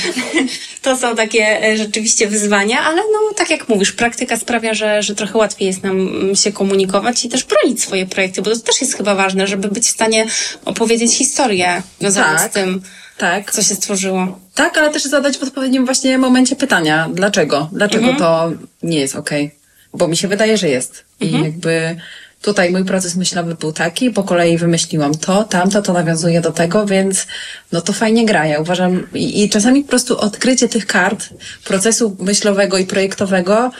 to 0.82 0.96
są 0.96 1.16
takie 1.16 1.64
e, 1.64 1.76
rzeczywiście 1.76 2.28
wyzwania, 2.28 2.80
ale 2.80 2.96
no 2.96 3.34
tak 3.36 3.50
jak 3.50 3.68
mówisz, 3.68 3.92
praktyka 3.92 4.36
sprawia, 4.36 4.74
że, 4.74 5.02
że 5.02 5.14
trochę 5.14 5.38
łatwiej 5.38 5.66
jest 5.66 5.82
nam 5.82 6.08
się 6.34 6.52
komunikować 6.52 7.24
i 7.24 7.28
też 7.28 7.44
bronić 7.44 7.82
swoje 7.82 8.06
projekty, 8.06 8.42
bo 8.42 8.50
to 8.50 8.58
też 8.58 8.80
jest 8.80 8.96
chyba 8.96 9.14
ważne, 9.14 9.46
żeby 9.46 9.68
być 9.68 9.86
w 9.86 9.90
stanie 9.90 10.26
opowiedzieć 10.64 11.14
historię 11.14 11.82
związaną 12.00 12.38
tak. 12.38 12.50
z 12.50 12.54
tym, 12.54 12.82
tak. 13.18 13.52
co 13.52 13.62
się 13.62 13.74
stworzyło. 13.74 14.38
Tak, 14.54 14.78
ale 14.78 14.90
też 14.90 15.04
zadać 15.04 15.38
w 15.38 15.42
odpowiednim 15.42 15.84
właśnie 15.84 16.18
momencie 16.18 16.56
pytania. 16.56 17.08
Dlaczego? 17.12 17.68
Dlaczego 17.72 18.08
mhm. 18.08 18.18
to 18.18 18.52
nie 18.82 19.00
jest 19.00 19.16
okej? 19.16 19.46
Okay? 19.46 19.58
Bo 19.94 20.08
mi 20.08 20.16
się 20.16 20.28
wydaje, 20.28 20.58
że 20.58 20.68
jest. 20.68 21.04
Mhm. 21.20 21.42
I 21.42 21.44
jakby 21.44 21.96
Tutaj 22.42 22.70
mój 22.70 22.84
proces 22.84 23.16
myślowy 23.16 23.54
był 23.54 23.72
taki, 23.72 24.10
po 24.10 24.22
kolei 24.22 24.58
wymyśliłam 24.58 25.14
to, 25.14 25.44
tamto, 25.44 25.82
to 25.82 25.92
nawiązuje 25.92 26.40
do 26.40 26.52
tego, 26.52 26.86
więc 26.86 27.26
no 27.72 27.80
to 27.80 27.92
fajnie 27.92 28.26
gra. 28.26 28.46
Ja 28.46 28.60
uważam 28.60 29.06
i, 29.14 29.44
i 29.44 29.48
czasami 29.48 29.82
po 29.82 29.88
prostu 29.88 30.18
odkrycie 30.18 30.68
tych 30.68 30.86
kart 30.86 31.28
procesu 31.64 32.16
myślowego 32.20 32.78
i 32.78 32.86
projektowego 32.86 33.70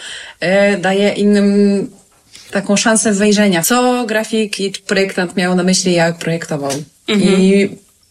e, 0.40 0.78
daje 0.78 1.12
innym 1.12 1.90
taką 2.50 2.76
szansę 2.76 3.12
wejrzenia, 3.12 3.62
co 3.62 4.04
grafik 4.06 4.60
i 4.60 4.72
projektant 4.86 5.36
miał 5.36 5.54
na 5.54 5.62
myśli, 5.62 5.92
jak 5.92 6.18
projektował. 6.18 6.70
Mhm. 7.08 7.40
I 7.40 7.68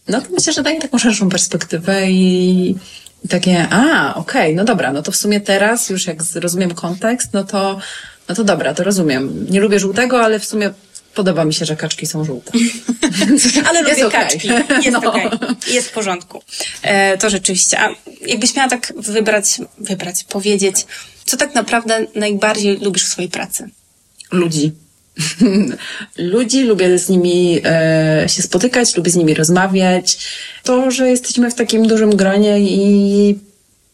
no 0.08 0.20
to 0.20 0.26
myślę, 0.30 0.52
że 0.52 0.62
daje 0.62 0.80
taką 0.80 0.98
szerszą 0.98 1.28
perspektywę 1.28 2.10
i 2.10 2.74
I 3.24 3.28
takie, 3.28 3.68
a, 3.70 4.14
okej, 4.14 4.42
okay, 4.42 4.54
no 4.54 4.64
dobra, 4.64 4.92
no 4.92 5.02
to 5.02 5.12
w 5.12 5.16
sumie 5.16 5.40
teraz 5.40 5.90
już 5.90 6.06
jak 6.06 6.22
zrozumiem 6.22 6.74
kontekst, 6.74 7.32
no 7.32 7.44
to, 7.44 7.78
no 8.28 8.34
to 8.34 8.44
dobra, 8.44 8.74
to 8.74 8.84
rozumiem. 8.84 9.46
Nie 9.50 9.60
lubię 9.60 9.80
żółtego, 9.80 10.20
ale 10.20 10.38
w 10.38 10.44
sumie 10.44 10.70
podoba 11.14 11.44
mi 11.44 11.54
się, 11.54 11.64
że 11.64 11.76
kaczki 11.76 12.06
są 12.06 12.24
żółte. 12.24 12.52
ale 13.68 13.82
lubię 13.82 14.06
okay. 14.06 14.10
kaczki. 14.10 14.48
Jest 14.84 14.98
no. 15.02 15.10
okej. 15.10 15.26
Okay. 15.26 15.56
Jest 15.68 15.88
w 15.88 15.92
porządku. 15.92 16.42
E, 16.82 17.18
to 17.18 17.30
rzeczywiście. 17.30 17.80
A 17.80 17.88
jakbyś 18.26 18.54
miała 18.54 18.68
tak 18.68 18.92
wybrać, 18.96 19.60
wybrać, 19.78 20.24
powiedzieć, 20.24 20.86
co 21.24 21.36
tak 21.36 21.54
naprawdę 21.54 22.06
najbardziej 22.14 22.78
lubisz 22.78 23.04
w 23.04 23.08
swojej 23.08 23.30
pracy? 23.30 23.70
Ludzi. 24.32 24.72
ludzi, 26.34 26.62
lubię 26.62 26.98
z 26.98 27.08
nimi 27.08 27.60
e, 27.64 28.24
się 28.28 28.42
spotykać, 28.42 28.96
lubię 28.96 29.10
z 29.10 29.16
nimi 29.16 29.34
rozmawiać. 29.34 30.18
To, 30.62 30.90
że 30.90 31.10
jesteśmy 31.10 31.50
w 31.50 31.54
takim 31.54 31.88
dużym 31.88 32.16
gronie 32.16 32.60
i, 32.60 33.38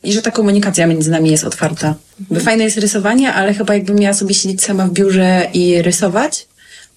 i 0.05 0.13
że 0.13 0.23
ta 0.23 0.31
komunikacja 0.31 0.87
między 0.87 1.11
nami 1.11 1.31
jest 1.31 1.45
otwarta. 1.45 1.95
Mhm. 2.21 2.41
Fajne 2.41 2.65
jest 2.65 2.79
rysowanie, 2.79 3.33
ale 3.33 3.55
chyba 3.55 3.75
jakbym 3.75 3.97
miała 3.97 4.15
sobie 4.15 4.35
siedzieć 4.35 4.63
sama 4.63 4.87
w 4.87 4.91
biurze 4.91 5.49
i 5.55 5.83
rysować, 5.83 6.47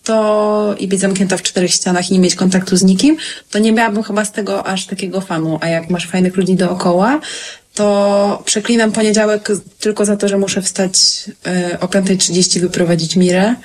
to 0.03 0.75
i 0.79 0.87
być 0.87 0.99
zamknięta 0.99 1.37
w 1.37 1.41
czterech 1.41 1.71
ścianach 1.71 2.09
i 2.09 2.13
nie 2.13 2.19
mieć 2.19 2.35
kontaktu 2.35 2.77
z 2.77 2.83
nikim, 2.83 3.17
to 3.51 3.59
nie 3.59 3.71
miałabym 3.71 4.03
chyba 4.03 4.25
z 4.25 4.31
tego 4.31 4.67
aż 4.67 4.85
takiego 4.85 5.21
fanu. 5.21 5.59
A 5.61 5.67
jak 5.67 5.89
masz 5.89 6.07
fajnych 6.07 6.37
ludzi 6.37 6.55
dookoła, 6.55 7.19
to 7.73 8.41
przeklinam 8.45 8.91
poniedziałek 8.91 9.49
tylko 9.79 10.05
za 10.05 10.17
to, 10.17 10.27
że 10.27 10.37
muszę 10.37 10.61
wstać 10.61 10.93
y, 11.73 11.79
o 11.79 11.87
5.30 11.87 12.59
wyprowadzić 12.59 13.15
Mirę, 13.15 13.55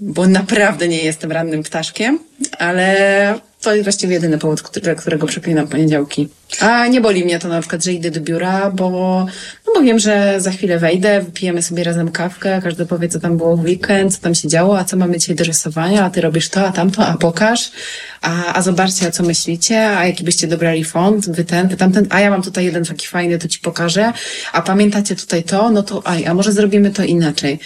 bo 0.00 0.28
naprawdę 0.28 0.88
nie 0.88 1.02
jestem 1.04 1.32
rannym 1.32 1.62
ptaszkiem, 1.62 2.18
ale 2.58 3.40
to 3.66 3.74
jest 3.74 3.84
właściwie 3.84 4.14
jedyny 4.14 4.38
powód, 4.38 4.62
który, 4.62 4.94
którego 4.94 5.26
przeklinam 5.26 5.68
poniedziałki. 5.68 6.28
A 6.60 6.86
nie 6.86 7.00
boli 7.00 7.24
mnie 7.24 7.38
to 7.38 7.48
na 7.48 7.60
przykład, 7.60 7.84
że 7.84 7.92
idę 7.92 8.10
do 8.10 8.20
biura, 8.20 8.70
bo, 8.70 9.26
no 9.66 9.72
bo 9.74 9.82
wiem, 9.82 9.98
że 9.98 10.40
za 10.40 10.50
chwilę 10.50 10.78
wejdę, 10.78 11.20
wypijemy 11.20 11.62
sobie 11.62 11.84
razem 11.84 12.10
kawkę, 12.10 12.60
każdy 12.64 12.86
powie, 12.86 13.08
co 13.08 13.20
tam 13.20 13.36
było 13.36 13.56
w 13.56 13.64
weekend, 13.64 14.14
co 14.14 14.22
tam 14.22 14.34
się 14.34 14.48
działo, 14.48 14.78
a 14.78 14.84
co 14.84 14.96
mamy 14.96 15.18
dzisiaj 15.18 15.36
do 15.36 15.44
rysowania, 15.44 16.04
a 16.04 16.10
ty 16.10 16.20
robisz 16.20 16.48
to, 16.48 16.66
a 16.66 16.72
tamto, 16.72 17.06
a 17.06 17.16
pokaż, 17.16 17.70
a, 18.22 18.54
a 18.54 18.62
zobaczcie, 18.62 19.06
a 19.06 19.10
co 19.10 19.22
myślicie, 19.22 19.90
a 19.90 20.06
jaki 20.06 20.24
byście 20.24 20.46
dobrali 20.46 20.84
font, 20.84 21.30
wy 21.30 21.44
ten, 21.44 21.68
wy 21.68 21.76
tamten, 21.76 22.06
a 22.10 22.20
ja 22.20 22.30
mam 22.30 22.42
tutaj 22.42 22.64
jeden 22.64 22.84
taki 22.84 23.06
fajny, 23.06 23.38
to 23.38 23.48
ci 23.48 23.58
pokażę, 23.58 24.12
a 24.52 24.62
pamiętacie 24.62 25.16
tutaj 25.16 25.42
to, 25.42 25.70
no 25.70 25.82
to 25.82 26.06
aj, 26.06 26.26
a 26.26 26.34
może 26.34 26.52
zrobimy 26.52 26.90
to 26.90 27.02
inaczej. 27.02 27.58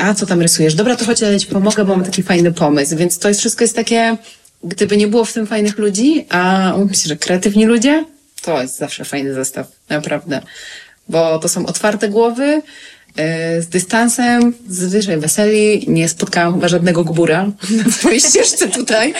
A 0.00 0.14
co 0.14 0.26
tam 0.26 0.40
rysujesz? 0.42 0.74
Dobra, 0.74 0.96
to 0.96 1.04
chodź, 1.04 1.20
ja 1.20 1.38
ci 1.38 1.46
pomogę, 1.46 1.84
bo 1.84 1.96
mam 1.96 2.04
taki 2.04 2.22
fajny 2.22 2.52
pomysł, 2.52 2.96
więc 2.96 3.18
to 3.18 3.28
jest 3.28 3.40
wszystko 3.40 3.64
jest 3.64 3.76
takie, 3.76 4.16
gdyby 4.64 4.96
nie 4.96 5.08
było 5.08 5.24
w 5.24 5.32
tym 5.32 5.46
fajnych 5.46 5.78
ludzi, 5.78 6.26
a 6.28 6.72
myślę, 6.88 7.08
że 7.08 7.16
kreatywni 7.16 7.66
ludzie, 7.66 8.04
to 8.42 8.62
jest 8.62 8.78
zawsze 8.78 9.04
fajny 9.04 9.34
zestaw, 9.34 9.66
naprawdę. 9.88 10.40
Bo 11.08 11.38
to 11.38 11.48
są 11.48 11.66
otwarte 11.66 12.08
głowy, 12.08 12.62
e, 13.16 13.62
z 13.62 13.68
dystansem, 13.68 14.54
zazwyczaj 14.68 15.18
weseli. 15.18 15.84
Nie 15.86 16.08
spotkałam 16.08 16.54
chyba 16.54 16.68
żadnego 16.68 17.04
gbura 17.04 17.50
na 17.70 17.92
swojej 17.92 18.20
ścieżce 18.30 18.68
tutaj, 18.68 19.14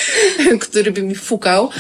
który 0.61 0.93
by 0.93 1.03
mi 1.03 1.15
fukał. 1.15 1.71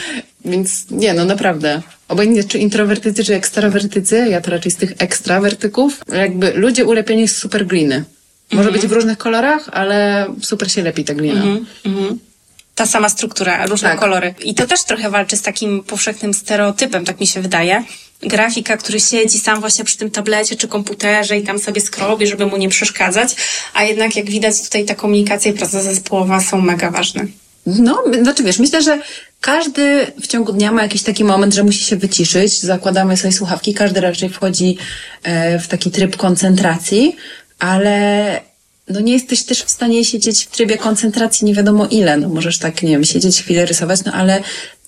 Więc 0.44 0.90
nie, 0.90 1.14
no 1.14 1.24
naprawdę. 1.24 1.82
Obojętnie 2.08 2.44
czy 2.44 2.58
introwertycy, 2.58 3.24
czy 3.24 3.34
ekstrawertycy, 3.34 4.26
ja 4.30 4.40
to 4.40 4.50
raczej 4.50 4.72
z 4.72 4.76
tych 4.76 4.92
ekstrawertyków, 4.98 6.00
jakby 6.12 6.52
ludzie 6.54 6.84
ulepieni 6.84 7.28
z 7.28 7.36
super 7.36 7.66
gliny. 7.66 8.04
Może 8.52 8.72
być 8.72 8.86
w 8.86 8.92
różnych 8.92 9.18
kolorach, 9.18 9.68
ale 9.72 10.26
super 10.42 10.72
się 10.72 10.82
lepi 10.82 11.04
ta 11.04 11.14
glina. 11.14 11.42
Mm 11.42 11.66
-hmm 11.84 12.27
ta 12.78 12.86
sama 12.86 13.08
struktura, 13.08 13.66
różne 13.66 13.88
tak. 13.88 13.98
kolory. 13.98 14.34
I 14.44 14.54
to 14.54 14.66
też 14.66 14.84
trochę 14.84 15.10
walczy 15.10 15.36
z 15.36 15.42
takim 15.42 15.82
powszechnym 15.84 16.34
stereotypem, 16.34 17.04
tak 17.04 17.20
mi 17.20 17.26
się 17.26 17.40
wydaje. 17.40 17.84
Grafika, 18.22 18.76
który 18.76 19.00
siedzi 19.00 19.38
sam 19.38 19.60
właśnie 19.60 19.84
przy 19.84 19.96
tym 19.96 20.10
tablecie 20.10 20.56
czy 20.56 20.68
komputerze 20.68 21.38
i 21.38 21.42
tam 21.42 21.58
sobie 21.58 21.80
skrobi, 21.80 22.26
żeby 22.26 22.46
mu 22.46 22.56
nie 22.56 22.68
przeszkadzać, 22.68 23.36
a 23.74 23.84
jednak 23.84 24.16
jak 24.16 24.30
widać 24.30 24.62
tutaj 24.62 24.84
ta 24.84 24.94
komunikacja 24.94 25.50
i 25.50 25.54
praca 25.54 25.82
zespołowa 25.82 26.40
są 26.40 26.60
mega 26.60 26.90
ważne. 26.90 27.26
No, 27.66 28.02
znaczy 28.22 28.42
wiesz, 28.42 28.58
myślę, 28.58 28.82
że 28.82 28.98
każdy 29.40 30.06
w 30.22 30.26
ciągu 30.26 30.52
dnia 30.52 30.72
ma 30.72 30.82
jakiś 30.82 31.02
taki 31.02 31.24
moment, 31.24 31.54
że 31.54 31.64
musi 31.64 31.84
się 31.84 31.96
wyciszyć. 31.96 32.60
Zakładamy 32.60 33.16
sobie 33.16 33.32
słuchawki, 33.32 33.74
każdy 33.74 34.00
raczej 34.00 34.28
wchodzi 34.28 34.76
e, 35.22 35.58
w 35.58 35.68
taki 35.68 35.90
tryb 35.90 36.16
koncentracji, 36.16 37.16
ale 37.58 38.47
no 38.90 39.00
nie 39.00 39.12
jesteś 39.12 39.42
też 39.44 39.62
w 39.62 39.70
stanie 39.70 40.04
siedzieć 40.04 40.44
w 40.44 40.50
trybie 40.50 40.78
koncentracji 40.78 41.44
nie 41.44 41.54
wiadomo 41.54 41.86
ile. 41.86 42.16
No 42.16 42.28
możesz 42.28 42.58
tak, 42.58 42.82
nie 42.82 42.90
wiem, 42.90 43.04
siedzieć 43.04 43.42
chwilę, 43.42 43.66
rysować, 43.66 44.04
no 44.04 44.12
ale 44.12 44.42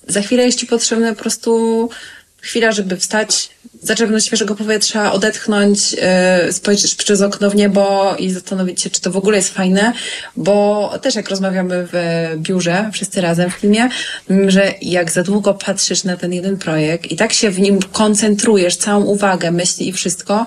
za 0.07 0.21
chwilę 0.21 0.45
jest 0.45 0.59
ci 0.59 0.67
potrzebne 0.67 1.15
po 1.15 1.21
prostu 1.21 1.89
chwila, 2.41 2.71
żeby 2.71 2.97
wstać, 2.97 3.49
zaczerpnąć 3.81 4.25
świeżego 4.25 4.55
powietrza, 4.55 5.13
odetchnąć, 5.13 5.93
yy, 5.93 6.53
spojrzeć 6.53 6.95
przez 6.95 7.21
okno 7.21 7.49
w 7.49 7.55
niebo 7.55 8.15
i 8.19 8.31
zastanowić 8.31 8.81
się, 8.81 8.89
czy 8.89 9.01
to 9.01 9.11
w 9.11 9.17
ogóle 9.17 9.37
jest 9.37 9.53
fajne, 9.53 9.93
bo 10.35 10.93
też 11.01 11.15
jak 11.15 11.29
rozmawiamy 11.29 11.87
w 11.91 11.97
biurze, 12.37 12.89
wszyscy 12.93 13.21
razem 13.21 13.51
w 13.51 13.53
filmie, 13.53 13.89
że 14.47 14.73
jak 14.81 15.11
za 15.11 15.23
długo 15.23 15.53
patrzysz 15.53 16.03
na 16.03 16.17
ten 16.17 16.33
jeden 16.33 16.57
projekt 16.57 17.11
i 17.11 17.15
tak 17.15 17.33
się 17.33 17.51
w 17.51 17.59
nim 17.59 17.79
koncentrujesz, 17.91 18.75
całą 18.75 19.03
uwagę, 19.03 19.51
myśli 19.51 19.87
i 19.87 19.93
wszystko, 19.93 20.45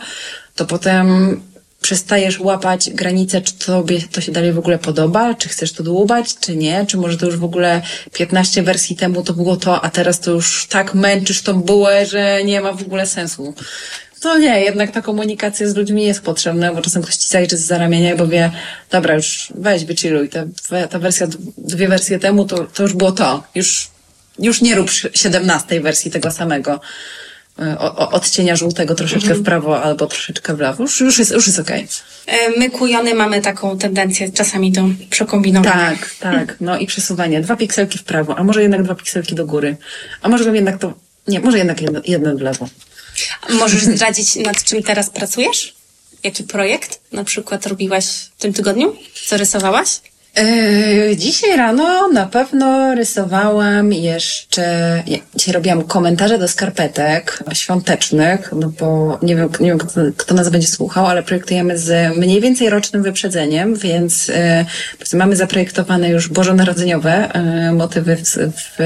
to 0.55 0.65
potem 0.65 1.41
przestajesz 1.85 2.41
łapać 2.41 2.91
granice, 2.91 3.41
czy 3.41 3.55
tobie 3.55 4.01
to 4.13 4.21
się 4.21 4.33
dalej 4.33 4.53
w 4.53 4.59
ogóle 4.59 4.79
podoba, 4.79 5.35
czy 5.35 5.49
chcesz 5.49 5.73
to 5.73 5.83
dłubać, 5.83 6.35
czy 6.41 6.57
nie, 6.57 6.87
czy 6.87 6.97
może 6.97 7.17
to 7.19 7.27
już 7.27 7.37
w 7.37 7.45
ogóle 7.45 7.83
15 8.13 8.63
wersji 8.63 8.97
temu 8.97 9.23
to 9.23 9.33
było 9.33 9.57
to, 9.57 9.85
a 9.85 9.91
teraz 9.91 10.21
to 10.21 10.31
już 10.31 10.67
tak 10.67 10.95
męczysz 10.95 11.43
tą 11.43 11.53
bułę, 11.63 12.07
że 12.07 12.45
nie 12.45 12.61
ma 12.61 12.73
w 12.73 12.83
ogóle 12.83 13.07
sensu. 13.07 13.55
To 14.21 14.39
nie, 14.39 14.61
jednak 14.61 14.91
ta 14.91 15.03
komunikacja 15.03 15.69
z 15.69 15.77
ludźmi 15.77 16.05
jest 16.05 16.23
potrzebna, 16.23 16.75
bo 16.75 16.83
czasem 16.83 17.03
ktoś 17.03 17.17
ci 17.17 17.29
zajrzy 17.29 17.57
z 17.57 17.67
zaramienia, 17.67 18.17
bo 18.17 18.27
wie, 18.27 18.51
dobra, 18.91 19.15
już 19.15 19.53
weź, 19.55 19.85
wychilluj, 19.85 20.29
ta, 20.29 20.45
ta 20.91 20.99
wersja, 20.99 21.27
dwie 21.59 21.89
wersje 21.89 22.19
temu 22.19 22.45
to, 22.45 22.65
to 22.65 22.83
już 22.83 22.93
było 22.93 23.13
to. 23.13 23.43
Już, 23.55 23.89
już 24.39 24.63
nie 24.63 24.75
rób 24.75 24.91
17 25.15 25.81
wersji 25.81 26.11
tego 26.11 26.31
samego. 26.31 26.81
E, 27.59 27.79
o, 27.79 28.11
odcienia 28.11 28.57
żółtego 28.57 28.95
troszeczkę 28.95 29.35
w 29.35 29.43
prawo 29.43 29.83
albo 29.83 30.07
troszeczkę 30.07 30.55
w 30.55 30.61
lewo. 30.61 30.83
Już, 30.83 31.01
już 31.01 31.19
jest, 31.19 31.31
już 31.31 31.47
jest 31.47 31.59
okej. 31.59 31.89
Okay. 32.25 32.39
E, 32.41 32.59
my 32.59 32.71
kujony 32.71 33.15
mamy 33.15 33.41
taką 33.41 33.79
tendencję 33.79 34.33
czasami 34.33 34.73
do 34.73 34.83
przekombinowania. 35.11 35.91
Tak, 35.91 36.15
tak. 36.21 36.57
No 36.61 36.79
i 36.79 36.87
przesuwanie. 36.87 37.41
Dwa 37.41 37.57
pikselki 37.57 37.99
w 37.99 38.05
prawo, 38.05 38.39
a 38.39 38.45
może 38.45 38.63
jednak 38.63 38.83
dwa 38.83 38.95
pikselki 38.95 39.35
do 39.35 39.47
góry. 39.47 39.77
A 40.23 40.29
może 40.29 40.55
jednak 40.55 40.79
to, 40.79 40.95
nie, 41.29 41.41
może 41.41 41.59
jednak 41.59 41.81
jedno, 41.81 42.01
jedno 42.05 42.37
w 42.37 42.41
lewo. 42.41 42.69
Możesz 43.51 43.83
zdradzić, 43.83 44.37
nad 44.37 44.65
czym 44.65 44.83
teraz 44.83 45.11
pracujesz? 45.11 45.75
Jaki 46.23 46.45
projekt 46.45 47.01
na 47.13 47.25
przykład 47.25 47.67
robiłaś 47.67 48.07
w 48.07 48.41
tym 48.41 48.53
tygodniu? 48.53 48.97
Co 49.27 49.37
rysowałaś? 49.37 50.01
Yy, 50.37 51.17
dzisiaj 51.17 51.57
rano 51.57 52.09
na 52.09 52.27
pewno 52.27 52.95
rysowałam 52.95 53.93
jeszcze, 53.93 55.03
dzisiaj 55.37 55.55
robiłam 55.55 55.83
komentarze 55.83 56.39
do 56.39 56.49
skarpetek 56.49 57.45
świątecznych, 57.53 58.53
no 58.57 58.73
bo 58.81 59.19
nie 59.23 59.37
wiem, 59.37 59.49
nie 59.61 59.69
wiem 59.69 59.79
kto, 59.79 60.01
kto 60.17 60.35
nas 60.35 60.49
będzie 60.49 60.69
słuchał, 60.69 61.07
ale 61.07 61.23
projektujemy 61.23 61.79
z 61.79 62.17
mniej 62.17 62.41
więcej 62.41 62.71
rocznym 62.71 63.03
wyprzedzeniem, 63.03 63.75
więc 63.75 64.29
yy, 64.29 65.19
mamy 65.19 65.37
zaprojektowane 65.37 66.11
już 66.11 66.29
bożonarodzeniowe 66.29 67.29
yy, 67.65 67.73
motywy 67.73 68.17
w, 68.17 68.37
w, 68.37 68.79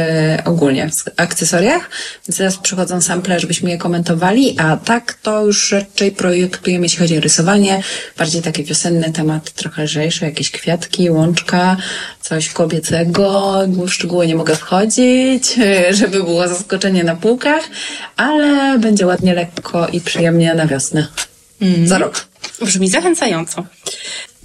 ogólnie 0.44 0.90
w 0.90 1.20
akcesoriach, 1.20 1.90
więc 2.28 2.38
teraz 2.38 2.56
przychodzą 2.56 3.00
sample, 3.00 3.40
żebyśmy 3.40 3.70
je 3.70 3.78
komentowali, 3.78 4.56
a 4.58 4.76
tak 4.76 5.14
to 5.14 5.46
już 5.46 5.72
raczej 5.72 6.12
projektujemy, 6.12 6.84
jeśli 6.84 6.98
chodzi 6.98 7.18
o 7.18 7.20
rysowanie, 7.20 7.82
bardziej 8.18 8.42
takie 8.42 8.64
wiosenne 8.64 9.12
tematy, 9.12 9.50
trochę 9.54 9.84
lżejsze, 9.84 10.26
jakieś 10.26 10.50
kwiatki, 10.50 11.10
łącze 11.10 11.37
coś 12.20 12.48
kobiecego, 12.48 13.54
w 13.68 13.90
szczegóły 13.90 14.26
nie 14.26 14.36
mogę 14.36 14.56
wchodzić, 14.56 15.58
żeby 15.98 16.22
było 16.22 16.48
zaskoczenie 16.48 17.04
na 17.04 17.16
półkach, 17.16 17.62
ale 18.16 18.78
będzie 18.78 19.06
ładnie 19.06 19.34
lekko 19.34 19.88
i 19.88 20.00
przyjemnie 20.00 20.54
na 20.54 20.66
wiosnę. 20.66 21.08
Mm. 21.60 21.88
Za 21.88 21.98
rok. 21.98 22.28
Brzmi 22.62 22.88
zachęcająco. 22.88 23.66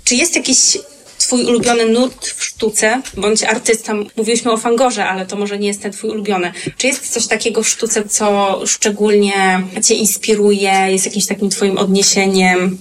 Czy 0.03 0.15
jest 0.15 0.35
jakiś 0.35 0.77
twój 1.17 1.45
ulubiony 1.45 1.85
nurt 1.85 2.27
w 2.27 2.43
sztuce, 2.43 3.01
bądź 3.17 3.43
artysta? 3.43 3.93
Mówiliśmy 4.17 4.51
o 4.51 4.57
fangorze, 4.57 5.05
ale 5.05 5.25
to 5.25 5.35
może 5.35 5.59
nie 5.59 5.67
jest 5.67 5.81
ten 5.81 5.91
twój 5.91 6.09
ulubiony. 6.09 6.51
Czy 6.77 6.87
jest 6.87 7.09
coś 7.09 7.27
takiego 7.27 7.63
w 7.63 7.69
sztuce, 7.69 8.03
co 8.09 8.61
szczególnie 8.65 9.63
cię 9.83 9.95
inspiruje, 9.95 10.71
jest 10.89 11.05
jakimś 11.05 11.25
takim 11.25 11.49
twoim 11.49 11.77
odniesieniem? 11.77 12.77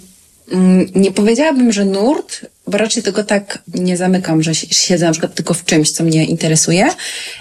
Mm, 0.53 0.91
nie 0.95 1.13
powiedziałabym, 1.13 1.73
że 1.73 1.85
nurt, 1.85 2.47
bo 2.67 2.79
raczej 2.79 3.03
tego 3.03 3.25
tak 3.25 3.59
nie 3.75 3.97
zamykam, 3.97 4.43
że 4.43 4.55
siedzę 4.55 5.07
na 5.07 5.13
przykład 5.13 5.35
tylko 5.35 5.55
w 5.55 5.65
czymś, 5.65 5.91
co 5.91 6.05
mnie 6.05 6.25
interesuje. 6.25 6.89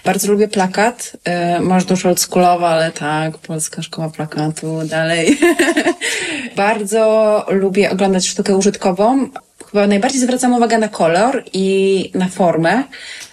Bardzo 0.05 0.32
lubię 0.32 0.47
plakat. 0.47 1.17
E, 1.24 1.59
może 1.59 1.86
dużo 1.86 2.09
oldschoolowa, 2.09 2.69
ale 2.69 2.91
tak, 2.91 3.38
Polska 3.38 3.82
Szkoła 3.82 4.09
Plakatu, 4.09 4.80
dalej. 4.86 5.38
Bardzo 6.55 7.45
lubię 7.49 7.91
oglądać 7.91 8.28
sztukę 8.28 8.55
użytkową. 8.55 9.30
Chyba 9.72 9.88
najbardziej 9.88 10.22
zwracam 10.22 10.53
uwagę 10.53 10.78
na 10.78 10.88
kolor 10.88 11.43
i 11.53 12.11
na 12.13 12.28
formę. 12.28 12.84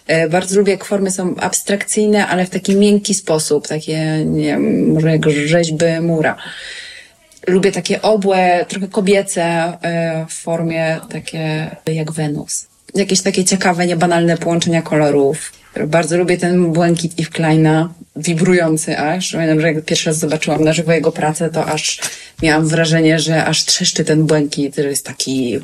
E, 0.06 0.28
bardzo 0.28 0.58
lubię, 0.58 0.72
jak 0.72 0.84
formy 0.84 1.10
są 1.10 1.34
abstrakcyjne, 1.36 2.26
ale 2.26 2.46
w 2.46 2.50
taki 2.50 2.76
miękki 2.76 3.14
sposób, 3.14 3.68
takie, 3.68 4.24
nie 4.24 4.44
wiem, 4.44 4.92
może 4.92 5.10
jak 5.10 5.30
rzeźby 5.30 6.00
mura. 6.00 6.36
Lubię 7.46 7.72
takie 7.72 8.02
obłe, 8.02 8.66
trochę 8.68 8.88
kobiece 8.88 9.42
e, 9.42 10.26
w 10.28 10.34
formie 10.34 11.00
takie 11.10 11.76
jak 11.86 12.12
Wenus. 12.12 12.66
Jakieś 12.94 13.20
takie 13.20 13.44
ciekawe, 13.44 13.86
niebanalne 13.86 14.36
połączenia 14.36 14.82
kolorów. 14.82 15.52
Bardzo 15.86 16.16
lubię 16.16 16.36
ten 16.36 16.72
błękit 16.72 17.12
Yves 17.18 17.32
Kleina, 17.32 17.92
wibrujący 18.16 18.98
aż. 18.98 19.32
Pamiętam, 19.32 19.60
że 19.60 19.72
jak 19.72 19.84
pierwszy 19.84 20.10
raz 20.10 20.18
zobaczyłam 20.18 20.64
na 20.64 20.72
żywo 20.72 20.92
jego 20.92 21.12
pracę, 21.12 21.50
to 21.50 21.66
aż 21.66 22.00
miałam 22.42 22.68
wrażenie, 22.68 23.18
że 23.18 23.44
aż 23.44 23.64
trzeszczy 23.64 24.04
ten 24.04 24.26
błękit, 24.26 24.76
że 24.76 24.88
jest 24.88 25.06
taki 25.06 25.58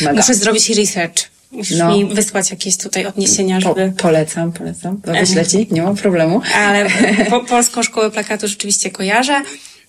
mega. 0.00 0.16
Muszę 0.16 0.34
zrobić 0.34 0.70
research. 0.70 1.36
Musisz 1.52 1.78
no. 1.78 1.96
mi 1.96 2.14
wysłać 2.14 2.50
jakieś 2.50 2.76
tutaj 2.76 3.06
odniesienia, 3.06 3.60
żeby... 3.60 3.92
Po, 3.96 4.02
polecam, 4.02 4.52
polecam. 4.52 5.00
Wyślę 5.04 5.46
ci, 5.46 5.68
nie 5.70 5.82
mam 5.82 5.96
problemu. 5.96 6.40
Ale 6.54 6.86
po, 7.30 7.40
Polską 7.40 7.82
Szkołę 7.82 8.10
Plakatu 8.10 8.48
rzeczywiście 8.48 8.90
kojarzę. 8.90 9.42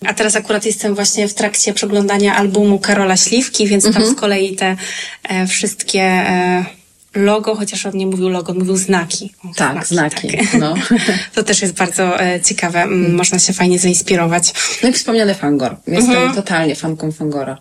A 0.06 0.14
teraz 0.14 0.36
akurat 0.36 0.66
jestem 0.66 0.94
właśnie 0.94 1.28
w 1.28 1.34
trakcie 1.34 1.72
przeglądania 1.72 2.36
albumu 2.36 2.78
Karola 2.78 3.16
Śliwki, 3.16 3.66
więc 3.66 3.84
tam 3.84 3.96
mhm. 3.96 4.12
z 4.12 4.18
kolei 4.18 4.56
te 4.56 4.76
e, 5.28 5.46
wszystkie 5.46 6.02
e, 6.02 6.64
logo, 7.14 7.54
chociaż 7.54 7.86
on 7.86 7.92
nie 7.96 8.06
mówił 8.06 8.28
logo, 8.28 8.52
on 8.52 8.58
mówił 8.58 8.76
znaki. 8.76 9.34
O, 9.44 9.54
tak, 9.56 9.86
znaki. 9.86 10.28
znaki. 10.28 10.38
Tak. 10.38 10.60
No. 10.60 10.74
to 11.34 11.42
też 11.42 11.62
jest 11.62 11.74
bardzo 11.74 12.20
e, 12.20 12.40
ciekawe. 12.40 12.82
Mm. 12.82 13.14
Można 13.14 13.38
się 13.38 13.52
fajnie 13.52 13.78
zainspirować. 13.78 14.52
No 14.82 14.88
i 14.88 14.92
wspomniany 14.92 15.34
Fangor. 15.34 15.76
Jestem 15.86 16.16
mhm. 16.16 16.34
totalnie 16.34 16.74
fanką 16.74 17.12
Fangora. 17.12 17.58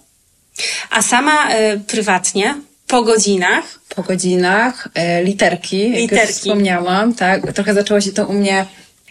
A 0.89 1.01
sama 1.01 1.49
e, 1.49 1.77
prywatnie, 1.77 2.55
po 2.87 3.03
godzinach? 3.03 3.79
Po 3.89 4.03
godzinach, 4.03 4.87
e, 4.93 5.23
literki, 5.23 5.89
literki. 5.89 6.15
Jak 6.15 6.29
już 6.29 6.37
wspomniałam, 6.37 7.13
tak. 7.13 7.53
Trochę 7.53 7.73
zaczęło 7.73 8.01
się 8.01 8.11
to 8.11 8.27
u 8.27 8.33
mnie 8.33 8.65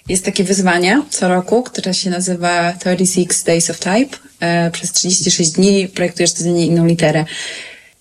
jest 0.09 0.25
takie 0.25 0.45
wyzwanie 0.45 1.03
co 1.11 1.29
roku, 1.29 1.63
które 1.63 1.95
się 1.95 2.11
nazywa 2.11 2.73
36 2.73 3.43
Days 3.43 3.71
of 3.71 3.79
Type. 3.79 4.17
E, 4.41 4.71
przez 4.71 4.93
36 4.93 5.51
dni 5.51 5.89
projektujesz 5.89 6.33
codziennie 6.33 6.67
inną 6.67 6.87
literę. 6.87 7.25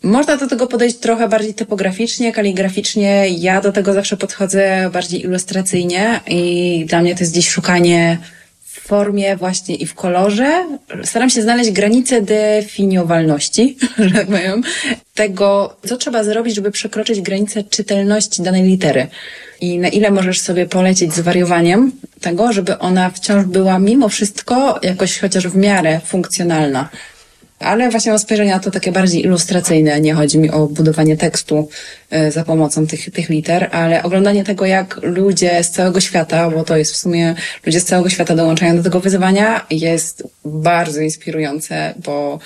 Można 0.03 0.38
do 0.38 0.47
tego 0.47 0.68
podejść 0.68 0.97
trochę 0.97 1.28
bardziej 1.30 1.53
typograficznie, 1.53 2.32
kaligraficznie. 2.32 3.30
Ja 3.30 3.62
do 3.62 3.72
tego 3.72 3.93
zawsze 3.93 4.18
podchodzę 4.18 4.89
bardziej 4.93 5.24
ilustracyjnie 5.24 6.20
i 6.28 6.86
dla 6.88 7.01
mnie 7.01 7.16
to 7.16 7.20
jest 7.20 7.32
gdzieś 7.32 7.49
szukanie 7.49 8.18
formie 8.86 9.36
właśnie 9.36 9.76
i 9.76 9.86
w 9.86 9.94
kolorze. 9.94 10.66
Staram 11.04 11.30
się 11.30 11.42
znaleźć 11.42 11.72
granice 11.72 12.22
definiowalności, 12.22 13.78
że 14.08 14.12
tak 14.12 14.28
powiem, 14.28 14.64
tego, 15.14 15.76
co 15.88 15.98
trzeba 15.98 16.24
zrobić, 16.24 16.56
żeby 16.56 16.72
przekroczyć 16.72 17.22
granicę 17.22 17.64
czytelności 17.64 18.44
danej 18.44 18.64
litery. 18.64 19.08
I 19.62 19.80
na 19.80 19.88
ile 19.88 20.12
możesz 20.12 20.40
sobie 20.40 20.66
polecieć 20.66 21.14
z 21.14 21.20
wariowaniem 21.20 21.92
tego, 22.22 22.54
żeby 22.54 22.80
ona 22.80 23.10
wciąż 23.10 23.46
była 23.46 23.80
mimo 23.80 24.10
wszystko 24.10 24.80
jakoś 24.84 25.20
chociaż 25.20 25.48
w 25.48 25.56
miarę 25.56 26.00
funkcjonalna. 26.06 26.90
Ale 27.60 27.89
właśnie 27.89 28.12
mam 28.12 28.20
spojrzenie 28.20 28.51
na 28.51 28.60
to 28.60 28.72
takie 28.72 28.91
bardziej 28.91 29.26
ilustracyjne. 29.26 30.01
Nie 30.01 30.14
chodzi 30.14 30.38
mi 30.38 30.51
o 30.51 30.68
budowanie 30.68 31.18
tekstu 31.18 31.70
e, 32.10 32.32
za 32.32 32.43
pomocą 32.43 32.88
tych, 32.88 33.12
tych 33.12 33.30
liter, 33.30 33.70
ale 33.72 34.03
oglądanie 34.03 34.43
tego, 34.43 34.66
jak 34.66 34.99
ludzie 35.03 35.64
z 35.64 35.70
całego 35.70 35.99
świata, 35.99 36.49
bo 36.49 36.64
to 36.64 36.78
jest 36.78 36.93
w 36.93 36.97
sumie 36.97 37.36
ludzie 37.66 37.80
z 37.80 37.86
całego 37.86 38.10
świata 38.10 38.36
dołączają 38.36 38.78
do 38.78 38.84
tego 38.84 38.99
wyzwania, 38.99 39.66
jest 39.70 40.24
bardzo 40.45 41.01
inspirujące, 41.01 41.93
bo 42.06 42.39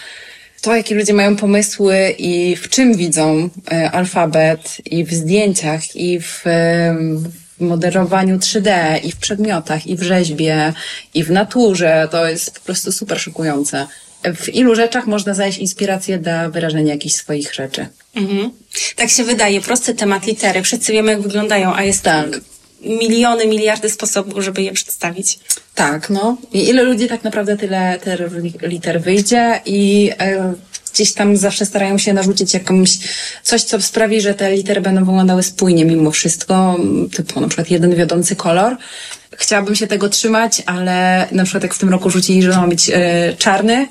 to, 0.61 0.75
jakie 0.75 0.95
ludzie 0.95 1.13
mają 1.13 1.35
pomysły 1.35 2.15
i 2.17 2.55
w 2.55 2.69
czym 2.69 2.97
widzą 2.97 3.49
e, 3.71 3.91
alfabet, 3.91 4.77
i 4.85 5.05
w 5.05 5.13
zdjęciach, 5.13 5.95
i 5.95 6.19
w 6.19 6.43
moderowaniu 7.59 8.37
3D, 8.37 8.99
i 9.03 9.11
w 9.11 9.17
przedmiotach, 9.17 9.87
i 9.87 9.95
w 9.95 10.03
rzeźbie, 10.03 10.73
i 11.13 11.23
w 11.23 11.31
naturze, 11.31 12.07
to 12.11 12.27
jest 12.27 12.59
po 12.59 12.65
prostu 12.65 12.91
super 12.91 13.19
szokujące 13.19 13.87
w 14.35 14.55
ilu 14.55 14.75
rzeczach 14.75 15.07
można 15.07 15.33
znaleźć 15.33 15.57
inspirację 15.57 16.17
dla 16.17 16.49
wyrażenia 16.49 16.93
jakichś 16.93 17.15
swoich 17.15 17.53
rzeczy. 17.53 17.87
Mhm. 18.15 18.51
Tak 18.95 19.09
się 19.09 19.23
wydaje, 19.23 19.61
prosty 19.61 19.95
temat 19.95 20.27
litery. 20.27 20.63
Wszyscy 20.63 20.91
wiemy, 20.91 21.11
jak 21.11 21.21
wyglądają, 21.21 21.75
a 21.75 21.83
jest 21.83 22.03
tak. 22.03 22.27
miliony, 22.81 23.47
miliardy 23.47 23.89
sposobów, 23.89 24.43
żeby 24.43 24.61
je 24.61 24.71
przedstawić. 24.71 25.39
Tak, 25.75 26.09
no. 26.09 26.37
I 26.53 26.69
ile 26.69 26.83
ludzi 26.83 27.07
tak 27.07 27.23
naprawdę 27.23 27.57
tyle 27.57 27.99
liter 28.61 29.01
wyjdzie 29.01 29.61
i 29.65 30.11
e, 30.19 30.53
gdzieś 30.93 31.13
tam 31.13 31.37
zawsze 31.37 31.65
starają 31.65 31.97
się 31.97 32.13
narzucić 32.13 32.53
jakąś 32.53 32.97
coś, 33.43 33.63
co 33.63 33.81
sprawi, 33.81 34.21
że 34.21 34.33
te 34.33 34.51
litery 34.51 34.81
będą 34.81 35.05
wyglądały 35.05 35.43
spójnie 35.43 35.85
mimo 35.85 36.11
wszystko, 36.11 36.79
typu 37.15 37.41
na 37.41 37.47
przykład 37.47 37.71
jeden 37.71 37.95
wiodący 37.95 38.35
kolor. 38.35 38.77
Chciałabym 39.37 39.75
się 39.75 39.87
tego 39.87 40.09
trzymać, 40.09 40.63
ale 40.65 41.27
na 41.31 41.43
przykład 41.43 41.63
jak 41.63 41.73
w 41.73 41.79
tym 41.79 41.89
roku 41.89 42.09
rzucili, 42.09 42.43
że 42.43 42.49
ma 42.49 42.67
być 42.67 42.89
e, 42.89 43.33
czarny, 43.37 43.87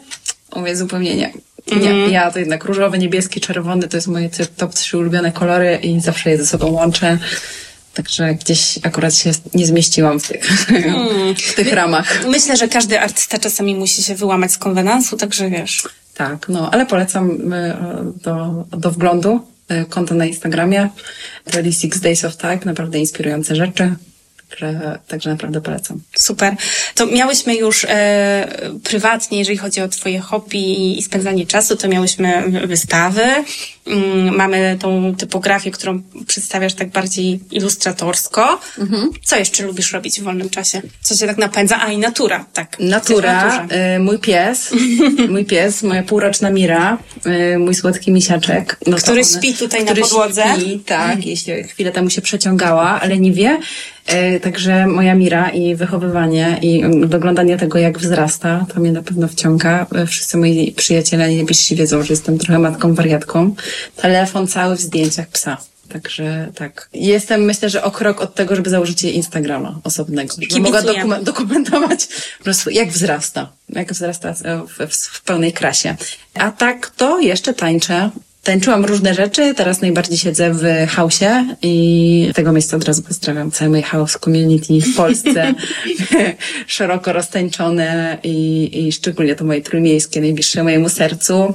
mówię 0.56 0.76
zupełnie 0.76 1.16
nie. 1.16 1.32
Nie, 1.76 1.90
mm. 1.90 2.10
ja 2.12 2.30
to 2.30 2.38
jednak 2.38 2.64
różowy, 2.64 2.98
niebieski, 2.98 3.40
czerwony 3.40 3.88
to 3.88 3.96
jest 3.96 4.06
moje 4.06 4.30
top 4.56 4.74
trzy 4.74 4.98
ulubione 4.98 5.32
kolory 5.32 5.78
i 5.82 6.00
zawsze 6.00 6.30
je 6.30 6.38
ze 6.38 6.46
sobą 6.46 6.66
łączę. 6.66 7.18
Także 7.94 8.34
gdzieś 8.34 8.78
akurat 8.82 9.14
się 9.14 9.30
nie 9.54 9.66
zmieściłam 9.66 10.20
w 10.20 10.28
tych, 10.28 10.70
mm. 10.70 11.34
w 11.34 11.54
tych 11.54 11.72
ramach. 11.72 12.26
Myślę, 12.26 12.56
że 12.56 12.68
każdy 12.68 13.00
artysta 13.00 13.38
czasami 13.38 13.74
musi 13.74 14.02
się 14.02 14.14
wyłamać 14.14 14.52
z 14.52 14.58
konwenansu, 14.58 15.16
także 15.16 15.50
wiesz. 15.50 15.82
Tak, 16.14 16.48
no, 16.48 16.70
ale 16.70 16.86
polecam 16.86 17.52
e, 17.52 17.76
do, 18.22 18.64
do 18.70 18.90
wglądu 18.90 19.40
e, 19.68 19.84
konto 19.84 20.14
na 20.14 20.26
Instagramie 20.26 20.88
26 21.46 22.00
Days 22.00 22.24
of 22.24 22.36
Type, 22.36 22.60
naprawdę 22.64 22.98
inspirujące 22.98 23.56
rzeczy. 23.56 23.94
Także, 24.50 24.98
także 25.08 25.30
naprawdę 25.30 25.60
polecam. 25.60 26.00
Super. 26.18 26.56
To 26.94 27.06
miałyśmy 27.06 27.56
już 27.56 27.86
e, 27.88 28.48
prywatnie, 28.84 29.38
jeżeli 29.38 29.58
chodzi 29.58 29.80
o 29.80 29.88
Twoje 29.88 30.20
hobby 30.20 30.98
i, 30.98 31.02
spędzanie 31.02 31.46
czasu, 31.46 31.76
to 31.76 31.88
miałyśmy 31.88 32.42
wystawy. 32.66 33.22
Mm, 33.86 34.36
mamy 34.36 34.76
tą 34.80 35.14
typografię, 35.14 35.70
którą 35.70 36.02
przedstawiasz 36.26 36.74
tak 36.74 36.88
bardziej 36.88 37.40
ilustratorsko. 37.50 38.60
Mhm. 38.78 39.10
Co 39.24 39.36
jeszcze 39.36 39.64
lubisz 39.64 39.92
robić 39.92 40.20
w 40.20 40.24
wolnym 40.24 40.50
czasie? 40.50 40.82
Co 41.00 41.16
cię 41.16 41.26
tak 41.26 41.38
napędza? 41.38 41.80
A 41.80 41.92
i 41.92 41.98
natura, 41.98 42.44
tak. 42.52 42.76
Natura, 42.80 43.66
y, 43.96 43.98
mój 43.98 44.18
pies, 44.18 44.70
mój 45.28 45.44
pies, 45.44 45.82
moja 45.82 46.02
półroczna 46.02 46.50
Mira, 46.50 46.98
y, 47.54 47.58
mój 47.58 47.74
słodki 47.74 48.12
misiaczek. 48.12 48.76
No 48.86 48.96
który 48.96 49.20
one, 49.20 49.24
śpi 49.24 49.54
tutaj 49.54 49.84
który 49.84 50.00
na 50.00 50.06
podłodze. 50.06 50.44
Śpi, 50.60 50.80
tak, 50.80 51.26
jeśli 51.26 51.64
chwilę 51.64 51.92
temu 51.92 52.10
się 52.10 52.22
przeciągała, 52.22 53.00
ale 53.00 53.18
nie 53.18 53.32
wie. 53.32 53.58
Y, 54.12 54.40
także 54.40 54.86
moja 54.86 55.14
Mira 55.14 55.50
i 55.50 55.74
wychowywanie 55.74 56.58
i 56.62 56.82
doglądanie 57.06 57.56
tego, 57.56 57.78
jak 57.78 57.98
wzrasta, 57.98 58.66
to 58.74 58.80
mnie 58.80 58.92
na 58.92 59.02
pewno 59.02 59.28
wciąga. 59.28 59.86
Wszyscy 60.06 60.36
moi 60.36 60.72
przyjaciele 60.72 61.26
najbliżsi 61.26 61.76
wiedzą, 61.76 62.02
że 62.02 62.12
jestem 62.12 62.38
trochę 62.38 62.58
matką 62.58 62.94
wariatką 62.94 63.54
telefon 63.96 64.46
cały 64.46 64.76
w 64.76 64.80
zdjęciach 64.80 65.28
psa. 65.28 65.56
Także 65.88 66.48
tak. 66.54 66.88
Jestem 66.92 67.40
myślę, 67.40 67.70
że 67.70 67.82
o 67.82 67.90
krok 67.90 68.20
od 68.20 68.34
tego, 68.34 68.56
żeby 68.56 68.70
założyć 68.70 69.02
jej 69.02 69.16
Instagrama 69.16 69.80
osobnego. 69.84 70.34
Żeby 70.50 70.62
mogła 70.62 70.82
dokumen 70.82 71.24
dokumentować 71.24 72.06
po 72.38 72.44
prostu 72.44 72.70
jak 72.70 72.88
wzrasta. 72.88 73.52
Jak 73.68 73.92
wzrasta 73.92 74.34
w, 74.34 74.90
w, 74.90 74.96
w 74.96 75.22
pełnej 75.22 75.52
krasie. 75.52 75.96
A 76.34 76.50
tak 76.50 76.90
to 76.96 77.18
jeszcze 77.18 77.54
tańczę. 77.54 78.10
Tańczyłam 78.48 78.84
różne 78.84 79.14
rzeczy, 79.14 79.54
teraz 79.54 79.80
najbardziej 79.80 80.18
siedzę 80.18 80.52
w 80.52 80.62
hausie 80.90 81.56
i 81.62 82.30
tego 82.34 82.52
miejsca 82.52 82.76
od 82.76 82.84
razu 82.84 83.02
pozdrawiam 83.02 83.50
całe 83.50 83.70
moje 83.70 83.82
house 83.82 84.18
community 84.18 84.80
w 84.80 84.96
Polsce. 84.96 85.54
Szeroko 86.66 87.12
roztańczone 87.12 88.18
i, 88.22 88.70
i 88.86 88.92
szczególnie 88.92 89.34
to 89.34 89.44
moje 89.44 89.62
trójmiejskie, 89.62 90.20
najbliższe 90.20 90.62
mojemu 90.62 90.88
sercu. 90.88 91.54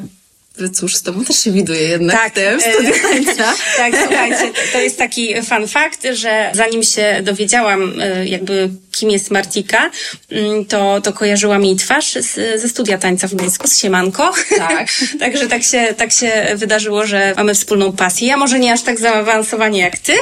Cóż, 0.73 0.95
z 0.95 1.01
tobą 1.01 1.25
też 1.25 1.43
się 1.43 1.51
widuje 1.51 1.81
jednak 1.81 2.15
tak, 2.17 2.31
w 2.31 2.35
tym 2.35 2.61
studiu 2.61 2.93
tańca. 3.01 3.53
tak, 3.77 3.93
słuchajcie, 4.07 4.51
to 4.73 4.79
jest 4.79 4.97
taki 4.97 5.41
fun 5.41 5.67
fact, 5.67 6.07
że 6.13 6.51
zanim 6.53 6.83
się 6.83 7.19
dowiedziałam 7.23 8.01
e, 8.01 8.25
jakby 8.25 8.69
kim 8.91 9.11
jest 9.11 9.31
Martika, 9.31 9.91
mm, 10.31 10.65
to, 10.65 11.01
to 11.01 11.13
kojarzyłam 11.13 11.65
jej 11.65 11.75
twarz 11.75 12.13
z, 12.13 12.61
ze 12.61 12.69
studia 12.69 12.97
tańca 12.97 13.27
w 13.27 13.35
Gdańsku, 13.35 13.67
z 13.67 13.79
Siemanko. 13.79 14.33
Tak. 14.57 14.87
Także 15.19 15.47
tak 15.47 15.63
się, 15.63 15.93
tak 15.97 16.11
się 16.11 16.45
wydarzyło, 16.55 17.05
że 17.05 17.33
mamy 17.37 17.55
wspólną 17.55 17.91
pasję. 17.91 18.27
Ja 18.27 18.37
może 18.37 18.59
nie 18.59 18.73
aż 18.73 18.81
tak 18.81 18.99
zaawansowanie 18.99 19.79
jak 19.79 19.97
ty, 19.97 20.13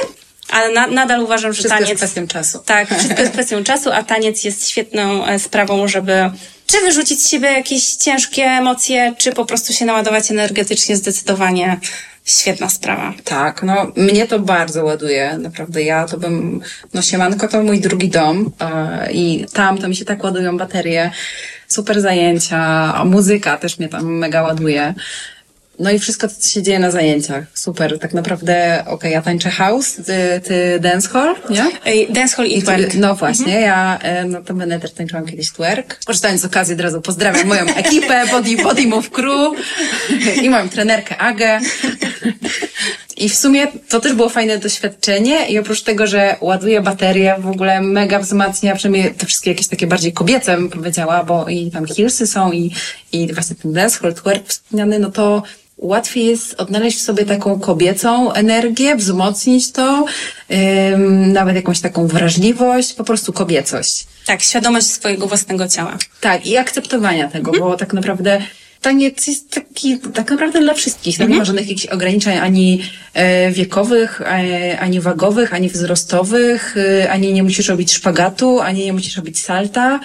ale 0.48 0.72
na, 0.72 0.86
nadal 0.86 1.22
uważam, 1.22 1.52
że 1.52 1.54
wszystko 1.54 1.74
taniec... 1.74 1.88
jest 1.88 2.00
kwestią 2.02 2.26
czasu. 2.26 2.58
Tak, 2.66 2.88
wszystko 2.98 3.20
jest 3.20 3.32
kwestią 3.32 3.64
czasu, 3.64 3.90
a 3.92 4.02
taniec 4.02 4.44
jest 4.44 4.68
świetną 4.68 5.26
e, 5.26 5.38
sprawą, 5.38 5.88
żeby 5.88 6.30
czy 6.72 6.80
wyrzucić 6.80 7.24
z 7.24 7.30
siebie 7.30 7.48
jakieś 7.48 7.94
ciężkie 7.94 8.42
emocje, 8.42 9.14
czy 9.18 9.32
po 9.32 9.44
prostu 9.44 9.72
się 9.72 9.84
naładować 9.84 10.30
energetycznie 10.30 10.96
zdecydowanie. 10.96 11.80
Świetna 12.24 12.68
sprawa. 12.68 13.14
Tak, 13.24 13.62
no 13.62 13.92
mnie 13.96 14.26
to 14.26 14.38
bardzo 14.38 14.84
ładuje, 14.84 15.38
naprawdę. 15.38 15.82
Ja 15.82 16.06
to 16.08 16.18
bym, 16.18 16.60
no 16.94 17.02
siemanko 17.02 17.48
to 17.48 17.62
mój 17.62 17.80
drugi 17.80 18.08
dom 18.08 18.52
yy, 19.06 19.12
i 19.12 19.46
tam 19.52 19.78
to 19.78 19.88
mi 19.88 19.96
się 19.96 20.04
tak 20.04 20.24
ładują 20.24 20.58
baterie, 20.58 21.10
super 21.68 22.00
zajęcia, 22.00 22.92
muzyka 23.04 23.56
też 23.56 23.78
mnie 23.78 23.88
tam 23.88 24.04
mega 24.04 24.42
ładuje. 24.42 24.94
No 25.78 25.90
i 25.90 25.98
wszystko, 25.98 26.28
co 26.28 26.50
się 26.50 26.62
dzieje 26.62 26.78
na 26.78 26.90
zajęciach. 26.90 27.44
Super. 27.54 27.98
Tak 27.98 28.14
naprawdę, 28.14 28.78
okej, 28.80 28.94
okay, 28.94 29.10
ja 29.10 29.22
tańczę 29.22 29.50
house, 29.50 29.94
ty, 29.94 30.40
ty 30.44 30.80
dancehall, 30.80 31.34
nie? 31.50 31.64
Dancehall 32.08 32.46
i 32.46 32.62
twerk. 32.62 32.94
No 32.94 33.14
właśnie, 33.14 33.58
mhm. 33.58 33.62
ja 33.62 33.98
e, 33.98 34.24
no 34.24 34.42
to 34.42 34.54
będę 34.54 34.80
też 34.80 34.92
tańczyłam 34.92 35.26
kiedyś 35.26 35.52
twerk. 35.52 36.04
Korzystając 36.04 36.40
z 36.40 36.44
okazji 36.44 36.74
od 36.74 36.80
razu 36.80 37.00
pozdrawiam 37.00 37.46
moją 37.46 37.66
ekipę, 37.84 38.26
Body, 38.30 38.56
Body 38.56 38.86
Move 38.86 39.10
Crew 39.10 39.52
i 40.42 40.50
moją 40.50 40.68
trenerkę 40.68 41.18
Agę. 41.18 41.60
I 43.16 43.28
w 43.28 43.36
sumie 43.36 43.66
to 43.88 44.00
też 44.00 44.14
było 44.14 44.28
fajne 44.28 44.58
doświadczenie 44.58 45.46
i 45.48 45.58
oprócz 45.58 45.82
tego, 45.82 46.06
że 46.06 46.36
ładuje 46.40 46.80
baterię, 46.80 47.36
w 47.38 47.46
ogóle 47.46 47.80
mega 47.80 48.18
wzmacnia, 48.18 48.76
przynajmniej 48.76 49.14
te 49.14 49.26
wszystkie 49.26 49.50
jakieś 49.50 49.68
takie 49.68 49.86
bardziej 49.86 50.12
kobiece 50.12 50.56
bym 50.56 50.70
powiedziała, 50.70 51.24
bo 51.24 51.48
i 51.48 51.70
tam 51.70 51.86
heelsy 51.86 52.26
są 52.26 52.52
i, 52.52 52.70
i 53.12 53.34
właśnie 53.34 53.56
ten 53.56 53.72
dancehall, 53.72 54.14
twerk 54.14 54.48
wspomniany, 54.48 54.98
no 54.98 55.10
to 55.10 55.42
łatwiej 55.82 56.26
jest 56.26 56.54
odnaleźć 56.60 56.98
w 56.98 57.02
sobie 57.02 57.24
taką 57.24 57.60
kobiecą 57.60 58.32
energię, 58.32 58.96
wzmocnić 58.96 59.72
to, 59.72 60.04
ym, 60.92 61.32
nawet 61.32 61.56
jakąś 61.56 61.80
taką 61.80 62.06
wrażliwość, 62.06 62.92
po 62.92 63.04
prostu 63.04 63.32
kobiecość. 63.32 64.06
Tak, 64.26 64.42
świadomość 64.42 64.86
swojego 64.86 65.26
własnego 65.26 65.68
ciała. 65.68 65.98
Tak, 66.20 66.46
i 66.46 66.56
akceptowania 66.56 67.28
tego, 67.28 67.52
bo 67.52 67.76
tak 67.76 67.92
naprawdę 67.92 68.42
taniec 68.82 69.26
jest 69.26 69.50
taki 69.50 69.98
tak 69.98 70.30
naprawdę 70.30 70.60
dla 70.60 70.74
wszystkich. 70.74 71.18
Tam 71.18 71.24
mhm. 71.24 71.32
nie 71.32 71.38
ma 71.38 71.44
żadnych 71.44 71.68
jakichś 71.68 71.86
ograniczeń 71.86 72.38
ani 72.38 72.82
e, 73.14 73.50
wiekowych, 73.50 74.20
e, 74.20 74.78
ani 74.80 75.00
wagowych, 75.00 75.54
ani 75.54 75.68
wzrostowych, 75.68 76.76
e, 76.76 77.10
ani 77.10 77.32
nie 77.32 77.42
musisz 77.42 77.68
robić 77.68 77.92
szpagatu, 77.92 78.60
ani 78.60 78.84
nie 78.84 78.92
musisz 78.92 79.16
robić 79.16 79.40
salta. 79.40 80.00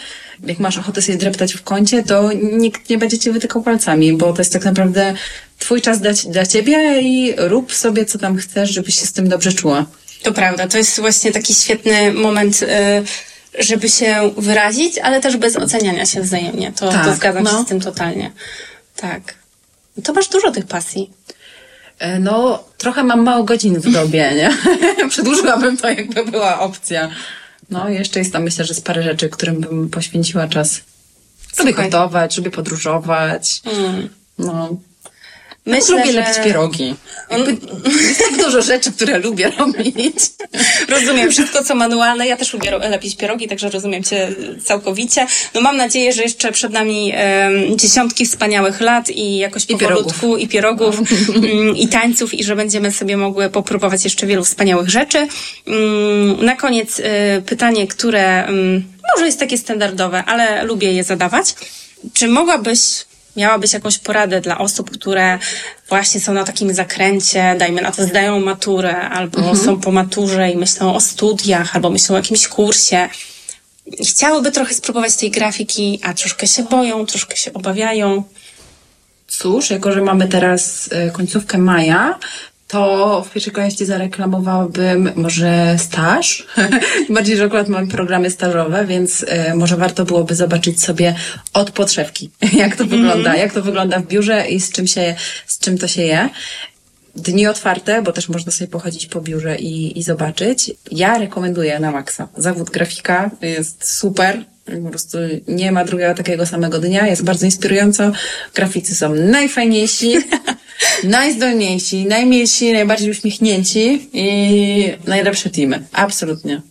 Jak 0.47 0.59
masz 0.59 0.77
ochotę 0.77 1.01
sobie 1.01 1.17
dreptać 1.17 1.53
w 1.53 1.63
kącie, 1.63 2.03
to 2.03 2.31
nikt 2.33 2.89
nie 2.89 2.97
będzie 2.97 3.19
cię 3.19 3.31
wytykał 3.31 3.63
palcami, 3.63 4.13
bo 4.13 4.33
to 4.33 4.41
jest 4.41 4.53
tak 4.53 4.65
naprawdę 4.65 5.13
twój 5.59 5.81
czas 5.81 6.01
dla, 6.01 6.11
dla 6.29 6.45
ciebie 6.45 7.01
i 7.01 7.33
rób 7.37 7.73
sobie, 7.73 8.05
co 8.05 8.19
tam 8.19 8.37
chcesz, 8.37 8.69
żebyś 8.69 8.99
się 8.99 9.05
z 9.05 9.13
tym 9.13 9.29
dobrze 9.29 9.53
czuła. 9.53 9.85
To 10.23 10.33
prawda, 10.33 10.67
to 10.67 10.77
jest 10.77 10.99
właśnie 10.99 11.31
taki 11.31 11.53
świetny 11.53 12.11
moment, 12.13 12.63
y, 12.63 12.67
żeby 13.59 13.89
się 13.89 14.31
wyrazić, 14.37 14.97
ale 14.97 15.21
też 15.21 15.37
bez 15.37 15.55
oceniania 15.55 16.05
się 16.05 16.21
wzajemnie. 16.21 16.71
To, 16.71 16.91
tak, 16.91 17.05
to 17.05 17.15
zgadzam 17.15 17.43
no. 17.43 17.51
się 17.51 17.63
z 17.63 17.65
tym 17.65 17.79
totalnie. 17.79 18.31
Tak. 18.95 19.33
To 20.03 20.13
masz 20.13 20.27
dużo 20.27 20.51
tych 20.51 20.65
pasji. 20.65 21.11
E, 21.99 22.19
no, 22.19 22.63
trochę 22.77 23.03
mam 23.03 23.23
mało 23.23 23.43
godzin 23.43 23.79
w 23.79 23.91
dobie, 23.91 24.31
nie? 24.35 24.57
Przedłużyłabym 25.09 25.77
to, 25.77 25.89
jakby 25.89 26.25
była 26.25 26.59
opcja. 26.59 27.09
No, 27.69 27.89
jeszcze 27.89 28.19
jest 28.19 28.33
tam, 28.33 28.43
myślę, 28.43 28.65
że 28.65 28.73
z 28.73 28.81
parę 28.81 29.03
rzeczy, 29.03 29.29
którym 29.29 29.61
bym 29.61 29.89
poświęciła 29.89 30.47
czas. 30.47 30.81
Lubię 31.59 31.73
gotować, 31.73 32.37
lubię 32.37 32.51
podróżować. 32.51 33.61
Mm. 33.65 34.09
No, 34.37 34.77
Myślę, 35.67 35.97
lubię 35.97 36.11
że... 36.11 36.19
lepić 36.19 36.35
pierogi. 36.43 36.95
Jest 38.01 38.19
tak 38.19 38.45
dużo 38.45 38.61
rzeczy, 38.61 38.91
które 38.91 39.19
lubię 39.19 39.51
robić. 39.59 40.15
Rozumiem 40.89 41.31
wszystko, 41.31 41.63
co 41.63 41.75
manualne. 41.75 42.27
Ja 42.27 42.37
też 42.37 42.53
lubię 42.53 42.71
lepić 42.77 43.15
pierogi, 43.15 43.47
także 43.47 43.69
rozumiem 43.69 44.03
Cię 44.03 44.29
całkowicie. 44.63 45.27
No 45.53 45.61
mam 45.61 45.77
nadzieję, 45.77 46.13
że 46.13 46.23
jeszcze 46.23 46.51
przed 46.51 46.71
nami 46.73 47.13
um, 47.67 47.77
dziesiątki 47.77 48.25
wspaniałych 48.25 48.81
lat 48.81 49.09
i 49.09 49.37
jakoś 49.37 49.63
I 49.63 49.77
powolutku 49.77 50.19
pierogów. 50.19 50.39
i 50.39 50.47
pierogów 50.47 50.99
um, 51.35 51.77
i 51.77 51.87
tańców 51.87 52.33
i 52.33 52.43
że 52.43 52.55
będziemy 52.55 52.91
sobie 52.91 53.17
mogły 53.17 53.49
popróbować 53.49 54.03
jeszcze 54.03 54.27
wielu 54.27 54.43
wspaniałych 54.43 54.89
rzeczy. 54.89 55.27
Um, 55.67 56.45
na 56.45 56.55
koniec 56.55 56.99
y, 56.99 57.03
pytanie, 57.45 57.87
które 57.87 58.47
może 59.15 59.25
jest 59.25 59.39
takie 59.39 59.57
standardowe, 59.57 60.23
ale 60.25 60.63
lubię 60.63 60.93
je 60.93 61.03
zadawać. 61.03 61.55
Czy 62.13 62.27
mogłabyś 62.27 62.79
miałabyś 63.37 63.73
jakąś 63.73 63.97
poradę 63.97 64.41
dla 64.41 64.57
osób, 64.57 64.91
które 64.91 65.39
właśnie 65.89 66.21
są 66.21 66.33
na 66.33 66.43
takim 66.43 66.73
zakręcie, 66.73 67.55
dajmy 67.59 67.81
na 67.81 67.91
to, 67.91 68.03
zdają 68.03 68.39
maturę, 68.39 68.95
albo 68.95 69.37
mhm. 69.37 69.57
są 69.57 69.81
po 69.81 69.91
maturze 69.91 70.51
i 70.51 70.57
myślą 70.57 70.95
o 70.95 70.99
studiach, 70.99 71.75
albo 71.75 71.89
myślą 71.89 72.15
o 72.15 72.17
jakimś 72.17 72.47
kursie. 72.47 73.09
Chciałyby 74.07 74.51
trochę 74.51 74.73
spróbować 74.73 75.15
tej 75.15 75.31
grafiki, 75.31 75.99
a 76.03 76.13
troszkę 76.13 76.47
się 76.47 76.63
boją, 76.63 77.05
troszkę 77.05 77.37
się 77.37 77.53
obawiają. 77.53 78.23
Cóż, 79.27 79.69
jako 79.69 79.91
że 79.91 80.01
mamy 80.01 80.27
teraz 80.27 80.89
e, 80.91 81.11
końcówkę 81.11 81.57
maja, 81.57 82.19
to 82.67 83.21
w 83.21 83.31
pierwszej 83.31 83.53
kolejności 83.53 83.85
zareklamowałabym 83.85 85.11
może 85.15 85.75
staż. 85.77 86.47
Bardziej, 87.09 87.37
że 87.37 87.45
akurat 87.45 87.67
mam 87.67 87.87
programy 87.87 88.31
stażowe, 88.31 88.85
więc 88.85 89.23
y, 89.23 89.55
może 89.55 89.77
warto 89.77 90.05
byłoby 90.05 90.35
zobaczyć 90.35 90.83
sobie 90.83 91.15
od 91.53 91.71
podszewki, 91.71 92.31
jak 92.53 92.75
to 92.75 92.83
mm. 92.83 92.97
wygląda, 92.97 93.35
jak 93.35 93.53
to 93.53 93.61
wygląda 93.61 93.99
w 93.99 94.07
biurze 94.07 94.47
i 94.47 94.59
z 94.59 94.71
czym 94.71 94.87
się, 94.87 95.15
z 95.47 95.59
czym 95.59 95.77
to 95.77 95.87
się 95.87 96.01
je. 96.01 96.29
Dni 97.15 97.47
otwarte, 97.47 98.01
bo 98.01 98.11
też 98.11 98.29
można 98.29 98.51
sobie 98.51 98.67
pochodzić 98.67 99.05
po 99.05 99.21
biurze 99.21 99.55
i, 99.55 99.99
i 99.99 100.03
zobaczyć. 100.03 100.71
Ja 100.91 101.17
rekomenduję 101.17 101.79
na 101.79 101.91
maksa. 101.91 102.27
Zawód 102.37 102.69
grafika 102.69 103.31
jest 103.41 103.97
super. 103.97 104.45
Po 104.83 104.89
prostu 104.89 105.17
nie 105.47 105.71
ma 105.71 105.85
drugiego 105.85 106.13
takiego 106.13 106.45
samego 106.45 106.79
dnia. 106.79 107.07
Jest 107.07 107.23
bardzo 107.23 107.45
inspirująco. 107.45 108.11
Graficy 108.55 108.95
są 108.95 109.15
najfajniejsi. 109.15 110.17
najzdolniejsi, 111.03 112.05
najmilsi, 112.05 112.73
najbardziej 112.73 113.11
uśmiechnięci 113.11 114.09
i 114.13 114.93
najlepsze 115.07 115.49
teamy. 115.49 115.83
Absolutnie. 115.91 116.61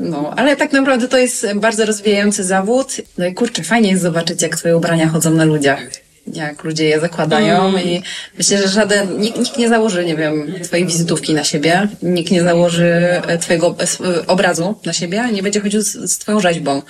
No, 0.00 0.32
ale 0.36 0.56
tak 0.56 0.72
naprawdę 0.72 1.08
to 1.08 1.18
jest 1.18 1.46
bardzo 1.54 1.86
rozwijający 1.86 2.44
zawód. 2.44 2.96
No 3.18 3.26
i 3.26 3.34
kurczę, 3.34 3.62
fajnie 3.62 3.90
jest 3.90 4.02
zobaczyć, 4.02 4.42
jak 4.42 4.56
twoje 4.56 4.76
ubrania 4.76 5.08
chodzą 5.08 5.30
na 5.30 5.44
ludziach. 5.44 5.80
Jak 6.34 6.64
ludzie 6.64 6.84
je 6.84 7.00
zakładają 7.00 7.68
mm. 7.68 7.82
i 7.82 8.02
myślę, 8.38 8.58
że 8.58 8.68
żaden, 8.68 9.20
nikt, 9.20 9.38
nikt 9.38 9.58
nie 9.58 9.68
założy, 9.68 10.04
nie 10.04 10.16
wiem, 10.16 10.54
twojej 10.62 10.86
wizytówki 10.86 11.34
na 11.34 11.44
siebie, 11.44 11.88
nikt 12.02 12.30
nie 12.30 12.42
założy 12.42 13.22
e, 13.26 13.38
twojego 13.38 13.76
e, 13.80 14.26
obrazu 14.26 14.74
na 14.86 14.92
siebie, 14.92 15.24
nie 15.32 15.42
będzie 15.42 15.60
chodził 15.60 15.82
z, 15.82 15.92
z 15.92 16.18
twoją 16.18 16.40
rzeźbą. 16.40 16.82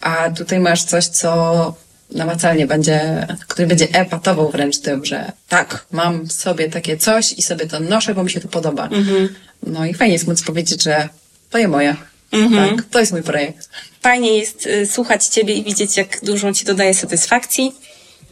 A 0.00 0.30
tutaj 0.30 0.60
masz 0.60 0.84
coś, 0.84 1.06
co 1.06 1.74
namacalnie 2.10 2.66
będzie, 2.66 3.26
który 3.46 3.68
będzie 3.68 3.88
epatował 3.92 4.50
wręcz 4.50 4.78
tym, 4.78 5.04
że 5.04 5.32
tak, 5.48 5.86
mam 5.92 6.30
sobie 6.30 6.70
takie 6.70 6.96
coś 6.96 7.32
i 7.32 7.42
sobie 7.42 7.66
to 7.66 7.80
noszę, 7.80 8.14
bo 8.14 8.24
mi 8.24 8.30
się 8.30 8.40
to 8.40 8.48
podoba. 8.48 8.88
Mm-hmm. 8.88 9.28
No 9.62 9.86
i 9.86 9.94
fajnie 9.94 10.12
jest 10.12 10.28
móc 10.28 10.42
powiedzieć, 10.42 10.82
że 10.82 11.08
to 11.50 11.58
jest 11.58 11.70
moje. 11.70 11.96
Mm-hmm. 12.32 12.76
Tak, 12.76 12.84
to 12.90 13.00
jest 13.00 13.12
mój 13.12 13.22
projekt. 13.22 13.68
Fajnie 14.02 14.38
jest 14.38 14.66
y, 14.66 14.86
słuchać 14.86 15.26
Ciebie 15.26 15.54
i 15.54 15.64
widzieć, 15.64 15.96
jak 15.96 16.24
dużą 16.24 16.54
Ci 16.54 16.64
dodaje 16.64 16.94
satysfakcji. 16.94 17.74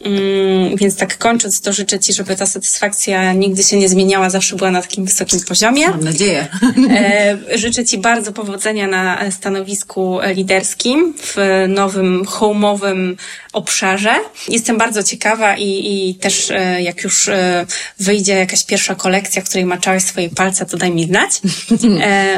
Mm, 0.01 0.75
więc 0.75 0.95
tak 0.95 1.17
kończąc, 1.17 1.61
to 1.61 1.73
życzę 1.73 1.99
Ci, 1.99 2.13
żeby 2.13 2.35
ta 2.35 2.45
satysfakcja 2.45 3.33
nigdy 3.33 3.63
się 3.63 3.77
nie 3.77 3.89
zmieniała, 3.89 4.29
zawsze 4.29 4.55
była 4.55 4.71
na 4.71 4.81
takim 4.81 5.05
wysokim 5.05 5.39
poziomie. 5.47 5.89
Mam 5.89 6.03
nadzieję. 6.03 6.47
E, 6.89 7.37
życzę 7.57 7.85
Ci 7.85 7.97
bardzo 7.97 8.31
powodzenia 8.31 8.87
na 8.87 9.31
stanowisku 9.31 10.19
liderskim 10.35 11.13
w 11.17 11.65
nowym, 11.67 12.25
home'owym 12.25 13.15
obszarze. 13.53 14.13
Jestem 14.49 14.77
bardzo 14.77 15.03
ciekawa 15.03 15.57
i, 15.57 16.09
i 16.09 16.15
też 16.15 16.51
e, 16.51 16.81
jak 16.81 17.03
już 17.03 17.29
e, 17.29 17.65
wyjdzie 17.99 18.33
jakaś 18.33 18.65
pierwsza 18.65 18.95
kolekcja, 18.95 19.41
w 19.41 19.45
której 19.45 19.65
maczałaś 19.65 20.03
swoje 20.03 20.29
palce, 20.29 20.65
to 20.65 20.77
daj 20.77 20.91
mi 20.91 21.05
znać. 21.05 21.31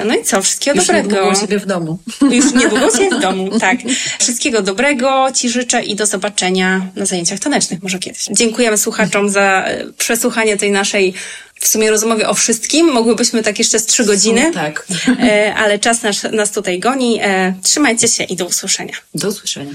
No 0.05 0.15
i 0.15 0.23
co, 0.23 0.41
wszystkiego 0.41 0.77
już 0.77 0.87
dobrego. 0.87 1.09
Już 1.09 1.17
niedługo 1.17 1.41
Ciebie 1.41 1.59
w 1.59 1.65
domu. 1.65 1.99
Już 2.21 2.53
niedługo 2.53 2.91
Ciebie 2.91 3.17
w 3.17 3.21
domu, 3.21 3.59
tak. 3.59 3.77
Wszystkiego 4.19 4.61
dobrego 4.61 5.27
Ci 5.35 5.49
życzę 5.49 5.83
i 5.83 5.95
do 5.95 6.05
zobaczenia 6.05 6.87
na 6.95 7.05
zajęciach 7.05 7.39
tanecznych 7.49 7.83
może 7.83 7.99
kiedyś. 7.99 8.25
Dziękujemy 8.31 8.77
słuchaczom 8.77 9.29
za 9.29 9.63
e, 9.65 9.93
przesłuchanie 9.97 10.57
tej 10.57 10.71
naszej 10.71 11.13
w 11.59 11.67
sumie 11.67 11.91
rozmowie 11.91 12.29
o 12.29 12.33
wszystkim. 12.33 12.91
Mogłybyśmy 12.91 13.43
tak 13.43 13.59
jeszcze 13.59 13.79
z 13.79 13.85
trzy 13.85 14.05
godziny. 14.05 14.51
tak. 14.53 14.87
E, 15.19 15.55
ale 15.55 15.79
czas 15.79 16.03
nas, 16.03 16.23
nas 16.31 16.51
tutaj 16.51 16.79
goni. 16.79 17.19
E, 17.21 17.53
trzymajcie 17.63 18.07
się 18.07 18.23
i 18.23 18.35
do 18.35 18.45
usłyszenia. 18.45 18.93
Do 19.15 19.27
usłyszenia. 19.27 19.71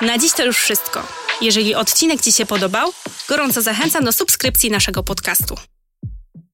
Na 0.00 0.18
dziś 0.18 0.32
to 0.32 0.44
już 0.44 0.58
wszystko. 0.58 1.06
Jeżeli 1.40 1.74
odcinek 1.74 2.20
Ci 2.20 2.32
się 2.32 2.46
podobał, 2.46 2.92
gorąco 3.28 3.62
zachęcam 3.62 4.04
do 4.04 4.12
subskrypcji 4.12 4.70
naszego 4.70 5.02
podcastu. 5.02 5.73